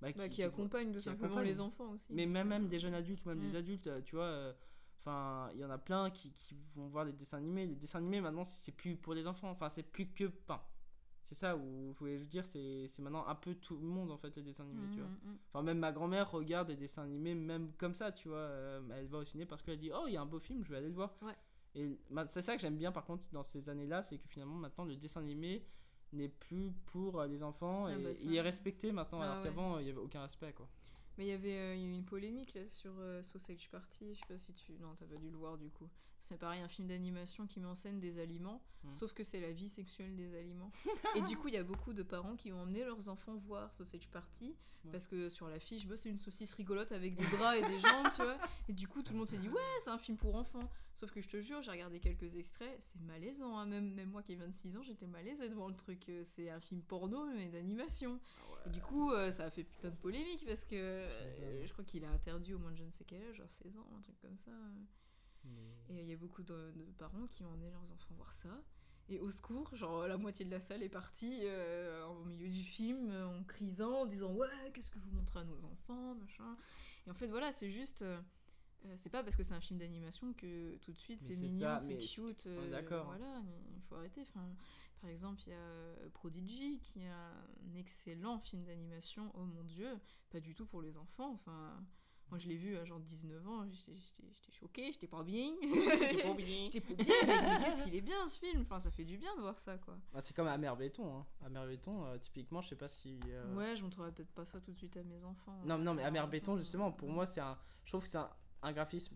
bah, 0.00 0.08
Bah, 0.16 0.28
qui, 0.28 0.34
qui- 0.36 0.42
accompagne 0.42 0.92
tout 0.92 1.00
simplement 1.00 1.26
accompagnent. 1.26 1.46
les 1.46 1.60
enfants 1.60 1.90
aussi. 1.92 2.12
Mais 2.12 2.26
même, 2.26 2.48
même 2.48 2.68
des 2.68 2.78
jeunes 2.80 2.94
adultes 2.94 3.24
ou 3.24 3.28
même 3.28 3.38
Mm. 3.38 3.50
des 3.50 3.54
adultes, 3.56 3.86
euh, 3.86 4.00
tu 4.02 4.16
vois. 4.16 4.24
euh, 4.24 4.52
Enfin, 4.98 5.48
il 5.54 5.60
y 5.60 5.64
en 5.64 5.70
a 5.70 5.78
plein 5.78 6.10
qui, 6.10 6.32
qui 6.32 6.56
vont 6.74 6.88
voir 6.88 7.06
des 7.06 7.12
dessins 7.12 7.36
animés. 7.36 7.64
Les 7.64 7.76
dessins 7.76 7.98
animés, 8.00 8.20
maintenant, 8.20 8.42
c'est 8.42 8.72
plus 8.72 8.96
pour 8.96 9.14
les 9.14 9.28
enfants. 9.28 9.50
Enfin, 9.50 9.68
c'est 9.68 9.84
plus 9.84 10.08
que. 10.08 10.24
Enfin, 10.42 10.60
c'est 11.26 11.34
ça 11.34 11.56
où 11.56 11.92
je 11.92 11.98
voulais 11.98 12.18
dire, 12.20 12.44
c'est 12.46 12.86
c'est 12.88 13.02
maintenant 13.02 13.26
un 13.26 13.34
peu 13.34 13.54
tout 13.56 13.76
le 13.76 13.82
monde, 13.86 14.10
en 14.10 14.16
fait, 14.16 14.34
les 14.36 14.42
dessins 14.42 14.64
animés, 14.64 14.88
tu 14.92 15.00
vois. 15.00 15.08
Mm, 15.08 15.30
mm, 15.32 15.38
Enfin, 15.48 15.62
même 15.62 15.78
ma 15.78 15.92
grand-mère 15.92 16.30
regarde 16.30 16.68
des 16.68 16.76
dessins 16.76 17.02
animés, 17.02 17.34
même 17.34 17.72
comme 17.76 17.94
ça, 17.94 18.12
tu 18.12 18.28
vois. 18.28 18.38
euh, 18.38 18.80
elle 18.96 19.06
va 19.08 19.18
au 19.18 19.24
ciné 19.24 19.44
parce 19.44 19.60
qu'elle 19.60 19.78
dit 19.78 19.90
Oh, 19.92 20.04
il 20.06 20.14
y 20.14 20.16
a 20.16 20.22
un 20.22 20.26
beau 20.26 20.38
film, 20.38 20.64
je 20.64 20.70
vais 20.70 20.78
aller 20.78 20.88
le 20.88 20.94
voir. 20.94 21.14
Ouais. 21.22 21.34
Et 21.74 21.90
c'est 22.30 22.40
ça 22.40 22.54
que 22.56 22.62
j'aime 22.62 22.78
bien, 22.78 22.90
par 22.92 23.04
contre, 23.04 23.28
dans 23.32 23.42
ces 23.42 23.68
années-là, 23.68 24.02
c'est 24.02 24.16
que 24.18 24.26
finalement, 24.28 24.54
maintenant, 24.56 24.84
le 24.86 24.96
dessin 24.96 25.20
animé 25.20 25.66
n'est 26.12 26.28
plus 26.30 26.72
pour 26.86 27.20
euh, 27.20 27.26
les 27.26 27.42
enfants 27.42 27.84
Ah 27.86 27.92
et 27.92 28.02
bah 28.02 28.14
ça, 28.14 28.24
il 28.24 28.34
est 28.34 28.40
respecté 28.40 28.92
maintenant, 28.92 29.20
Ah 29.20 29.24
alors 29.24 29.36
ouais. 29.38 29.42
qu'avant, 29.42 29.78
il 29.78 29.84
n'y 29.84 29.90
avait 29.90 30.00
aucun 30.00 30.22
respect, 30.22 30.52
quoi. 30.54 30.68
Mais 31.18 31.24
il 31.26 31.28
y 31.28 31.32
avait 31.32 31.56
euh, 31.58 31.74
il 31.74 31.80
y 31.82 31.84
a 31.84 31.88
eu 31.88 31.92
une 31.92 32.04
polémique 32.04 32.54
là, 32.54 32.60
sur 32.68 32.92
euh, 32.98 33.22
Sausage 33.22 33.68
Party, 33.70 34.14
je 34.14 34.20
sais 34.20 34.26
pas 34.28 34.38
si 34.38 34.54
tu... 34.54 34.72
Non, 34.80 34.94
t'as 34.96 35.06
pas 35.06 35.16
dû 35.16 35.28
le 35.30 35.36
voir 35.36 35.58
du 35.58 35.70
coup. 35.70 35.88
C'est 36.28 36.38
pareil, 36.38 36.60
un 36.60 36.68
film 36.68 36.88
d'animation 36.88 37.46
qui 37.46 37.60
met 37.60 37.68
en 37.68 37.76
scène 37.76 38.00
des 38.00 38.18
aliments, 38.18 38.60
Mm. 38.82 38.92
sauf 38.92 39.12
que 39.14 39.22
c'est 39.24 39.40
la 39.40 39.52
vie 39.52 39.68
sexuelle 39.68 40.14
des 40.16 40.34
aliments. 40.36 40.72
et 41.14 41.22
du 41.22 41.36
coup, 41.36 41.46
il 41.48 41.54
y 41.54 41.56
a 41.56 41.62
beaucoup 41.62 41.92
de 41.92 42.02
parents 42.02 42.34
qui 42.36 42.52
ont 42.52 42.60
emmené 42.60 42.84
leurs 42.84 43.08
enfants 43.08 43.36
voir 43.36 43.72
Sausage 43.72 44.08
Party, 44.08 44.54
Ouais. 44.84 44.90
parce 44.92 45.06
que 45.06 45.28
sur 45.28 45.48
l'affiche, 45.48 45.86
bah, 45.86 45.96
c'est 45.96 46.08
une 46.10 46.18
saucisse 46.18 46.52
rigolote 46.54 46.90
avec 46.92 47.14
des 47.16 47.26
bras 47.36 47.56
et 47.56 47.62
des 47.62 47.78
jambes, 47.78 48.06
tu 48.14 48.22
vois. 48.22 48.38
Et 48.68 48.72
du 48.72 48.86
coup, 48.88 49.02
tout 49.02 49.12
le 49.12 49.18
monde 49.18 49.28
s'est 49.28 49.38
dit, 49.38 49.48
ouais, 49.48 49.60
c'est 49.80 49.90
un 49.90 49.98
film 49.98 50.16
pour 50.16 50.34
enfants. 50.36 50.68
Sauf 50.94 51.10
que 51.12 51.20
je 51.20 51.28
te 51.28 51.40
jure, 51.40 51.62
j'ai 51.62 51.70
regardé 51.72 52.00
quelques 52.00 52.34
extraits, 52.36 52.76
c'est 52.80 53.00
malaisant, 53.02 53.56
hein. 53.58 53.66
même, 53.66 53.92
même 53.94 54.10
moi 54.10 54.22
qui 54.22 54.32
ai 54.32 54.36
26 54.36 54.76
ans, 54.78 54.82
j'étais 54.82 55.06
malaisée 55.06 55.48
devant 55.48 55.68
le 55.68 55.74
truc. 55.76 56.08
Euh, 56.08 56.22
C'est 56.24 56.50
un 56.50 56.60
film 56.60 56.82
porno, 56.82 57.24
mais 57.34 57.48
d'animation. 57.48 58.18
Et 58.66 58.70
du 58.70 58.80
coup, 58.80 59.10
euh, 59.12 59.30
ça 59.30 59.44
a 59.44 59.50
fait 59.50 59.62
putain 59.64 59.90
de 59.90 59.96
polémique 59.96 60.44
parce 60.46 60.64
que 60.64 60.74
euh, 60.76 61.64
je 61.66 61.72
crois 61.72 61.84
qu'il 61.84 62.02
est 62.02 62.08
interdit 62.08 62.54
au 62.54 62.58
moins 62.58 62.70
de 62.72 62.76
je 62.78 62.84
ne 62.84 62.90
sais 62.90 63.04
quel 63.04 63.22
âge, 63.22 63.36
genre 63.36 63.50
16 63.50 63.76
ans, 63.78 63.86
un 63.96 64.00
truc 64.02 64.18
comme 64.20 64.36
ça. 64.38 64.50
Et 65.88 66.00
il 66.00 66.06
y 66.08 66.12
a 66.12 66.16
beaucoup 66.16 66.42
de, 66.42 66.72
de 66.74 66.84
parents 66.98 67.26
qui 67.28 67.44
ont 67.44 67.48
emmené 67.50 67.70
leurs 67.70 67.92
enfants 67.92 68.14
voir 68.16 68.32
ça. 68.32 68.48
Et 69.08 69.20
au 69.20 69.30
secours, 69.30 69.72
genre 69.76 70.08
la 70.08 70.16
moitié 70.16 70.44
de 70.44 70.50
la 70.50 70.58
salle 70.58 70.82
est 70.82 70.88
partie 70.88 71.42
euh, 71.44 72.04
au 72.06 72.24
milieu 72.24 72.48
du 72.48 72.62
film 72.64 73.10
euh, 73.10 73.28
en 73.38 73.44
crisant, 73.44 74.00
en 74.00 74.06
disant 74.06 74.32
ouais 74.34 74.48
qu'est-ce 74.74 74.90
que 74.90 74.98
vous 74.98 75.10
montrez 75.12 75.38
à 75.38 75.44
nos 75.44 75.64
enfants, 75.64 76.16
machin? 76.16 76.56
Et 77.06 77.10
en 77.10 77.14
fait 77.14 77.28
voilà, 77.28 77.52
c'est 77.52 77.70
juste, 77.70 78.02
euh, 78.02 78.20
euh, 78.86 78.94
c'est 78.96 79.10
pas 79.10 79.22
parce 79.22 79.36
que 79.36 79.44
c'est 79.44 79.54
un 79.54 79.60
film 79.60 79.78
d'animation 79.78 80.32
que 80.32 80.74
tout 80.78 80.92
de 80.92 80.98
suite 80.98 81.20
c'est 81.20 81.36
mignon, 81.36 81.78
c'est 81.78 81.98
cute. 81.98 82.46
euh, 82.48 82.68
d'accord. 82.68 83.06
Voilà, 83.06 83.42
il 83.76 83.82
faut 83.82 83.94
arrêter. 83.94 84.22
Enfin, 84.22 84.44
par 85.00 85.10
exemple, 85.10 85.40
il 85.46 85.50
y 85.50 85.54
a 85.54 86.08
Prodigy 86.14 86.80
qui 86.80 87.02
est 87.02 87.08
un 87.08 87.74
excellent 87.76 88.40
film 88.40 88.64
d'animation. 88.64 89.30
Oh 89.34 89.44
mon 89.44 89.62
dieu, 89.62 89.88
pas 90.30 90.40
du 90.40 90.52
tout 90.52 90.66
pour 90.66 90.82
les 90.82 90.96
enfants. 90.96 91.30
Enfin, 91.34 91.80
moi 92.30 92.38
je 92.38 92.48
l'ai 92.48 92.56
vu 92.56 92.76
à 92.76 92.84
genre 92.84 92.98
19 93.00 93.46
ans, 93.48 93.64
j'étais 93.70 93.92
j'étais- 93.98 94.28
j'étais 94.34 94.52
choquée, 94.52 94.92
j'étais 94.92 95.06
pas 95.06 95.22
bien. 95.22 95.52
T'es 95.60 96.22
pas 96.22 96.30
oublié. 96.30 96.64
J'étais 96.64 96.80
pas 96.80 96.94
bien, 96.94 97.14
mais 97.22 97.64
qu'est-ce 97.64 97.82
qu'il 97.82 97.94
est 97.94 98.00
bien 98.00 98.26
ce 98.26 98.38
film? 98.38 98.62
Enfin, 98.62 98.78
ça 98.78 98.90
fait 98.90 99.04
du 99.04 99.16
bien 99.18 99.34
de 99.36 99.40
voir 99.42 99.58
ça, 99.58 99.78
quoi. 99.78 99.96
Ah, 100.14 100.20
c'est 100.20 100.34
comme 100.34 100.48
Amer 100.48 100.76
Béton. 100.76 101.18
Hein. 101.18 101.26
Amer 101.44 101.66
Béton, 101.66 102.04
euh, 102.06 102.18
typiquement, 102.18 102.60
je 102.62 102.68
sais 102.70 102.76
pas 102.76 102.88
si. 102.88 103.18
euh, 103.28 103.54
Ouais, 103.54 103.76
je 103.76 103.82
montrerai 103.84 104.12
peut-être 104.12 104.32
pas 104.32 104.44
ça 104.44 104.60
tout 104.60 104.72
de 104.72 104.78
suite 104.78 104.96
à 104.96 105.02
mes 105.04 105.22
enfants. 105.24 105.58
Non, 105.64 105.78
non, 105.78 105.94
mais 105.94 106.02
Amer 106.04 106.24
Euh, 106.24 106.26
Béton, 106.26 106.54
euh, 106.54 106.58
justement, 106.58 106.90
pour 106.92 107.08
moi, 107.10 107.26
c'est 107.26 107.40
un. 107.40 107.56
Je 107.84 107.90
trouve 107.92 108.02
que 108.02 108.08
c'est 108.08 108.18
un, 108.18 108.30
un 108.62 108.72
graphisme 108.72 109.14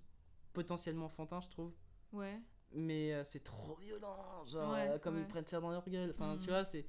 potentiellement 0.52 1.06
enfantin, 1.06 1.40
je 1.40 1.50
trouve. 1.50 1.72
Ouais. 2.12 2.40
mais 2.72 3.12
euh, 3.14 3.24
c'est 3.24 3.42
trop 3.42 3.74
violent. 3.76 4.44
Genre, 4.46 4.72
Ouais, 4.72 4.88
euh, 4.90 4.98
comme 4.98 5.16
ouais. 5.16 5.22
ils 5.22 5.26
prennent 5.26 5.46
ça 5.46 5.60
dans 5.60 5.70
leur 5.70 5.88
gueule. 5.88 6.10
Enfin, 6.14 6.36
tu 6.38 6.48
vois, 6.48 6.64
c'est. 6.64 6.86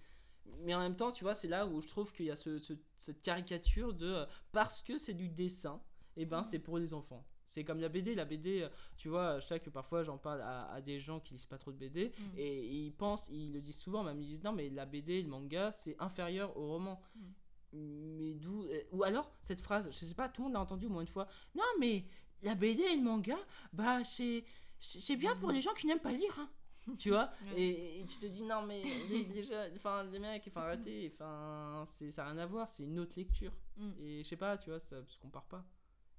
Mais 0.60 0.74
en 0.74 0.80
même 0.80 0.96
temps, 0.96 1.12
tu 1.12 1.24
vois, 1.24 1.34
c'est 1.36 1.48
là 1.48 1.68
où 1.68 1.82
je 1.82 1.88
trouve 1.88 2.12
qu'il 2.12 2.26
y 2.26 2.32
a 2.32 2.36
ce, 2.36 2.58
ce- 2.58 2.74
cette 2.98 3.22
caricature 3.22 3.94
de. 3.94 4.08
euh, 4.08 4.26
parce 4.52 4.82
que 4.82 4.98
c'est 4.98 5.14
du 5.14 5.30
dessin, 5.30 5.82
et 6.18 6.26
ben 6.26 6.40
Mhm. 6.40 6.44
c'est 6.44 6.60
pour 6.60 6.78
les 6.78 6.94
enfants. 6.94 7.26
C'est 7.46 7.64
comme 7.66 7.82
la 7.82 7.90
BD. 7.90 8.16
La 8.16 8.24
BD, 8.26 8.62
euh, 8.62 8.70
tu 8.96 9.10
vois, 9.10 9.40
je 9.40 9.46
sais 9.48 9.60
que 9.60 9.70
parfois 9.70 10.04
j'en 10.04 10.18
parle 10.18 10.42
à, 10.42 10.72
à 10.72 10.80
des 10.82 11.00
gens 11.00 11.20
qui 11.20 11.34
lisent 11.34 11.46
pas 11.46 11.58
trop 11.58 11.72
de 11.72 11.78
BD, 11.78 12.12
Mhm. 12.18 12.26
et 12.38 12.66
ils 12.86 12.92
pensent, 12.94 13.28
ils 13.30 13.52
le 13.52 13.62
disent 13.62 13.80
souvent, 13.80 14.04
même 14.04 14.22
ils 14.22 14.28
disent 14.28 14.44
non, 14.44 14.54
mais 14.54 14.70
la 14.70 14.86
BD, 14.86 15.22
le 15.22 15.28
manga, 15.28 15.72
c'est 15.72 15.96
inférieur 16.00 16.56
au 16.58 16.68
roman. 16.68 17.02
Mhm. 17.16 17.34
Mais 17.74 18.34
d'où. 18.36 18.64
euh, 18.64 18.82
Ou 18.92 19.04
alors, 19.04 19.32
cette 19.42 19.62
phrase, 19.62 19.88
je 19.92 20.06
sais 20.06 20.14
pas, 20.16 20.28
tout 20.30 20.42
le 20.42 20.46
monde 20.46 20.54
l'a 20.54 20.62
entendu 20.62 20.86
au 20.88 20.90
moins 20.90 21.02
une 21.02 21.08
fois. 21.08 21.28
Non, 21.56 21.64
mais 21.80 22.04
la 22.42 22.54
BD 22.56 22.82
et 22.84 22.96
le 22.96 23.02
manga, 23.02 23.38
bah, 23.74 24.04
c'est. 24.04 24.44
C'est 24.80 25.16
bien 25.16 25.36
pour 25.36 25.52
les 25.52 25.62
gens 25.62 25.74
qui 25.76 25.86
n'aiment 25.88 26.00
pas 26.00 26.12
lire, 26.12 26.40
hein. 26.40 26.50
tu 26.98 27.10
vois? 27.10 27.30
Ouais. 27.54 27.62
et, 27.62 28.00
et 28.02 28.06
tu 28.08 28.18
te 28.18 28.26
dis 28.26 28.42
non 28.44 28.64
mais 28.64 28.82
les, 29.08 29.28
enfin 29.76 30.04
mecs 30.06 30.44
enfin 30.48 30.62
arrêtez 30.62 31.12
enfin 31.14 31.84
c'est 31.86 32.10
ça 32.10 32.24
n'a 32.24 32.32
rien 32.32 32.38
à 32.40 32.46
voir 32.48 32.68
c'est 32.68 32.84
une 32.86 32.98
autre 33.00 33.14
lecture 33.18 33.52
Mm. 33.78 33.92
et 34.00 34.24
je 34.24 34.28
sais 34.28 34.36
pas 34.36 34.58
tu 34.58 34.72
vois 34.72 34.80
ça 34.80 35.06
se 35.06 35.16
compare 35.20 35.46
pas 35.46 35.64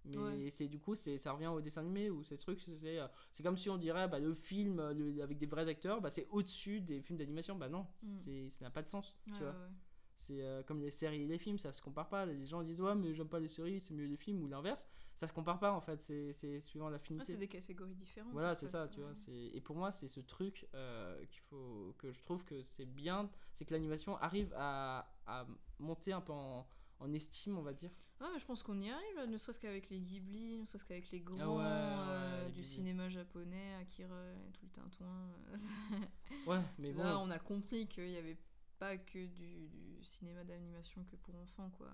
mais 0.05 0.17
Ouais. 0.17 0.51
c'est 0.51 0.67
du 0.69 0.79
coup 0.81 0.95
c'est 0.95 1.17
ça 1.19 1.33
revient 1.33 1.47
au 1.47 1.61
dessin 1.61 1.81
animé 1.83 2.11
ou 2.11 2.23
ces 2.25 2.37
trucs 2.37 2.61
c'est 2.61 2.99
euh, 2.99 3.07
c'est 3.31 3.43
comme 3.43 3.57
si 3.57 3.71
on 3.71 3.77
dirait 3.77 4.09
bah, 4.09 4.19
le 4.19 4.35
film 4.35 4.81
euh, 4.81 4.93
le- 4.93 5.23
avec 5.23 5.39
des 5.39 5.47
vrais 5.47 5.69
acteurs 5.69 6.01
bah, 6.01 6.11
c'est 6.11 6.27
au 6.31 6.43
dessus 6.43 6.81
des 6.81 7.01
films 7.03 7.19
d'animation 7.19 7.55
bah 7.57 7.69
non 7.69 7.87
Mm. 8.03 8.49
ça 8.49 8.65
n'a 8.65 8.71
pas 8.71 8.83
de 8.83 8.89
sens 8.89 9.17
Ouais, 9.27 9.33
tu 9.35 9.39
vois 9.43 9.51
ouais, 9.53 9.69
c'est 10.17 10.41
euh, 10.43 10.63
comme 10.63 10.81
les 10.81 10.91
séries 10.93 11.23
et 11.23 11.27
les 11.27 11.39
films, 11.39 11.59
ça 11.59 11.73
se 11.73 11.83
compare 11.83 12.09
pas. 12.09 12.27
Les 12.27 12.47
gens 12.47 12.63
disent 12.63 12.81
ouais 12.81 12.95
mais 12.95 13.13
j'aime 13.13 13.29
pas 13.29 13.41
les 13.41 13.49
séries, 13.49 13.81
c'est 13.81 13.93
mieux 13.93 14.07
les 14.07 14.17
films 14.17 14.41
ou 14.45 14.47
l'inverse. 14.49 14.89
Ça 15.17 15.27
se 15.27 15.33
compare 15.33 15.59
pas 15.59 15.73
en 15.73 15.81
fait, 15.81 16.01
c'est 16.01 16.33
c'est 16.33 16.61
suivant 16.61 16.87
Ah, 16.87 16.91
l'affinité. 16.91 17.25
c'est 17.33 17.39
des 17.39 17.49
catégories 17.49 17.97
différentes. 17.97 18.33
voilà, 18.33 18.55
c'est 18.55 18.69
ça, 18.69 18.87
tu 18.87 19.01
vois. 19.01 19.13
Et 19.53 19.61
pour 19.61 19.75
moi, 19.75 19.91
c'est 19.91 20.07
ce 20.07 20.21
truc 20.21 20.69
euh, 20.75 21.25
qu'il 21.27 21.41
faut 21.43 21.95
que 21.99 22.13
je 22.13 22.21
trouve 22.21 22.45
que 22.45 22.63
c'est 22.63 22.87
bien, 22.87 23.31
c'est 23.53 23.65
que 23.65 23.75
l'animation 23.75 24.17
arrive 24.19 24.55
à, 24.57 25.13
à 25.27 25.45
monter 25.81 26.13
un 26.13 26.21
peu 26.21 26.33
en, 26.33 26.69
en 27.03 27.13
estime, 27.13 27.59
on 27.59 27.63
va 27.63 27.73
dire. 27.73 27.91
Ouais, 28.21 28.29
mais 28.33 28.39
je 28.39 28.47
pense 28.47 28.63
qu'on 28.63 28.81
y 28.81 28.89
arrive, 28.91 29.29
ne 29.29 29.37
serait-ce 29.37 29.59
qu'avec 29.59 29.91
les 29.91 30.01
Ghibli, 30.01 30.61
ne 30.61 30.65
serait-ce 30.67 30.85
qu'avec 30.85 31.11
les 31.11 31.21
grands 31.21 31.39
Ah 31.41 31.51
ouais, 31.51 31.63
euh, 31.65 32.41
les 32.45 32.49
du 32.53 32.61
Ghibli. 32.61 32.69
cinéma 32.69 33.09
japonais, 33.09 33.75
Akira 33.81 34.15
et 34.49 34.53
tout 34.53 34.65
le 34.65 34.71
tintouin. 34.71 35.29
Ouais, 36.47 36.61
mais 36.79 36.93
bon. 36.93 37.03
Là, 37.03 37.19
on 37.19 37.31
a 37.31 37.39
compris 37.39 37.87
qu'il 37.87 38.09
n'y 38.09 38.17
avait 38.17 38.39
pas 38.79 38.97
que 38.97 39.27
du, 39.27 39.69
du 39.69 40.03
cinéma 40.05 40.43
d'animation 40.45 41.05
que 41.05 41.17
pour 41.17 41.35
enfants, 41.37 41.71
quoi. 41.71 41.89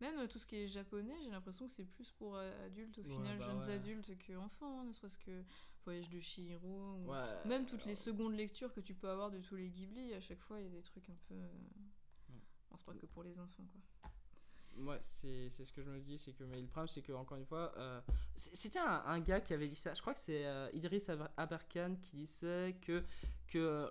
Même 0.00 0.18
euh, 0.18 0.26
tout 0.26 0.38
ce 0.38 0.46
qui 0.46 0.56
est 0.56 0.68
japonais, 0.68 1.14
j'ai 1.22 1.30
l'impression 1.30 1.66
que 1.66 1.72
c'est 1.72 1.84
plus 1.84 2.10
pour 2.12 2.36
euh, 2.36 2.66
adultes, 2.66 2.98
au 2.98 3.02
Ouais, 3.02 3.08
final, 3.14 3.38
bah 3.38 3.44
jeunes 3.44 3.70
adultes 3.70 4.18
que 4.18 4.36
enfants, 4.36 4.80
hein, 4.80 4.84
ne 4.84 4.92
serait-ce 4.92 5.18
que 5.18 5.42
Voyage 5.84 6.10
de 6.10 6.18
Chihiro. 6.20 6.96
ou- 6.96 7.48
Même 7.48 7.64
toutes 7.64 7.84
les 7.84 7.92
euh, 7.92 7.94
secondes 7.94 8.34
lectures 8.34 8.72
que 8.74 8.80
tu 8.80 8.94
peux 8.94 9.08
avoir 9.08 9.30
de 9.30 9.38
tous 9.40 9.54
les 9.56 9.70
Ghibli, 9.70 10.12
à 10.14 10.20
chaque 10.20 10.40
fois, 10.40 10.60
il 10.60 10.64
y 10.64 10.68
a 10.68 10.70
des 10.72 10.82
trucs 10.82 11.08
un 11.08 11.16
peu... 11.28 11.34
euh, 11.34 11.48
Bon, 12.68 12.76
c'est 12.76 12.84
pas 12.86 12.94
que 12.94 13.06
pour 13.06 13.22
les 13.22 13.38
enfants, 13.38 13.64
quoi. 13.70 13.80
Ouais, 14.78 14.98
c'est 15.02 15.48
ce 15.50 15.72
que 15.72 15.82
je 15.82 15.88
me 15.90 16.00
dis, 16.00 16.18
c'est 16.18 16.32
que 16.32 16.44
mais 16.44 16.60
le 16.60 16.66
problème 16.66 16.88
c'est 16.88 17.02
que 17.02 17.12
encore 17.12 17.38
une 17.38 17.46
fois, 17.46 17.72
euh, 17.78 18.00
c'était 18.36 18.78
un, 18.78 19.02
un 19.06 19.20
gars 19.20 19.40
qui 19.40 19.54
avait 19.54 19.68
dit 19.68 19.74
ça. 19.74 19.94
Je 19.94 20.00
crois 20.00 20.12
que 20.14 20.20
c'est 20.20 20.44
euh, 20.44 20.68
Idriss 20.74 21.08
Aber- 21.08 21.30
Aberkan 21.36 21.96
qui 22.02 22.16
disait 22.16 22.76
que 22.82 23.02
que 23.46 23.88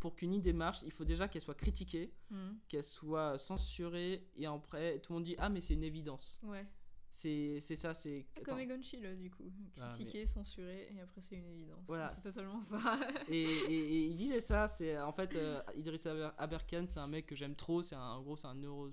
pour 0.00 0.14
qu'une 0.16 0.32
idée 0.32 0.54
marche, 0.54 0.80
il 0.84 0.90
faut 0.90 1.04
déjà 1.04 1.28
qu'elle 1.28 1.42
soit 1.42 1.54
critiquée, 1.54 2.12
Mhm. 2.30 2.58
qu'elle 2.66 2.82
soit 2.84 3.36
censurée 3.38 4.26
et 4.36 4.46
après 4.46 5.00
tout 5.00 5.12
le 5.12 5.18
monde 5.18 5.24
dit 5.24 5.36
ah 5.38 5.48
mais 5.50 5.60
c'est 5.60 5.74
une 5.74 5.84
évidence. 5.84 6.40
Ouais. 6.44 6.66
C'est 7.14 7.60
ça, 7.60 7.92
c'est 7.92 8.24
Comme. 8.42 8.58
Egon 8.58 8.80
Schiele, 8.80 9.18
du 9.18 9.30
coup. 9.30 9.44
Ah, 9.78 9.90
Critiqué, 9.92 10.24
censuré, 10.24 10.88
et 10.96 10.98
après 11.02 11.20
c'est 11.20 11.36
une 11.36 11.46
évidence. 11.46 11.84
Voilà. 11.86 12.08
C'est 12.08 12.22
totalement 12.22 12.62
ça. 12.62 12.78
et, 13.28 13.42
et- 13.42 13.94
et 13.96 14.06
il 14.06 14.14
disait 14.14 14.40
ça, 14.40 14.66
c'est 14.66 14.98
en 14.98 15.12
fait 15.12 15.36
euh, 15.36 15.60
Idriss 15.76 16.06
Aber- 16.06 16.32
Aberkan, 16.38 16.86
c'est 16.88 17.00
un 17.00 17.06
mec 17.08 17.26
que 17.26 17.34
j'aime 17.36 17.54
trop, 17.54 17.82
c'est 17.82 17.96
un 17.96 18.12
en 18.12 18.22
gros 18.22 18.38
c'est 18.38 18.46
un 18.46 18.54
neuro 18.54 18.88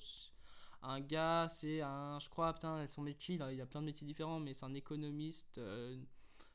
un 0.82 1.00
gars, 1.02 1.48
c'est 1.50 1.82
un 1.82 2.20
je 2.20 2.30
crois 2.30 2.54
putain 2.54 2.86
son 2.88 3.02
métier, 3.02 3.36
il 3.36 3.62
a, 3.62 3.66
plein 3.66 3.82
de 3.82 3.86
métiers 3.86 4.08
différents 4.08 4.40
mais 4.40 4.54
c'est 4.54 4.66
un 4.66 4.74
économiste 4.74 5.58
euh, 5.58 5.98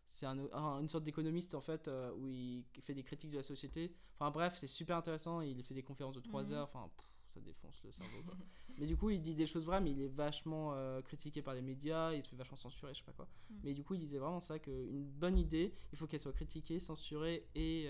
c'est 0.07 0.27
un, 0.27 0.39
un- 0.53 0.81
une 0.81 0.89
sorte 0.89 1.05
d'économiste 1.05 1.55
en 1.55 1.61
fait 1.61 1.89
euh, 1.89 2.13
où 2.13 2.29
il 2.29 2.65
fait 2.83 2.95
des 2.95 3.03
critiques 3.03 3.31
de 3.31 3.37
la 3.37 3.43
société. 3.43 3.93
Enfin 4.19 4.31
bref, 4.31 4.55
c'est 4.57 4.67
super 4.67 4.97
intéressant, 4.97 5.41
il 5.41 5.63
fait 5.63 5.75
des 5.75 5.83
conférences 5.83 6.15
de 6.15 6.21
3 6.21 6.45
Mhm. 6.45 6.53
heures, 6.53 6.65
enfin 6.65 6.91
pff, 6.97 7.07
ça 7.31 7.41
défonce 7.41 7.83
le 7.83 7.91
cerveau. 7.91 8.23
quoi. 8.25 8.35
mais 8.79 8.87
du 8.87 8.97
coup, 8.97 9.11
il 9.11 9.21
dit 9.21 9.35
des 9.35 9.47
choses 9.47 9.65
vraies 9.65 9.81
mais 9.81 9.91
il 9.93 10.01
est 10.01 10.09
vachement 10.09 10.73
euh, 10.75 11.01
critiqué 11.03 11.43
par 11.43 11.55
les 11.55 11.63
médias, 11.63 12.13
il 12.13 12.23
se 12.23 12.29
fait 12.29 12.37
vachement 12.37 12.57
censurer, 12.57 12.93
je 12.95 12.99
sais 12.99 13.05
pas 13.05 13.13
quoi. 13.13 13.29
Mhm. 13.51 13.61
Mais 13.65 13.73
du 13.75 13.83
coup, 13.83 13.95
il 13.95 14.01
disait 14.01 14.19
vraiment 14.19 14.41
ça 14.41 14.59
qu'une 14.59 15.05
bonne 15.05 15.39
idée, 15.39 15.75
il 15.93 15.99
faut 15.99 16.07
qu'elle 16.07 16.21
soit 16.21 16.33
critiquée, 16.33 16.79
censurée 16.81 17.49
et 17.55 17.89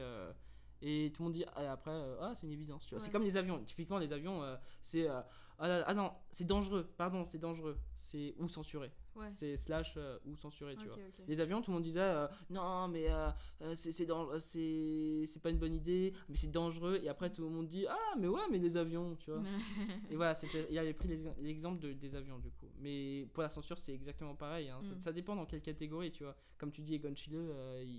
et 0.83 1.11
tout 1.15 1.23
le 1.23 1.25
monde 1.25 1.33
dit 1.35 1.45
ah, 1.55 1.73
après 1.73 1.91
euh, 1.93 2.17
ah 2.21 2.35
c'est 2.35 2.47
une 2.47 2.53
évidence 2.53 2.85
tu 2.85 2.95
vois 2.95 3.01
c'est 3.03 3.11
comme 3.11 3.23
les 3.23 3.37
avions 3.37 3.63
typiquement 3.65 3.97
les 3.97 4.13
avions 4.13 4.43
euh, 4.43 4.57
c'est 4.83 5.09
euh, 5.09 5.23
ah, 5.59 5.69
là 5.69 5.85
ah 5.87 5.95
non 5.95 6.13
c'est 6.31 6.45
dangereux 6.47 6.85
pardon 6.97 7.25
c'est 7.25 7.39
dangereux 7.39 7.79
c'est 7.97 8.35
ou 8.39 8.49
censuré 8.49 8.91
Ouais. 9.17 9.29
c'est 9.31 9.57
slash 9.57 9.95
euh, 9.97 10.19
ou 10.25 10.35
censuré 10.37 10.75
tu 10.75 10.89
vois 10.89 10.97
les 11.29 11.39
avions 11.39 11.63
tout 11.63 11.71
le 11.71 11.75
monde 11.75 11.85
disait 11.85 12.01
euh, 12.01 12.27
non 12.51 12.89
mais 12.89 13.07
euh, 13.09 13.31
c'est 13.77 13.93
c'est 13.93 15.41
pas 15.41 15.51
une 15.51 15.59
bonne 15.59 15.75
idée 15.75 16.13
mais 16.29 16.35
c'est 16.35 16.51
dangereux 16.51 16.99
et 17.01 17.09
après 17.09 17.31
tout 17.31 17.43
le 17.43 17.49
monde 17.49 17.69
dit 17.69 17.87
ah 17.89 18.15
mais 18.19 18.27
ouais 18.27 18.41
mais 18.51 18.59
les 18.59 18.77
avions 18.77 19.15
tu 19.17 19.31
vois 19.31 19.41
et 20.11 20.17
voilà 20.17 20.35
il 20.69 20.79
avait 20.79 20.95
pris 20.95 21.09
l'exemple 21.41 21.81
de- 21.81 21.93
des 21.93 22.17
avions 22.17 22.39
du 22.41 22.51
coup 22.51 22.69
mais 22.81 23.29
pour 23.33 23.45
la 23.45 23.49
censure 23.49 23.79
c'est 23.79 23.95
exactement 23.95 24.35
pareil 24.35 24.69
hein. 24.69 24.81
ça, 24.83 24.95
Mm. 24.97 25.01
ça 25.01 25.13
dépend 25.13 25.37
dans 25.37 25.47
quelle 25.47 25.63
catégorie 25.63 26.11
tu 26.11 26.25
vois 26.25 26.35
comme 26.59 26.73
tu 26.73 26.83
dis 26.83 26.95
Egon 26.97 27.15
Schiele 27.15 27.53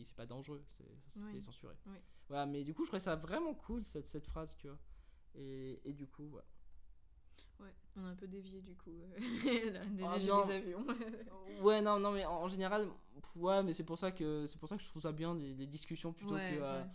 c'est 0.03 0.15
pas 0.17 0.25
dangereux 0.25 0.61
c'est 0.67 0.83
c'est 1.07 1.19
Oui. 1.21 1.41
censuré 1.41 1.75
Oui. 1.87 1.97
voilà 2.27 2.45
mais 2.45 2.63
du 2.65 2.73
coup 2.73 2.83
je 2.83 2.89
trouvais 2.89 2.99
ça 2.99 3.15
vraiment 3.15 3.53
cool 3.53 3.85
cette, 3.85 4.07
cette 4.07 4.27
phrase 4.27 4.55
tu 4.57 4.67
vois 4.67 4.77
et, 5.35 5.79
et 5.85 5.93
du 5.93 6.07
coup 6.07 6.27
voilà. 6.27 6.45
Ouais, 6.45 6.54
on 7.97 8.05
a 8.05 8.09
un 8.09 8.15
peu 8.15 8.27
dévié 8.27 8.61
du 8.61 8.75
coup. 8.75 8.91
euh, 8.91 9.17
Ah, 10.03 10.17
les 10.17 10.29
avions. 10.51 10.85
ouais 11.63 11.81
non 11.81 11.99
non 11.99 12.11
mais 12.11 12.25
en, 12.25 12.41
en 12.43 12.47
général 12.49 12.87
ouais 13.37 13.63
mais 13.63 13.71
c'est 13.73 13.85
pour 13.85 13.97
ça 13.97 14.11
que 14.11 14.45
c'est 14.47 14.57
pour 14.59 14.67
ça 14.67 14.75
que 14.77 14.83
je 14.83 14.89
trouve 14.89 15.01
ça 15.01 15.11
bien 15.13 15.33
les, 15.35 15.53
les 15.53 15.65
discussions 15.65 16.11
plutôt 16.11 16.35
ouais, 16.35 16.55
que 16.57 16.61
euh, 16.61 16.81
ouais. 16.81 16.87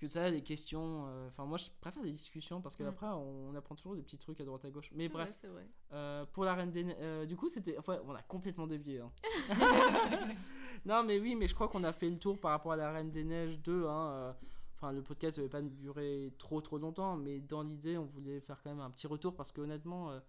que 0.00 0.08
ça 0.08 0.28
les 0.28 0.42
questions 0.42 1.04
euh, 1.06 1.28
enfin 1.28 1.44
moi 1.44 1.56
je 1.58 1.66
préfère 1.80 2.02
les 2.02 2.10
discussions 2.10 2.60
parce 2.60 2.74
que 2.74 2.82
Mm. 2.82 2.86
après 2.88 3.06
on, 3.06 3.50
on 3.50 3.54
apprend 3.54 3.76
toujours 3.76 3.94
des 3.94 4.02
petits 4.02 4.18
trucs 4.18 4.40
à 4.40 4.44
droite 4.44 4.64
à 4.64 4.70
gauche 4.70 4.90
mais 4.92 5.08
bref 5.08 5.28
vrai, 5.42 5.48
vrai. 5.48 5.66
Euh, 5.92 6.24
pour 6.32 6.44
la 6.44 6.54
Reine 6.54 6.72
des 6.72 6.82
Neiges, 6.84 7.28
du 7.28 7.36
coup, 7.36 7.48
c'était. 7.48 7.76
Enfin, 7.78 7.98
on 8.06 8.14
a 8.14 8.22
complètement 8.22 8.66
dévié. 8.68 9.00
hein. 9.00 9.10
non, 10.84 11.02
mais 11.04 11.18
oui, 11.18 11.34
mais 11.34 11.48
je 11.48 11.54
crois 11.54 11.68
qu'on 11.68 11.82
a 11.84 11.92
fait 11.92 12.08
le 12.08 12.16
tour 12.18 12.38
par 12.38 12.52
rapport 12.52 12.72
à 12.72 12.76
la 12.76 12.92
Reine 12.92 13.10
des 13.10 13.24
Neiges 13.24 13.58
2. 13.60 13.86
hein, 13.86 14.36
Enfin, 14.80 14.92
le 14.92 15.02
podcast 15.02 15.36
ne 15.36 15.42
devait 15.42 15.50
pas 15.50 15.60
durer 15.60 16.32
trop 16.38 16.60
trop 16.62 16.78
longtemps, 16.78 17.14
mais 17.16 17.38
dans 17.40 17.62
l'idée, 17.62 17.98
on 17.98 18.06
voulait 18.06 18.40
faire 18.40 18.62
quand 18.62 18.70
même 18.70 18.80
un 18.80 18.90
petit 18.90 19.06
retour 19.06 19.34
parce 19.34 19.52
que 19.52 19.60
honnêtement, 19.60 20.10
euh, 20.10 20.20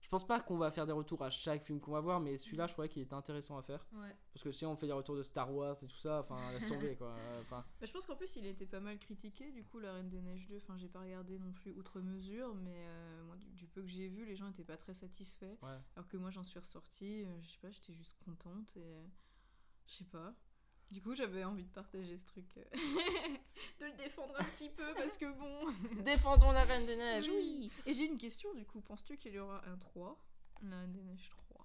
je 0.00 0.08
pense 0.08 0.26
pas 0.26 0.40
qu'on 0.40 0.56
va 0.58 0.72
faire 0.72 0.84
des 0.84 0.92
retours 0.92 1.22
à 1.22 1.30
chaque 1.30 1.62
film 1.62 1.78
qu'on 1.78 1.92
va 1.92 2.00
voir, 2.00 2.18
mais 2.18 2.36
celui-là, 2.38 2.66
je 2.66 2.72
trouvais 2.72 2.88
qu'il 2.88 3.02
était 3.02 3.14
intéressant 3.14 3.56
à 3.56 3.62
faire. 3.62 3.86
Ouais. 3.92 4.16
Parce 4.32 4.42
que 4.42 4.50
si 4.50 4.66
on 4.66 4.74
fait 4.74 4.86
des 4.86 4.92
retours 4.92 5.14
de 5.14 5.22
Star 5.22 5.54
Wars 5.54 5.76
et 5.80 5.86
tout 5.86 5.98
ça, 5.98 6.20
enfin, 6.20 6.50
laisse 6.50 6.66
tomber 6.66 6.96
quoi. 6.96 7.14
Enfin, 7.42 7.64
Bah, 7.80 7.86
je 7.86 7.92
pense 7.92 8.04
qu'en 8.06 8.16
plus 8.16 8.34
il 8.34 8.46
été 8.46 8.66
pas 8.66 8.80
mal 8.80 8.98
critiqué 8.98 9.52
du 9.52 9.62
coup 9.62 9.78
la 9.78 9.92
Reine 9.92 10.08
des 10.08 10.20
Neiges 10.22 10.48
2. 10.48 10.56
Enfin 10.56 10.76
j'ai 10.76 10.88
pas 10.88 11.00
regardé 11.02 11.38
non 11.38 11.52
plus 11.52 11.72
outre 11.74 12.00
mesure, 12.00 12.52
mais 12.56 12.74
euh, 12.88 13.22
moi 13.24 13.36
du, 13.36 13.46
du 13.52 13.68
peu 13.68 13.82
que 13.82 13.88
j'ai 13.88 14.08
vu, 14.08 14.24
les 14.24 14.34
gens 14.34 14.48
étaient 14.48 14.64
pas 14.64 14.76
très 14.76 14.94
satisfaits. 14.94 15.56
ouais. 15.62 15.78
Alors 15.94 16.08
que 16.08 16.16
moi 16.16 16.30
j'en 16.30 16.42
suis 16.42 16.58
ressortie, 16.58 17.24
euh, 17.26 17.40
je 17.42 17.48
sais 17.48 17.58
pas, 17.60 17.70
j'étais 17.70 17.92
juste 17.92 18.16
contente 18.24 18.76
et 18.76 18.82
euh, 18.82 19.06
je 19.86 19.92
sais 19.94 20.04
pas. 20.06 20.34
Du 20.90 21.00
coup 21.00 21.14
j'avais 21.14 21.44
envie 21.44 21.64
de 21.64 21.70
partager 21.70 22.18
ce 22.18 22.26
truc, 22.26 22.46
euh, 22.56 22.62
de 23.80 23.84
le 23.86 23.92
défendre 23.96 24.34
un 24.38 24.44
petit 24.44 24.68
peu 24.70 24.92
parce 24.96 25.16
que 25.16 25.26
bon. 25.38 25.72
Défendons 26.02 26.50
la 26.50 26.64
Reine 26.64 26.84
des 26.86 26.96
Neiges, 26.96 27.28
oui. 27.28 27.70
Et 27.86 27.92
j'ai 27.92 28.04
une 28.06 28.18
question 28.18 28.52
du 28.54 28.64
coup, 28.66 28.80
penses-tu 28.80 29.16
qu'il 29.16 29.32
y 29.34 29.38
aura 29.38 29.62
un 29.68 29.76
3 29.76 30.18
La 30.62 30.80
Reine 30.80 30.92
des 30.92 31.02
Neiges 31.02 31.30
3 31.48 31.64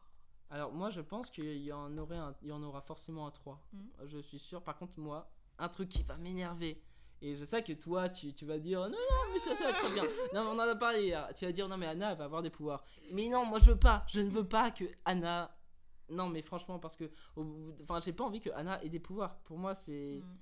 Alors 0.51 0.71
moi 0.73 0.91
je 0.91 1.01
pense 1.01 1.31
qu'il 1.31 1.57
y 1.57 1.71
en 1.73 1.97
aurait 1.97 2.17
un- 2.17 2.35
il 2.43 2.49
y 2.49 2.51
en 2.51 2.61
aura 2.61 2.81
forcément 2.81 3.25
un 3.25 3.31
3. 3.31 3.59
Mhm. 3.73 3.89
Je 4.05 4.17
suis 4.19 4.39
sûr. 4.39 4.61
Par 4.63 4.77
contre 4.77 4.93
moi, 4.99 5.27
un 5.57 5.69
truc 5.69 5.89
qui 5.89 6.03
va 6.03 6.17
m'énerver. 6.17 6.79
Et 7.21 7.33
je 7.35 7.45
sais 7.45 7.63
que 7.63 7.73
toi 7.73 8.09
tu, 8.09 8.33
tu 8.33 8.45
vas 8.45 8.59
dire 8.59 8.81
non 8.81 8.89
non 8.89 9.33
mais 9.33 9.39
ça 9.39 9.55
ça 9.55 9.63
va 9.63 9.69
être 9.71 9.79
très 9.79 9.93
bien. 9.93 10.03
Non 10.33 10.43
mais 10.43 10.49
on 10.49 10.63
en 10.63 10.69
a 10.69 10.75
parlé 10.75 11.05
hier. 11.05 11.27
Tu 11.33 11.45
vas 11.45 11.51
dire 11.51 11.67
non 11.67 11.77
mais 11.77 11.87
Anna 11.87 12.11
elle 12.11 12.17
va 12.17 12.25
avoir 12.25 12.43
des 12.43 12.51
pouvoirs. 12.51 12.83
Mais 13.11 13.27
non 13.29 13.45
moi 13.45 13.57
je 13.57 13.71
veux 13.71 13.79
pas. 13.79 14.03
Je 14.07 14.19
ne 14.21 14.29
veux 14.29 14.47
pas 14.47 14.69
que 14.69 14.85
Anna. 15.05 15.51
Non 16.09 16.29
mais 16.29 16.41
franchement 16.41 16.79
parce 16.79 16.95
que 16.95 17.09
enfin 17.83 17.99
j'ai 17.99 18.13
pas 18.13 18.23
envie 18.23 18.41
que 18.41 18.49
Anna 18.51 18.83
ait 18.83 18.89
des 18.89 18.99
pouvoirs. 18.99 19.37
Pour 19.45 19.57
moi 19.57 19.73
c'est 19.75 20.21
Mm. 20.23 20.37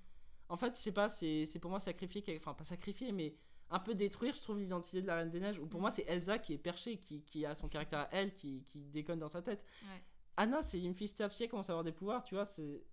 en 0.50 0.58
fait 0.58 0.76
je 0.78 0.82
sais 0.82 0.92
pas 0.92 1.10
c'est 1.10 1.46
c'est 1.46 1.60
pour 1.60 1.72
moi 1.72 1.80
sacrifier 1.80 2.24
enfin 2.38 2.54
pas 2.54 2.64
sacrifier 2.66 3.12
mais 3.12 3.36
un 3.70 3.80
peu 3.80 3.96
détruire 3.96 4.34
je 4.36 4.42
trouve 4.42 4.60
l'identité 4.60 5.02
de 5.02 5.08
la 5.08 5.16
Reine 5.16 5.30
des 5.30 5.40
Neiges. 5.40 5.60
Ou 5.60 5.66
pour 5.68 5.80
Mm. 5.80 5.82
moi 5.84 5.92
c'est 5.92 6.04
Elsa 6.08 6.38
qui 6.40 6.54
est 6.54 6.58
perchée 6.58 6.98
qui, 6.98 7.24
qui 7.24 7.46
a 7.46 7.56
son 7.56 7.70
caractère 7.70 8.00
à 8.00 8.10
elle 8.12 8.34
qui, 8.34 8.64
qui 8.68 8.82
déconne 8.86 9.20
dans 9.20 9.28
sa 9.30 9.42
tête. 9.42 9.66
Ouais. 9.84 10.04
Anna, 10.36 10.62
c'est 10.64 10.82
une 10.82 10.96
fille 10.96 11.14
qui 11.14 11.48
commence 11.48 11.70
à 11.70 11.74
avoir 11.74 11.84
des 11.84 11.92
pouvoirs, 11.92 12.24
tu 12.24 12.34
vois, 12.34 12.46
c'est. 12.46 12.84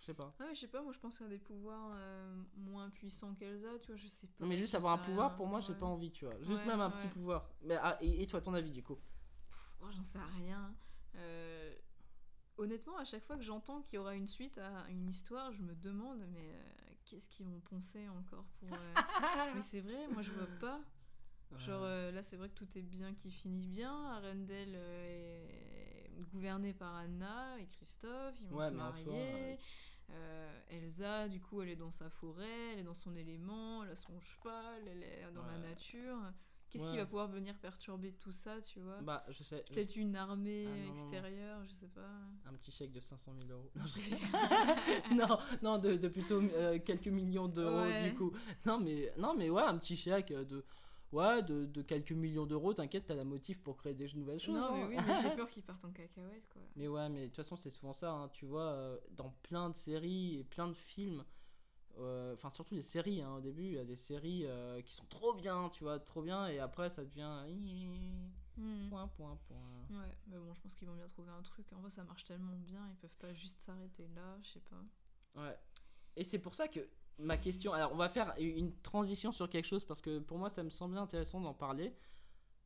Je 0.00 0.06
sais 0.06 0.14
pas. 0.14 0.34
Ouais, 0.40 0.46
mais 0.48 0.54
je 0.56 0.60
sais 0.62 0.66
pas, 0.68 0.82
moi 0.82 0.90
je 0.92 0.98
pense 0.98 1.22
à 1.22 1.28
des 1.28 1.38
pouvoirs 1.38 1.92
euh, 1.94 2.42
moins 2.56 2.90
puissants 2.90 3.34
qu'Elsa, 3.36 3.78
tu 3.80 3.92
vois, 3.92 3.96
je 3.96 4.08
sais 4.08 4.26
pas. 4.26 4.34
Non, 4.40 4.48
mais 4.48 4.56
juste 4.56 4.74
avoir 4.74 4.94
un 4.94 4.98
pouvoir, 4.98 5.28
rien, 5.28 5.36
pour 5.36 5.46
moi, 5.46 5.60
j'ai 5.60 5.72
ouais. 5.74 5.78
pas 5.78 5.86
envie, 5.86 6.10
tu 6.10 6.24
vois. 6.24 6.34
Juste 6.42 6.60
Ouais, 6.62 6.66
même 6.66 6.80
un 6.80 6.90
ouais. 6.90 6.96
petit 6.96 7.06
pouvoir. 7.06 7.48
Mais, 7.62 7.76
ah, 7.80 7.96
et, 8.00 8.20
et 8.22 8.26
toi, 8.26 8.40
ton 8.40 8.52
avis, 8.52 8.72
du 8.72 8.82
coup? 8.82 8.96
Pff, 8.96 9.76
oh, 9.80 9.86
j'en 9.92 10.02
sais 10.02 10.18
rien. 10.18 10.74
Euh, 11.14 11.72
honnêtement, 12.58 12.96
à 12.98 13.04
chaque 13.04 13.24
fois 13.24 13.36
que 13.36 13.42
j'entends 13.42 13.82
qu'il 13.82 13.96
y 13.96 13.98
aura 13.98 14.14
une 14.14 14.26
suite 14.26 14.58
à 14.58 14.88
une 14.88 15.08
histoire, 15.08 15.52
je 15.52 15.62
me 15.62 15.74
demande, 15.74 16.24
mais 16.32 16.52
euh, 16.52 16.62
qu'est-ce 17.04 17.28
qu'ils 17.30 17.46
vont 17.46 17.60
poncer 17.60 18.08
encore 18.08 18.44
pour. 18.58 18.72
euh, 18.72 18.94
Mais 19.54 19.62
c'est 19.62 19.80
vrai, 19.80 20.08
moi 20.08 20.22
je 20.22 20.32
vois 20.32 20.48
pas. 20.60 20.80
Genre 21.58 21.82
euh, 21.84 22.10
là, 22.10 22.22
c'est 22.22 22.36
vrai 22.36 22.48
que 22.48 22.54
tout 22.54 22.68
est 22.76 22.82
bien 22.82 23.14
qui 23.14 23.30
finit 23.30 23.66
bien. 23.66 23.92
Arendelle 24.12 24.74
euh, 24.74 25.46
est 26.18 26.22
gouvernée 26.32 26.74
par 26.74 26.94
Anna 26.96 27.58
et 27.60 27.66
Christophe, 27.66 28.34
ils 28.40 28.48
vont 28.48 28.58
Ouais, 28.58 28.68
se 28.68 28.72
marier. 28.74 29.58
Euh, 30.10 30.60
Elsa, 30.70 31.28
du 31.28 31.40
coup, 31.40 31.62
elle 31.62 31.68
est 31.70 31.76
dans 31.76 31.90
sa 31.90 32.08
forêt, 32.10 32.72
elle 32.72 32.80
est 32.80 32.84
dans 32.84 32.94
son 32.94 33.14
élément, 33.16 33.82
elle 33.84 33.90
a 33.90 33.96
son 33.96 34.20
cheval, 34.20 34.82
elle 34.88 35.02
est 35.02 35.32
dans 35.34 35.44
la 35.46 35.58
nature. 35.58 36.18
Qu'est-ce 36.70 36.86
qui 36.88 36.96
va 36.96 37.06
pouvoir 37.06 37.28
venir 37.28 37.54
perturber 37.58 38.12
tout 38.14 38.32
ça, 38.32 38.60
tu 38.60 38.80
vois? 38.80 39.00
Bah, 39.00 39.24
je 39.28 39.42
sais. 39.42 39.64
je 39.68 39.72
Peut-être 39.74 39.96
une 39.96 40.14
armée 40.16 40.64
Ah, 40.66 40.70
non, 40.70 40.76
non, 40.76 40.84
non. 40.86 40.92
extérieure, 40.92 41.64
je 41.64 41.70
sais 41.72 41.88
pas. 41.88 42.08
Un 42.44 42.52
petit 42.54 42.70
chèque 42.70 42.92
de 42.92 43.00
500 43.00 43.32
000 43.46 43.50
euros. 43.50 43.70
Non, 43.76 43.84
je- 43.86 45.14
non, 45.14 45.38
non, 45.62 45.78
de, 45.78 45.96
de 45.96 46.08
plutôt 46.08 46.40
euh, 46.42 46.78
quelques 46.84 47.06
millions 47.08 47.48
d'euros 47.48 47.82
Ouais. 47.82 48.10
du 48.10 48.16
coup. 48.16 48.32
Non 48.66 48.78
mais, 48.78 49.12
non, 49.16 49.34
mais 49.34 49.48
ouais, 49.48 49.62
un 49.62 49.78
petit 49.78 49.96
chèque 49.96 50.32
de, 50.32 50.64
ouais, 51.12 51.42
de, 51.42 51.64
de 51.66 51.82
quelques 51.82 52.12
millions 52.12 52.46
d'euros. 52.46 52.74
T'inquiète, 52.74 53.06
t'as 53.06 53.14
la 53.14 53.24
motive 53.24 53.60
pour 53.60 53.76
créer 53.76 53.94
des 53.94 54.08
nouvelles 54.14 54.40
choses. 54.40 54.54
non, 54.56 54.74
mais 54.76 54.82
hein. 54.82 54.86
oui, 54.90 54.96
mais 55.06 55.14
j'ai 55.22 55.30
peur 55.36 55.48
qu'ils 55.48 55.62
partent 55.62 55.84
en 55.84 55.92
cacahuète, 55.92 56.48
quoi. 56.52 56.62
Mais 56.74 56.88
ouais, 56.88 57.08
mais 57.08 57.20
de 57.22 57.26
toute 57.26 57.36
façon, 57.36 57.56
c'est 57.56 57.70
souvent 57.70 57.92
ça, 57.92 58.10
hein, 58.12 58.28
tu 58.32 58.44
vois, 58.44 58.72
euh, 58.72 58.98
dans 59.12 59.30
plein 59.44 59.70
de 59.70 59.76
séries 59.76 60.38
et 60.40 60.44
plein 60.44 60.68
de 60.68 60.74
films, 60.74 61.24
enfin 61.98 62.50
surtout 62.50 62.74
les 62.74 62.82
séries, 62.82 63.22
hein, 63.22 63.34
au 63.36 63.40
début, 63.40 63.64
il 63.64 63.72
y 63.72 63.78
a 63.78 63.84
des 63.84 63.96
séries 63.96 64.44
euh, 64.46 64.82
qui 64.82 64.92
sont 64.92 65.06
trop 65.06 65.34
bien, 65.34 65.68
tu 65.70 65.84
vois, 65.84 65.98
trop 65.98 66.22
bien, 66.22 66.48
et 66.48 66.58
après 66.58 66.90
ça 66.90 67.04
devient... 67.04 67.44
Hmm. 68.58 68.88
Point, 68.88 69.08
point, 69.08 69.38
point. 69.48 69.98
Ouais, 69.98 70.16
mais 70.28 70.38
bon, 70.38 70.54
je 70.54 70.60
pense 70.62 70.74
qu'ils 70.74 70.88
vont 70.88 70.94
bien 70.94 71.06
trouver 71.06 71.30
un 71.30 71.42
truc. 71.42 71.70
En 71.74 71.80
vrai, 71.80 71.90
ça 71.90 72.02
marche 72.04 72.24
tellement 72.24 72.56
bien, 72.56 72.86
ils 72.88 72.96
peuvent 72.96 73.16
pas 73.18 73.32
juste 73.34 73.60
s'arrêter 73.60 74.08
là, 74.14 74.38
je 74.42 74.48
sais 74.48 74.60
pas. 74.60 75.42
Ouais. 75.42 75.58
Et 76.16 76.24
c'est 76.24 76.38
pour 76.38 76.54
ça 76.54 76.66
que 76.66 76.80
ma 77.18 77.36
question... 77.36 77.74
Alors, 77.74 77.92
on 77.92 77.96
va 77.96 78.08
faire 78.08 78.34
une 78.38 78.74
transition 78.80 79.30
sur 79.30 79.48
quelque 79.50 79.66
chose, 79.66 79.84
parce 79.84 80.00
que 80.00 80.20
pour 80.20 80.38
moi, 80.38 80.48
ça 80.48 80.62
me 80.62 80.70
semblait 80.70 81.00
intéressant 81.00 81.40
d'en 81.40 81.52
parler. 81.52 81.94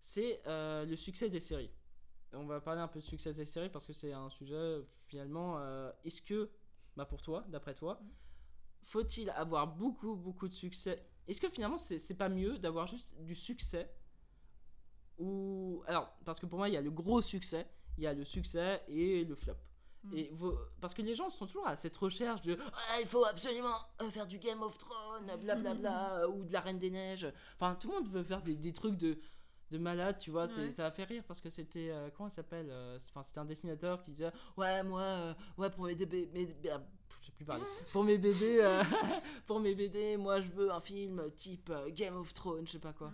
C'est 0.01 0.41
euh, 0.47 0.85
le 0.85 0.95
succès 0.97 1.29
des 1.29 1.41
séries. 1.41 1.73
On 2.33 2.47
va 2.47 2.61
parler 2.61 2.81
un 2.81 2.89
peu 2.89 3.01
de 3.01 3.05
succès 3.05 3.33
des 3.33 3.45
séries, 3.45 3.71
parce 3.71 3.87
que 3.87 3.93
c'est 3.93 4.13
un 4.13 4.31
sujet, 4.31 4.81
finalement, 5.09 5.59
euh, 5.59 5.91
est-ce 6.05 6.23
que, 6.23 6.51
bah 6.97 7.05
pour 7.05 7.21
toi, 7.21 7.45
d'après 7.49 7.75
toi, 7.75 8.01
Mhm. 8.01 8.09
Faut-il 8.83 9.31
avoir 9.31 9.67
beaucoup, 9.67 10.17
beaucoup 10.17 10.49
de 10.49 10.55
succès? 10.55 11.05
Est-ce 11.29 11.41
que 11.41 11.49
finalement, 11.49 11.79
c'est 11.79 12.15
pas 12.17 12.29
mieux 12.29 12.59
d'avoir 12.59 12.87
juste 12.87 13.15
du 13.21 13.35
succès? 13.35 13.91
Ou... 15.19 15.83
Alors, 15.87 16.13
parce 16.25 16.41
que 16.41 16.47
pour 16.47 16.59
moi, 16.59 16.69
il 16.69 16.75
y 16.75 16.77
a 16.77 16.81
le 16.81 16.91
gros 16.91 17.21
succès, 17.23 17.67
il 17.99 18.05
y 18.05 18.07
a 18.07 18.15
le 18.15 18.25
succès 18.25 18.83
et 18.89 19.25
le 19.25 19.35
flop. 19.35 19.55
Mm. 20.05 20.15
Et 20.17 20.33
parce 20.81 20.95
que 20.95 21.03
les 21.03 21.15
gens 21.15 21.29
sont 21.29 21.47
toujours 21.47 21.67
à 21.67 21.77
cette 21.77 21.97
recherche 21.97 22.41
de 22.43 22.59
Ah, 22.61 23.01
il 23.01 23.07
faut 23.07 23.25
absolument 23.25 23.77
euh, 24.01 24.09
faire 24.11 24.27
du 24.27 24.39
Game 24.39 24.63
of 24.63 24.79
Thrones, 24.79 25.31
blablabla, 25.43 26.29
ou 26.29 26.45
de 26.45 26.53
la 26.53 26.61
Reine 26.61 26.79
des 26.79 26.91
Neiges. 26.91 27.31
Enfin, 27.57 27.75
tout 27.75 27.89
le 27.89 27.95
monde 27.97 28.09
veut 28.09 28.23
faire 28.23 28.43
des, 28.43 28.57
des 28.57 28.73
trucs 28.73 28.97
de, 28.97 29.19
de 29.71 29.79
malade, 29.79 30.19
tu 30.19 30.31
vois. 30.31 30.47
Ouais. 30.47 30.71
Ça 30.71 30.87
a 30.87 30.91
fait 30.91 31.05
rire 31.05 31.23
parce 31.29 31.43
que 31.43 31.51
c'était. 31.51 31.91
euh, 31.91 32.09
comment 32.17 32.29
il 32.29 32.33
s'appelle 32.33 32.69
euh, 32.71 32.99
Enfin, 33.11 33.23
c'était 33.23 33.41
un 33.41 33.45
dessinateur 33.45 34.03
qui 34.03 34.13
disait 34.13 34.33
Ouais, 34.57 34.83
moi, 34.83 35.03
euh, 35.03 35.35
ouais, 35.59 35.69
pour 35.69 35.85
mes, 35.85 35.95
mes- 35.95 36.57
je 37.21 37.27
sais 37.27 37.33
plus 37.33 37.45
parler. 37.45 37.65
Pour 37.93 38.05
mes 38.05 38.19
BD, 38.19 38.59
euh, 38.61 38.83
pour 39.47 39.61
mes 39.61 39.75
BD, 39.75 40.17
moi, 40.17 40.41
je 40.41 40.49
veux 40.49 40.71
un 40.71 40.81
film 40.81 41.31
type 41.35 41.71
euh, 41.71 41.91
Game 41.91 42.17
of 42.17 42.33
Thrones, 42.35 42.67
je 42.67 42.73
sais 42.73 42.79
pas 42.79 42.93
quoi. 42.93 43.13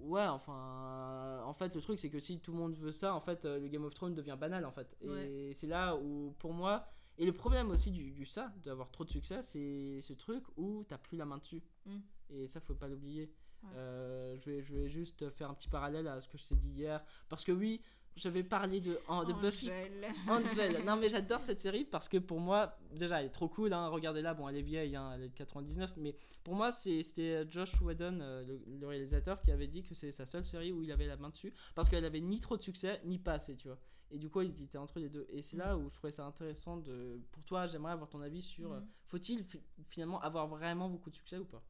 Ouais, 0.00 0.26
enfin, 0.26 1.42
en 1.44 1.52
fait, 1.52 1.74
le 1.74 1.80
truc, 1.80 1.98
c'est 1.98 2.08
que 2.10 2.20
si 2.20 2.38
tout 2.40 2.52
le 2.52 2.58
monde 2.58 2.76
veut 2.76 2.92
ça, 2.92 3.14
en 3.14 3.20
fait, 3.20 3.44
euh, 3.44 3.58
le 3.58 3.66
Game 3.68 3.84
of 3.84 3.94
Thrones 3.94 4.14
devient 4.14 4.36
banal, 4.38 4.64
en 4.64 4.70
fait. 4.70 4.96
Et 5.00 5.08
Ouais. 5.08 5.50
c'est 5.54 5.66
là 5.66 5.96
où, 5.96 6.34
pour 6.38 6.52
moi, 6.52 6.86
et 7.18 7.26
le 7.26 7.32
problème 7.32 7.70
aussi 7.70 7.90
du, 7.90 8.12
du 8.12 8.24
ça, 8.24 8.52
d'avoir 8.62 8.90
trop 8.92 9.04
de 9.04 9.10
succès, 9.10 9.42
c'est 9.42 10.00
ce 10.00 10.12
truc 10.12 10.44
où 10.56 10.84
t'as 10.88 10.98
plus 10.98 11.16
la 11.16 11.24
main 11.24 11.38
dessus. 11.38 11.62
Mm. 11.84 11.98
Et 12.30 12.46
ça, 12.46 12.60
faut 12.60 12.74
pas 12.76 12.86
l'oublier. 12.86 13.32
Ouais. 13.64 13.70
Euh, 13.74 14.36
je, 14.38 14.50
vais, 14.50 14.62
je 14.62 14.72
vais 14.72 14.88
juste 14.88 15.28
faire 15.30 15.50
un 15.50 15.54
petit 15.54 15.68
parallèle 15.68 16.06
à 16.06 16.20
ce 16.20 16.28
que 16.28 16.38
je 16.38 16.46
t'ai 16.46 16.54
dit 16.54 16.68
hier. 16.70 17.02
Parce 17.28 17.42
que 17.44 17.50
oui, 17.50 17.80
je 18.18 18.28
vais 18.28 18.42
parler 18.42 18.80
de, 18.80 18.98
en- 19.08 19.24
de 19.24 19.32
Buffy 19.32 19.70
Angel. 19.70 20.04
Angel. 20.28 20.84
Non, 20.86 20.96
mais 20.96 21.08
j'adore 21.08 21.40
cette 21.40 21.60
série 21.60 21.84
parce 21.84 22.08
que 22.08 22.18
pour 22.18 22.40
moi, 22.40 22.76
déjà, 22.94 23.20
elle 23.20 23.26
est 23.26 23.30
trop 23.30 23.48
cool. 23.48 23.72
Hein. 23.72 23.88
Regardez-la, 23.88 24.34
bon, 24.34 24.48
elle 24.48 24.56
est 24.56 24.62
vieille, 24.62 24.96
hein, 24.96 25.12
elle 25.14 25.22
est 25.24 25.28
de 25.28 25.34
99. 25.34 25.94
Mais 25.98 26.14
pour 26.44 26.54
moi, 26.54 26.72
c'était 26.72 27.48
Josh 27.48 27.80
Whedon, 27.80 28.18
euh, 28.20 28.44
le, 28.44 28.62
le 28.80 28.86
réalisateur, 28.86 29.40
qui 29.40 29.50
avait 29.52 29.68
dit 29.68 29.82
que 29.82 29.94
c'est 29.94 30.12
sa 30.12 30.26
seule 30.26 30.44
série 30.44 30.72
où 30.72 30.82
il 30.82 30.90
avait 30.92 31.06
la 31.06 31.16
main 31.16 31.30
dessus. 31.30 31.52
Parce 31.74 31.88
qu'elle 31.88 32.04
avait 32.04 32.20
ni 32.20 32.40
trop 32.40 32.56
de 32.56 32.62
succès, 32.62 33.00
ni 33.04 33.18
pas 33.18 33.34
assez, 33.34 33.56
tu 33.56 33.68
vois. 33.68 33.78
Et 34.10 34.18
du 34.18 34.28
coup, 34.30 34.40
il 34.40 34.62
était 34.62 34.78
entre 34.78 34.98
les 35.00 35.10
deux. 35.10 35.26
Et 35.30 35.42
c'est 35.42 35.56
là 35.58 35.76
où 35.76 35.88
je 35.90 35.94
trouvais 35.96 36.10
ça 36.12 36.24
intéressant 36.24 36.78
de. 36.78 37.20
Pour 37.30 37.44
toi, 37.44 37.66
j'aimerais 37.66 37.92
avoir 37.92 38.08
ton 38.08 38.20
avis 38.22 38.42
sur. 38.42 38.72
euh, 38.72 38.80
Mhm. 38.80 38.86
Faut-il 39.06 39.44
fi- 39.44 39.62
finalement 39.86 40.20
avoir 40.20 40.46
vraiment 40.48 40.88
beaucoup 40.88 41.10
de 41.10 41.14
succès 41.14 41.36
ou 41.38 41.44
pas? 41.44 41.62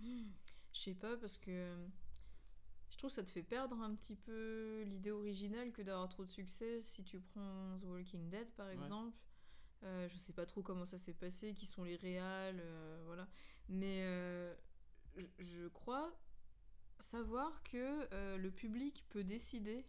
Je 0.00 0.80
sais 0.80 0.94
pas, 0.94 1.16
parce 1.16 1.38
que 1.38 1.74
je 2.96 3.00
trouve 3.00 3.10
que 3.10 3.14
ça 3.14 3.24
te 3.24 3.28
fait 3.28 3.42
perdre 3.42 3.78
un 3.82 3.94
petit 3.94 4.16
peu 4.16 4.82
l'idée 4.86 5.10
originale 5.10 5.70
que 5.70 5.82
d'avoir 5.82 6.08
trop 6.08 6.24
de 6.24 6.30
succès. 6.30 6.80
Si 6.80 7.04
tu 7.04 7.20
prends 7.20 7.78
The 7.78 7.84
Walking 7.84 8.30
Dead 8.30 8.50
par 8.52 8.70
exemple, 8.70 9.18
euh, 9.82 10.08
je 10.08 10.16
sais 10.16 10.32
pas 10.32 10.46
trop 10.46 10.62
comment 10.62 10.86
ça 10.86 10.96
s'est 10.96 11.12
passé, 11.12 11.52
qui 11.52 11.66
sont 11.66 11.84
les 11.84 11.96
réals, 11.96 12.58
euh, 12.58 13.02
voilà. 13.04 13.28
Mais 13.68 14.00
euh, 14.00 14.54
je, 15.18 15.26
je 15.40 15.68
crois 15.68 16.18
savoir 16.98 17.62
que 17.64 18.08
euh, 18.14 18.38
le 18.38 18.50
public 18.50 19.04
peut 19.10 19.24
décider 19.24 19.84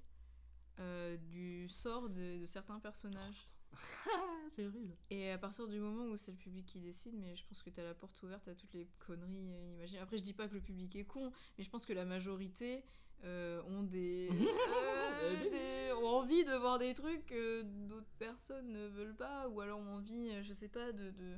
du 1.32 1.68
sort 1.70 2.10
de, 2.10 2.40
de 2.40 2.46
certains 2.46 2.80
personnages. 2.82 3.48
c'est 4.50 4.66
horrible. 4.66 4.96
Et 5.10 5.32
à 5.32 5.38
partir 5.38 5.68
du 5.68 5.80
moment 5.80 6.06
où 6.06 6.18
c'est 6.18 6.32
le 6.32 6.38
public 6.38 6.66
qui 6.66 6.80
décide, 6.80 7.16
mais 7.16 7.36
je 7.36 7.46
pense 7.46 7.62
que 7.62 7.70
t'as 7.70 7.84
la 7.84 7.94
porte 7.94 8.22
ouverte 8.24 8.48
à 8.48 8.56
toutes 8.56 8.74
les 8.74 8.88
conneries 9.00 9.52
euh, 9.54 9.74
imaginables. 9.76 10.04
Après, 10.04 10.18
je 10.18 10.24
dis 10.24 10.34
pas 10.34 10.48
que 10.48 10.54
le 10.54 10.62
public 10.62 10.96
est 10.96 11.06
con, 11.06 11.32
mais 11.58 11.64
je 11.64 11.70
pense 11.70 11.86
que 11.86 11.94
la 11.94 12.06
majorité 12.06 12.84
euh, 13.24 13.62
ont 13.64 13.84
des, 13.84 14.30
euh, 15.24 15.42
des- 15.44 15.94
ont 15.94 16.08
envie 16.08 16.44
de 16.46 16.54
voir 16.56 16.80
des 16.80 16.94
trucs 16.94 17.26
que 17.26 17.62
d'autres 17.88 18.12
personnes 18.20 18.72
ne 18.72 18.88
veulent 18.88 19.16
pas, 19.16 19.48
ou 19.50 19.62
alors 19.62 19.80
ont 19.80 19.96
envie, 19.98 20.30
euh, 20.32 20.44
je 20.44 20.54
sais 20.54 20.70
pas, 20.70 20.92
de, 20.92 21.12
de, 21.12 21.38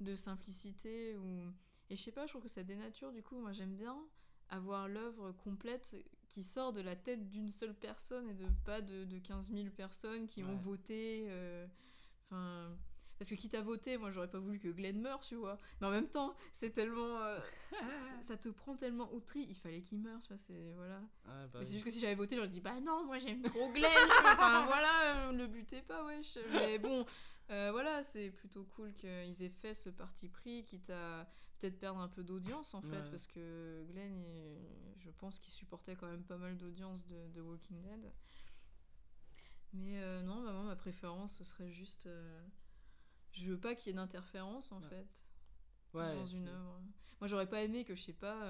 de 0.00 0.16
simplicité 0.16 1.16
ou 1.16 1.42
et 1.88 1.94
je 1.96 2.02
sais 2.02 2.10
pas, 2.12 2.26
je 2.26 2.32
trouve 2.32 2.42
que 2.42 2.48
ça 2.48 2.64
dénature. 2.64 3.12
Du 3.12 3.22
coup, 3.22 3.38
moi, 3.38 3.52
j'aime 3.52 3.76
bien 3.76 3.96
avoir 4.48 4.88
l'œuvre 4.88 5.32
complète 5.32 5.94
qui 6.28 6.42
sort 6.42 6.72
de 6.72 6.80
la 6.80 6.96
tête 6.96 7.28
d'une 7.30 7.50
seule 7.52 7.74
personne 7.74 8.28
et 8.28 8.34
de 8.34 8.46
pas 8.64 8.80
de, 8.82 9.04
de 9.04 9.18
15 9.18 9.50
000 9.52 9.68
personnes 9.70 10.26
qui 10.26 10.42
ont 10.42 10.56
voté. 10.56 11.26
euh, 11.28 11.66
Enfin. 12.28 12.76
parce 13.18 13.30
que 13.30 13.36
quitte 13.36 13.54
à 13.54 13.62
voter, 13.62 13.96
moi 13.98 14.10
j'aurais 14.10 14.28
pas 14.30 14.40
voulu 14.40 14.58
que 14.58 14.66
Glenn 14.68 15.00
meure, 15.00 15.20
tu 15.20 15.36
vois. 15.36 15.58
Mais 15.80 15.86
en 15.86 15.90
même 15.90 16.08
temps, 16.08 16.34
c'est 16.52 16.70
tellement. 16.70 17.20
euh, 17.22 17.38
ça, 18.20 18.36
te 18.36 18.48
prend 18.48 18.74
tellement 18.74 19.10
au 19.12 19.20
tri, 19.20 19.46
il 19.48 19.54
fallait 19.56 19.80
qu'il 19.80 19.98
meure, 20.00 20.20
tu 20.20 20.28
vois. 20.28 20.36
C'est. 20.38 20.72
Voilà. 20.74 20.98
Ouais, 20.98 21.46
bah 21.52 21.58
Mais 21.60 21.64
c'est 21.64 21.74
juste 21.74 21.84
que 21.84 21.90
si 21.92 22.00
j'avais 22.00 22.16
voté, 22.16 22.34
j'aurais 22.36 22.48
dit 22.48 22.60
bah 22.60 22.80
non, 22.80 23.04
moi 23.04 23.18
j'aime 23.18 23.42
trop 23.42 23.70
Glenn. 23.70 23.90
enfin 24.24 24.64
voilà, 24.66 25.28
euh, 25.28 25.32
ne 25.32 25.46
butez 25.46 25.82
pas, 25.82 26.04
wesh. 26.04 26.36
Mais 26.52 26.78
bon, 26.80 27.06
euh, 27.50 27.70
voilà, 27.70 28.02
c'est 28.02 28.30
plutôt 28.30 28.64
cool 28.74 28.92
qu'ils 28.94 29.42
aient 29.44 29.48
fait 29.60 29.74
ce 29.74 29.88
parti 29.90 30.28
pris, 30.28 30.64
quitte 30.64 30.90
à 30.90 31.28
peut-être 31.58 31.78
perdre 31.78 32.00
un 32.00 32.08
peu 32.08 32.22
d'audience 32.22 32.74
en 32.74 32.82
fait, 32.82 32.88
Ouais. 33.02 33.10
parce 33.10 33.26
que 33.26 33.84
Glenn, 33.90 34.18
il- 34.22 35.00
je 35.00 35.10
pense 35.10 35.38
qu'il 35.38 35.52
supportait 35.52 35.96
quand 35.96 36.08
même 36.08 36.24
pas 36.24 36.36
mal 36.38 36.56
d'audience 36.56 37.06
de, 37.06 37.28
de 37.28 37.40
Walking 37.40 37.80
Dead. 37.82 38.12
Mais 39.72 39.98
euh, 40.02 40.22
non, 40.22 40.42
bah, 40.44 40.52
moi 40.52 40.62
ma 40.64 40.76
préférence 40.76 41.36
ce 41.36 41.44
serait 41.44 41.70
juste. 41.70 42.06
euh, 42.06 42.46
je 43.32 43.50
veux 43.50 43.58
pas 43.60 43.74
qu'il 43.74 43.88
y 43.88 43.90
ait 43.90 43.94
d'interférence 43.96 44.72
en 44.72 44.80
Ouais. 44.82 44.88
fait 44.88 45.26
Ouais, 45.92 46.14
dans 46.14 46.24
une 46.26 46.48
œuvre. 46.48 46.82
Moi, 47.20 47.28
j'aurais 47.28 47.48
pas 47.48 47.62
aimé 47.62 47.84
que, 47.84 47.94
je 47.94 48.02
sais 48.02 48.12
pas, 48.12 48.42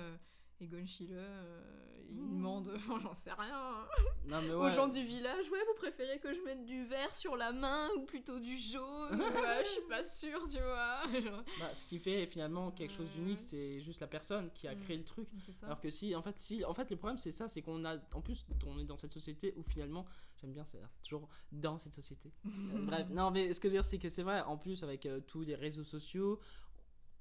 euh, 0.61 0.65
Egon 0.65 0.87
Schiele, 0.87 1.11
euh, 1.13 1.61
il 2.09 2.23
Mmh. 2.23 2.37
demande, 2.37 2.73
enfin, 2.77 3.01
j'en 3.03 3.15
sais 3.15 3.33
rien, 3.33 3.85
Non, 4.29 4.41
mais 4.43 4.53
aux 4.53 4.71
gens 4.71 4.87
du 4.87 5.03
village, 5.03 5.51
ouais, 5.51 5.59
vous 5.67 5.75
préférez 5.75 6.19
que 6.21 6.33
je 6.33 6.41
mette 6.43 6.65
du 6.65 6.85
vert 6.85 7.15
sur 7.15 7.37
la 7.37 7.53
main 7.53 7.89
ou 7.97 8.03
plutôt 8.05 8.39
du 8.39 8.57
jaune 8.57 9.21
Ouais, 9.21 9.65
je 9.65 9.69
suis 9.71 9.89
pas 9.89 10.03
sûre, 10.05 10.47
tu 10.49 10.59
vois. 10.59 11.03
Bah, 11.59 11.75
ce 11.75 11.85
qui 11.85 11.99
fait 11.99 12.25
finalement 12.27 12.71
quelque 12.71 12.95
chose 12.95 13.11
d'unique, 13.11 13.41
c'est 13.41 13.81
juste 13.81 14.01
la 14.01 14.07
personne 14.07 14.51
qui 14.53 14.69
a 14.69 14.75
Mm. 14.75 14.81
créé 14.83 14.97
le 14.99 15.05
truc. 15.05 15.29
Ça. 15.41 15.67
Alors 15.67 15.81
que 15.81 15.91
si, 15.91 16.15
en 16.15 16.23
fait, 16.23 16.37
si, 16.39 16.65
en 16.65 16.75
fait, 16.75 16.89
le 16.91 16.97
problème 16.97 17.19
c'est 17.19 17.33
ça, 17.33 17.49
c'est 17.49 17.61
qu'on 17.63 17.85
a, 17.85 17.97
en 18.15 18.21
plus, 18.21 18.47
on 18.67 18.79
est 18.79 18.85
dans 18.85 18.97
cette 18.97 19.13
société 19.13 19.53
où 19.57 19.63
finalement, 19.65 20.07
j'aime 20.41 20.53
bien, 20.53 20.65
c'est 20.65 20.81
toujours 21.03 21.29
dans 21.51 21.79
cette 21.79 21.95
société. 21.95 22.33
Euh, 22.47 22.49
Bref, 22.87 23.09
non, 23.11 23.31
mais 23.33 23.53
ce 23.53 23.59
que 23.61 23.69
je 23.69 23.73
veux 23.75 23.79
dire, 23.81 23.85
c'est 23.85 23.99
que 23.99 24.09
c'est 24.09 24.23
vrai, 24.23 24.43
en 24.43 24.57
plus, 24.57 24.83
avec 24.85 25.07
euh, 25.07 25.21
tous 25.21 25.43
les 25.43 25.55
réseaux 25.57 25.85
sociaux, 25.85 26.39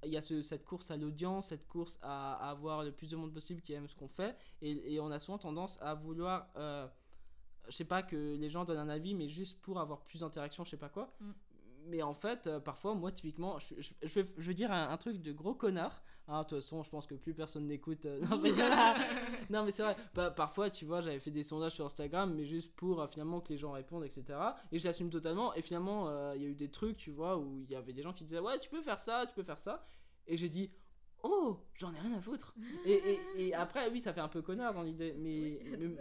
il 0.05 0.11
y 0.13 0.17
a 0.17 0.21
ce- 0.21 0.43
cette 0.43 0.65
course 0.65 0.91
à 0.91 0.97
l'audience, 0.97 1.47
cette 1.47 1.67
course 1.67 1.99
à, 2.01 2.49
avoir 2.49 2.83
le 2.83 2.91
plus 2.91 3.09
de 3.11 3.15
monde 3.15 3.33
possible 3.33 3.61
qui 3.61 3.73
aime 3.73 3.87
ce 3.87 3.95
qu'on 3.95 4.07
fait, 4.07 4.35
et, 4.61 4.93
et 4.95 4.99
on 4.99 5.11
a 5.11 5.19
souvent 5.19 5.37
tendance 5.37 5.77
à 5.81 5.93
vouloir, 5.95 6.47
euh, 6.57 6.87
je 7.67 7.71
sais 7.75 7.85
pas, 7.85 8.03
que 8.03 8.35
les 8.35 8.49
gens 8.49 8.65
donnent 8.65 8.77
un 8.79 8.89
avis, 8.89 9.13
mais 9.15 9.27
juste 9.27 9.59
pour 9.61 9.79
avoir 9.79 10.01
plus 10.01 10.19
d'interaction, 10.21 10.63
je 10.63 10.69
sais 10.71 10.77
pas 10.77 10.89
quoi. 10.89 11.13
Mm. 11.19 11.31
Mais 11.87 12.01
en 12.01 12.13
fait, 12.13 12.47
euh, 12.47 12.59
parfois, 12.59 12.95
moi, 12.95 13.11
typiquement, 13.11 13.59
je, 13.59 13.75
je- 13.79 13.93
je 14.01 14.19
vais, 14.21 14.27
je 14.37 14.47
vais 14.47 14.53
dire 14.53 14.71
un, 14.71 14.89
un 14.89 14.97
truc 14.97 15.21
de 15.21 15.31
gros 15.31 15.53
connard. 15.53 16.03
Hein, 16.27 16.41
de 16.41 16.47
toute 16.47 16.57
façon, 16.61 16.81
je 16.81 16.89
pense 16.89 17.05
que 17.05 17.13
plus 17.15 17.33
personne 17.35 17.67
n'écoute. 17.67 18.05
euh, 18.05 18.19
non, 18.21 18.37
non, 19.49 19.63
mais 19.63 19.71
c'est 19.71 19.83
vrai. 19.83 19.95
Bah, 20.15 20.31
parfois, 20.31 20.69
tu 20.71 20.85
vois, 20.85 21.01
j'avais 21.01 21.19
fait 21.19 21.29
des 21.31 21.43
sondages 21.43 21.73
sur 21.73 21.85
Instagram, 21.85 22.33
mais 22.35 22.45
juste 22.45 22.73
pour 22.75 23.01
euh, 23.01 23.07
finalement 23.07 23.41
que 23.41 23.49
les 23.53 23.57
gens 23.59 23.71
répondent, 23.71 24.03
etc. 24.05 24.23
Et 24.71 24.79
je 24.79 24.85
l'assume 24.87 25.09
totalement. 25.09 25.53
Et 25.53 25.61
finalement, 25.61 26.33
il 26.33 26.41
y 26.41 26.45
a 26.45 26.49
eu 26.49 26.55
des 26.55 26.69
trucs, 26.71 26.97
tu 26.97 27.11
vois, 27.11 27.37
où 27.37 27.61
il 27.63 27.71
y 27.71 27.75
avait 27.75 27.93
des 27.93 28.01
gens 28.01 28.13
qui 28.13 28.23
disaient 28.23 28.39
Ouais, 28.39 28.57
tu 28.59 28.69
peux 28.69 28.81
faire 28.81 28.99
ça, 28.99 29.25
tu 29.27 29.33
peux 29.35 29.43
faire 29.43 29.59
ça. 29.59 29.85
Et 30.27 30.37
j'ai 30.37 30.49
dit 30.49 30.71
Oh, 31.27 31.57
j'en 31.73 31.91
ai 31.91 31.99
rien 31.99 32.13
à 32.13 32.21
foutre. 32.21 32.53
Et, 32.85 32.91
et- 32.93 33.47
et 33.47 33.53
après, 33.55 33.89
oui, 33.89 33.99
ça 33.99 34.13
fait 34.13 34.21
un 34.21 34.27
peu 34.27 34.43
connard 34.43 34.73
dans 34.75 34.83
l'idée, 34.83 35.13
mais, 35.17 35.59
Oui, 35.79 35.97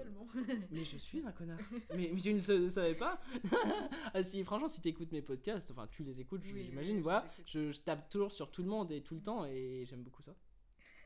mais, 0.71 0.85
je 0.85 0.99
suis 0.99 1.25
un 1.27 1.33
connard. 1.33 1.59
mais, 1.95 2.11
mais 2.13 2.21
tu 2.21 2.35
ne 2.35 2.41
sa- 2.41 2.69
savais 2.69 2.95
pas 2.95 3.19
ah, 4.15 4.23
si, 4.23 4.45
Franchement, 4.45 4.69
si 4.69 4.83
tu 4.83 4.89
écoutes 4.89 5.13
mes 5.13 5.23
podcasts, 5.23 5.71
enfin, 5.71 5.87
tu 5.87 6.05
les 6.05 6.21
écoutes, 6.21 6.43
Oui, 6.53 6.65
j'imagine, 6.65 6.97
oui, 6.97 7.03
voilà. 7.03 7.25
Je, 7.47 7.73
je 7.73 7.81
tape 7.81 8.11
toujours 8.11 8.33
sur 8.33 8.51
tout 8.51 8.63
le 8.63 8.69
monde 8.69 8.91
et 8.93 9.03
tout 9.03 9.15
le 9.15 9.23
temps, 9.23 9.47
et 9.47 9.85
j'aime 9.87 10.03
beaucoup 10.03 10.21
ça. 10.23 10.35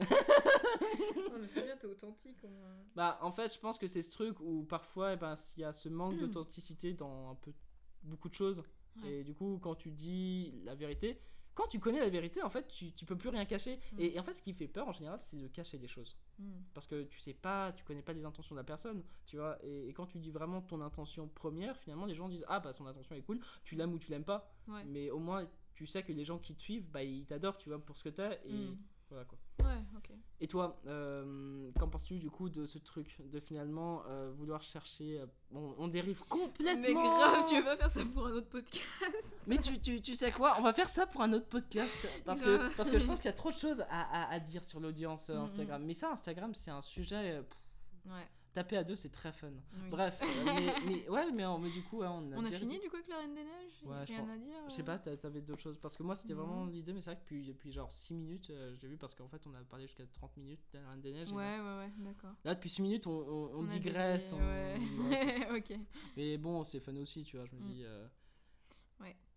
Non, 0.00 1.38
mais 1.40 1.46
c'est 1.46 1.62
bien, 1.62 1.76
t'es 1.76 1.86
authentique. 1.86 2.44
Bah, 2.96 3.18
en 3.22 3.30
fait, 3.32 3.52
je 3.54 3.58
pense 3.60 3.78
que 3.78 3.86
c'est 3.86 4.02
ce 4.02 4.10
truc 4.10 4.40
où 4.40 4.64
parfois, 4.64 5.12
eh 5.12 5.16
ben, 5.16 5.36
s'il 5.36 5.60
y 5.60 5.64
a 5.64 5.72
ce 5.72 5.88
manque 5.88 6.18
d'authenticité 6.18 6.92
dans 6.92 7.30
un 7.30 7.34
peu 7.36 7.52
beaucoup 8.02 8.28
de 8.28 8.34
choses, 8.34 8.62
Ouais. 9.02 9.20
et 9.20 9.22
du 9.22 9.32
coup, 9.32 9.60
quand 9.62 9.76
tu 9.76 9.92
dis 9.92 10.52
la 10.64 10.74
vérité, 10.74 11.20
quand 11.58 11.66
tu 11.66 11.80
connais 11.80 11.98
la 11.98 12.08
vérité, 12.08 12.40
en 12.44 12.48
fait, 12.50 12.68
tu, 12.68 12.92
tu 12.92 13.04
peux 13.04 13.16
plus 13.16 13.30
rien 13.30 13.44
cacher. 13.44 13.80
Mm. 13.94 14.00
Et, 14.00 14.14
et 14.14 14.20
en 14.20 14.22
fait, 14.22 14.34
ce 14.34 14.40
qui 14.42 14.52
fait 14.54 14.68
peur 14.68 14.86
en 14.86 14.92
général, 14.92 15.18
c'est 15.20 15.36
de 15.36 15.48
cacher 15.48 15.76
les 15.76 15.88
choses. 15.88 16.16
Hmm. 16.38 16.52
Parce 16.72 16.86
que 16.86 17.02
tu 17.02 17.18
sais 17.18 17.34
pas, 17.34 17.72
tu 17.72 17.82
connais 17.82 18.00
pas 18.02 18.12
les 18.12 18.24
intentions 18.24 18.54
de 18.54 18.60
la 18.60 18.64
personne, 18.64 19.02
tu 19.26 19.38
vois. 19.38 19.58
Et, 19.64 19.88
et 19.88 19.92
quand 19.92 20.06
tu 20.06 20.20
dis 20.20 20.30
vraiment 20.30 20.62
ton 20.62 20.80
intention 20.80 21.26
première, 21.26 21.76
finalement, 21.76 22.06
les 22.06 22.14
gens 22.14 22.28
disent 22.28 22.44
Ah, 22.46 22.60
bah, 22.60 22.72
son 22.72 22.86
intention 22.86 23.16
est 23.16 23.22
cool, 23.22 23.40
tu 23.64 23.74
l'aimes 23.74 23.92
ou 23.92 23.98
tu 23.98 24.10
l'aimes 24.12 24.24
pas. 24.24 24.48
Ouais. 24.68 24.84
Mais 24.84 25.10
au 25.10 25.18
moins, 25.18 25.48
tu 25.74 25.84
sais 25.86 26.04
que 26.04 26.12
les 26.12 26.24
gens 26.24 26.38
qui 26.38 26.54
te 26.54 26.62
suivent, 26.62 26.88
bah, 26.90 27.02
ils 27.02 27.26
t'adorent, 27.26 27.58
tu 27.58 27.68
vois, 27.70 27.84
pour 27.84 27.96
ce 27.96 28.04
que 28.04 28.10
t'es. 28.10 28.40
Et 28.46 28.52
Mm. 28.52 28.78
voilà 29.10 29.24
quoi. 29.24 29.38
Ouais, 29.78 29.84
ok. 29.96 30.10
Et 30.40 30.46
toi, 30.46 30.80
euh, 30.86 31.70
qu'en 31.78 31.88
penses-tu 31.88 32.18
du 32.18 32.30
coup 32.30 32.48
de 32.48 32.64
ce 32.64 32.78
truc 32.78 33.20
De 33.30 33.40
finalement 33.40 34.02
euh, 34.06 34.30
vouloir 34.36 34.62
chercher. 34.62 35.20
euh, 35.20 35.26
on, 35.52 35.88
dérive 35.88 36.22
complètement 36.28 36.80
Mais 36.82 36.92
grave, 36.92 37.44
tu 37.48 37.56
veux 37.56 37.64
pas 37.64 37.76
faire 37.76 37.90
ça 37.90 38.04
pour 38.04 38.26
un 38.26 38.32
autre 38.32 38.48
podcast? 38.48 39.34
Mais 39.48 39.58
tu, 39.58 39.80
tu, 39.80 40.00
tu 40.00 40.14
sais 40.14 40.30
quoi 40.30 40.54
On 40.58 40.62
va 40.62 40.72
faire 40.72 40.88
ça 40.88 41.06
pour 41.06 41.22
un 41.22 41.32
autre 41.32 41.48
podcast. 41.48 41.94
Parce 42.24 42.40
que, 42.40 42.76
parce 42.76 42.90
que 42.90 42.98
je 42.98 43.06
pense 43.06 43.20
qu'il 43.22 43.28
y 43.28 43.34
a 43.34 43.36
trop 43.36 43.50
de 43.50 43.56
choses 43.56 43.80
à, 43.90 44.28
à, 44.28 44.32
à 44.32 44.38
dire 44.38 44.62
sur 44.62 44.78
l'audience. 44.78 45.28
Instagram. 45.28 45.82
Mais 45.84 45.94
ça, 45.94 46.12
Instagram, 46.12 46.54
c'est 46.54 46.70
un 46.70 46.82
sujet. 46.82 47.42
pff, 47.42 47.58
Ouais. 48.06 48.28
Taper 48.58 48.76
à 48.76 48.84
deux, 48.84 48.96
c'est 48.96 49.10
très 49.10 49.32
fun. 49.32 49.50
oui. 49.50 49.88
Bref, 49.90 50.18
euh, 50.20 50.26
mais, 50.44 50.74
mais- 50.86 51.08
ouais, 51.08 51.30
mais, 51.32 51.46
on- 51.46 51.58
mais 51.58 51.70
du 51.70 51.82
coup, 51.82 51.98
ouais, 51.98 52.06
on 52.08 52.32
a, 52.32 52.36
On 52.36 52.44
a 52.44 52.50
fini 52.50 52.80
du 52.80 52.88
coup 52.90 52.96
avec 52.96 53.08
la 53.08 53.18
Reine 53.18 53.34
des 53.34 53.44
Neiges? 53.44 53.82
Ouais, 53.84 54.04
Rien 54.04 54.20
pense- 54.20 54.30
à 54.30 54.36
dire 54.38 54.56
Je 54.68 54.72
sais 54.74 54.80
euh 54.82 54.84
pas, 54.84 54.98
t'a- 54.98 55.16
t'avais 55.16 55.40
d'autres 55.40 55.60
choses? 55.62 55.78
Parce 55.78 55.96
que 55.96 56.02
moi, 56.02 56.16
c'était 56.16 56.34
vraiment 56.34 56.66
l'idée, 56.66 56.92
mais 56.92 57.00
c'est 57.00 57.10
vrai 57.10 57.16
que 57.16 57.20
depuis, 57.22 57.44
depuis 57.44 57.70
genre 57.72 57.92
6 57.92 58.14
minutes, 58.14 58.50
euh, 58.50 58.74
j'ai 58.76 58.88
vu, 58.88 58.96
parce 58.96 59.14
qu'en 59.14 59.28
fait, 59.28 59.46
on 59.46 59.54
a 59.54 59.62
parlé 59.64 59.86
jusqu'à 59.86 60.04
30 60.06 60.36
minutes 60.36 60.60
de 60.72 60.78
la 60.78 60.90
Reine 60.90 61.00
des 61.00 61.12
Neiges. 61.12 61.30
Ouais, 61.32 61.60
ouais, 61.60 61.76
ouais, 61.78 61.92
d'accord. 61.98 62.34
Là, 62.44 62.54
depuis 62.54 62.70
6 62.70 62.82
minutes, 62.82 63.06
on, 63.06 63.12
on, 63.12 63.50
on 63.64 63.68
a 63.68 63.72
digresse. 63.72 64.32
ouais. 64.32 64.78
ok. 65.56 65.78
Mais 66.16 66.36
bon, 66.38 66.64
c'est 66.64 66.80
fun 66.80 66.96
aussi, 66.96 67.22
tu 67.24 67.36
vois. 67.36 67.46
Je 67.46 67.54
me 67.54 67.60
Mm. 67.60 67.68
dis. 67.68 67.82
euh, 67.84 68.06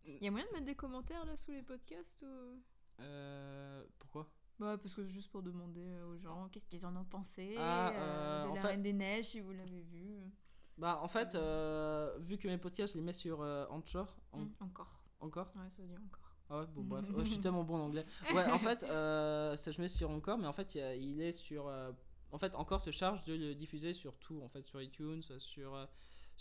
Y 0.03 0.28
a 0.28 0.32
moyen 0.32 0.47
de 0.47 0.51
mettre 0.53 0.65
des 0.65 0.74
commentaires 0.76 1.24
là 1.26 1.36
sous 1.38 1.51
les 1.51 1.61
podcasts 1.61 2.24
ou... 2.24 2.59
euh, 3.01 3.84
pourquoi? 3.99 4.28
Bah, 4.62 4.78
parce 4.78 4.93
que 4.93 5.03
juste 5.03 5.32
pour 5.32 5.41
demander 5.41 5.82
euh, 5.82 6.05
aux 6.14 6.18
gens 6.18 6.47
qu'est-ce 6.51 6.66
qu'ils 6.68 6.86
en 6.86 6.95
ont 6.95 7.03
pensé 7.03 7.55
Ah, 7.57 7.89
euh, 7.89 7.93
euh, 7.95 8.43
de 8.43 8.49
en 8.49 8.53
la 8.53 8.62
fait- 8.62 8.68
Reine 8.68 8.84
des 8.84 8.93
Neiges, 8.93 9.26
si 9.26 9.39
vous 9.39 9.51
l'avez 9.53 9.82
vu. 9.82 10.32
Bah, 10.78 10.99
en 11.01 11.07
fait, 11.07 11.34
euh, 11.34 12.16
vu 12.20 12.38
que 12.38 12.47
mes 12.47 12.59
podcasts, 12.59 12.93
je 12.93 12.99
les 12.99 13.03
mets 13.03 13.12
sur 13.14 13.41
euh, 13.41 13.66
Anchor. 13.72 14.16
en- 14.32 14.41
Hmm, 14.41 14.51
encore. 14.59 15.03
Encore 15.20 15.51
Ouais, 15.55 15.68
ça 15.70 15.78
se 15.78 15.82
dit 15.82 15.97
encore. 15.97 16.36
Ah 16.47 16.59
ouais, 16.59 16.68
bon, 16.68 16.84
bref. 16.84 17.09
Ouais, 17.09 17.26
je 17.26 17.32
suis 17.32 17.39
tellement 17.41 17.64
bon 17.64 17.78
en 17.78 17.86
anglais. 17.86 18.05
Ouais, 18.36 18.45
en 18.51 18.59
fait, 18.59 18.84
euh, 18.84 19.55
ça, 19.55 19.72
je 19.72 19.82
mets 19.82 19.88
sur 19.88 20.12
Encore, 20.12 20.38
mais 20.38 20.47
en 20.47 20.53
fait, 20.53 20.76
il, 20.76 20.78
y 20.78 20.82
a- 20.82 20.95
il 20.95 21.20
est 21.22 21.32
sur. 21.32 21.68
euh, 21.68 21.91
en 22.32 22.38
fait, 22.38 22.53
Encore 22.53 22.82
se 22.82 22.91
charge 22.91 23.24
de 23.24 23.34
le 23.34 23.55
diffuser 23.55 23.93
sur 23.93 24.16
tout, 24.20 24.39
en 24.43 24.47
fait, 24.49 24.66
sur 24.68 24.80
iTunes, 24.80 25.24
sur, 25.39 25.74
euh, 25.74 25.86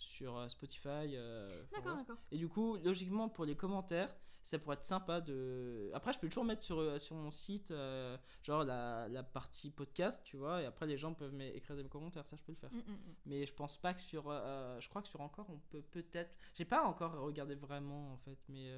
sur 0.01 0.37
euh, 0.37 0.49
Spotify. 0.49 1.15
euh, 1.17 1.49
D'accord, 1.73 1.97
d'accord. 1.97 2.17
Et 2.33 2.39
du 2.39 2.49
coup, 2.49 2.77
logiquement, 2.85 3.29
pour 3.29 3.45
les 3.45 3.57
commentaires, 3.57 4.15
ça 4.43 4.59
pourrait 4.59 4.77
être 4.77 4.85
sympa 4.87 5.21
de. 5.21 5.91
Après, 5.93 6.13
je 6.15 6.19
peux 6.19 6.29
toujours 6.29 6.45
mettre 6.45 6.63
sur, 6.63 6.79
euh, 6.79 6.99
sur 6.99 7.15
mon 7.17 7.31
site, 7.31 7.71
euh, 7.73 8.17
genre 8.43 8.65
la, 8.65 9.07
la 9.09 9.23
partie 9.23 9.71
podcast, 9.71 10.23
tu 10.25 10.37
vois, 10.39 10.63
et 10.63 10.65
après, 10.65 10.87
les 10.87 10.97
gens 10.97 11.13
peuvent 11.13 11.39
écrire 11.43 11.77
des 11.77 11.85
commentaires, 11.85 12.25
ça, 12.27 12.37
je 12.37 12.43
peux 12.43 12.53
le 12.53 12.59
faire. 12.59 12.73
Mm, 12.73 12.79
mm, 12.79 12.93
mm. 12.93 13.15
Mais 13.27 13.47
je 13.47 13.53
pense 13.53 13.77
pas 13.77 13.93
que 13.95 14.01
sur. 14.01 14.25
euh, 14.29 14.81
je 14.81 14.89
crois 14.89 15.03
que 15.03 15.09
sur 15.09 15.21
encore, 15.21 15.47
on 15.51 15.59
peut 15.71 15.83
peut-être. 15.83 16.35
J'ai 16.55 16.65
pas 16.65 16.83
encore 16.85 17.13
regardé 17.21 17.55
vraiment, 17.55 18.15
en 18.15 18.17
fait, 18.19 18.39
mais. 18.49 18.73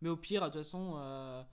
mais 0.00 0.08
au 0.08 0.16
pire, 0.16 0.42
de 0.42 0.46
toute 0.46 0.58
façon. 0.58 1.44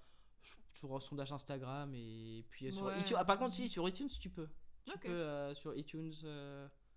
sur 0.74 0.94
un 0.96 1.00
sondage 1.00 1.32
Instagram 1.32 1.94
et 1.96 2.46
puis 2.50 2.72
sur 2.72 2.86
Ouais. 2.86 3.00
iTunes. 3.00 3.16
Ah, 3.20 3.26
par 3.26 3.40
contre, 3.40 3.54
si, 3.54 3.68
sur 3.68 3.88
iTunes, 3.90 4.10
tu 4.20 4.30
peux. 4.30 4.48
Tu 4.86 4.98
peux 5.00 5.54
sur 5.56 5.76
iTunes. 5.76 6.14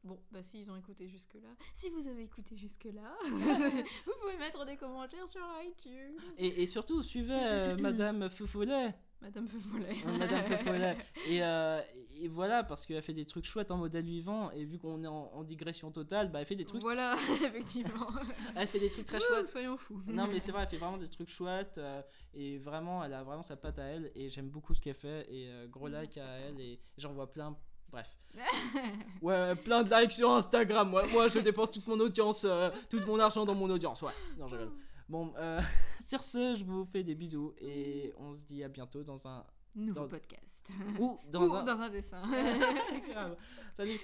Bon, 0.04 0.18
bah 0.30 0.42
si 0.42 0.60
ils 0.60 0.70
ont 0.70 0.76
écouté 0.76 1.08
jusque-là. 1.08 1.48
Si 1.72 1.90
vous 1.90 2.06
avez 2.06 2.22
écouté 2.22 2.56
jusque-là, 2.56 3.16
vous 3.24 4.12
pouvez 4.20 4.36
mettre 4.38 4.64
des 4.64 4.76
commentaires 4.76 5.26
sur 5.26 5.40
iTunes. 5.64 6.16
Et, 6.38 6.62
et 6.62 6.66
surtout, 6.66 7.02
suivez 7.02 7.34
euh, 7.34 7.76
Madame 7.80 8.28
Feufollet. 8.28 8.94
Madame 9.20 9.48
Feufollet. 9.48 9.96
Euh, 10.06 10.18
Madame 10.18 10.44
Feufollet. 10.46 10.96
Et, 11.26 11.42
euh, 11.42 11.80
et 12.18 12.28
voilà, 12.28 12.62
parce 12.62 12.86
qu'elle 12.86 13.02
fait 13.02 13.14
des 13.14 13.24
trucs 13.24 13.46
chouettes 13.46 13.70
en 13.72 13.78
modèle 13.78 14.04
vivant. 14.04 14.52
Et 14.52 14.64
vu 14.64 14.78
qu'on 14.78 15.02
est 15.02 15.08
en, 15.08 15.32
en 15.32 15.42
digression 15.42 15.90
totale, 15.90 16.30
bah, 16.30 16.40
elle 16.40 16.46
fait 16.46 16.54
des 16.54 16.64
trucs. 16.66 16.82
Voilà, 16.82 17.16
effectivement. 17.42 18.08
Elle 18.54 18.68
fait 18.68 18.78
des 18.78 18.90
trucs 18.90 19.06
très 19.06 19.18
Wouh, 19.18 19.24
chouettes. 19.26 19.48
Soyons 19.48 19.76
fous. 19.76 20.00
Non 20.06 20.28
mais 20.28 20.38
c'est 20.38 20.52
vrai, 20.52 20.62
elle 20.62 20.68
fait 20.68 20.78
vraiment 20.78 20.98
des 20.98 21.08
trucs 21.08 21.30
chouettes 21.30 21.78
euh, 21.78 22.00
et 22.34 22.58
vraiment, 22.58 23.02
elle 23.02 23.14
a 23.14 23.24
vraiment 23.24 23.42
sa 23.42 23.56
patte 23.56 23.78
à 23.80 23.84
elle 23.84 24.12
et 24.14 24.28
j'aime 24.28 24.50
beaucoup 24.50 24.72
ce 24.74 24.80
qu'elle 24.80 24.94
fait 24.94 25.26
et 25.32 25.50
gros 25.68 25.88
like 25.88 26.16
à 26.18 26.26
elle 26.38 26.60
et 26.60 26.78
j'en 26.98 27.12
vois 27.12 27.30
plein. 27.30 27.56
Bref. 27.96 28.16
Ouais, 29.22 29.54
plein 29.56 29.82
de 29.82 29.94
likes 29.94 30.12
sur 30.12 30.30
Instagram. 30.30 30.90
Moi, 30.90 31.06
moi 31.06 31.28
je 31.28 31.38
dépense 31.38 31.70
toute 31.70 31.86
mon 31.86 31.98
audience, 32.00 32.44
euh, 32.44 32.68
tout 32.90 33.00
mon 33.06 33.18
argent 33.18 33.44
dans 33.46 33.54
mon 33.54 33.70
audience. 33.70 34.02
Ouais. 34.02 34.12
Non, 34.38 34.46
je 34.48 34.56
rigole. 34.56 34.72
Bon, 35.08 35.32
euh, 35.38 35.60
sur 36.06 36.22
ce, 36.22 36.54
je 36.58 36.64
vous 36.64 36.84
fais 36.84 37.02
des 37.02 37.14
bisous 37.14 37.54
et 37.58 38.12
on 38.18 38.36
se 38.36 38.44
dit 38.44 38.62
à 38.62 38.68
bientôt 38.68 39.02
dans 39.02 39.26
un 39.26 39.44
Nouveau 39.74 40.00
Dans- 40.00 40.08
podcast. 40.08 40.70
ou 40.98 41.18
dans 41.30 41.42
Ou 41.48 41.54
un 41.54 41.62
dans 41.62 41.80
un 41.82 41.90
dessin. 41.90 42.22
Salut. 43.74 44.00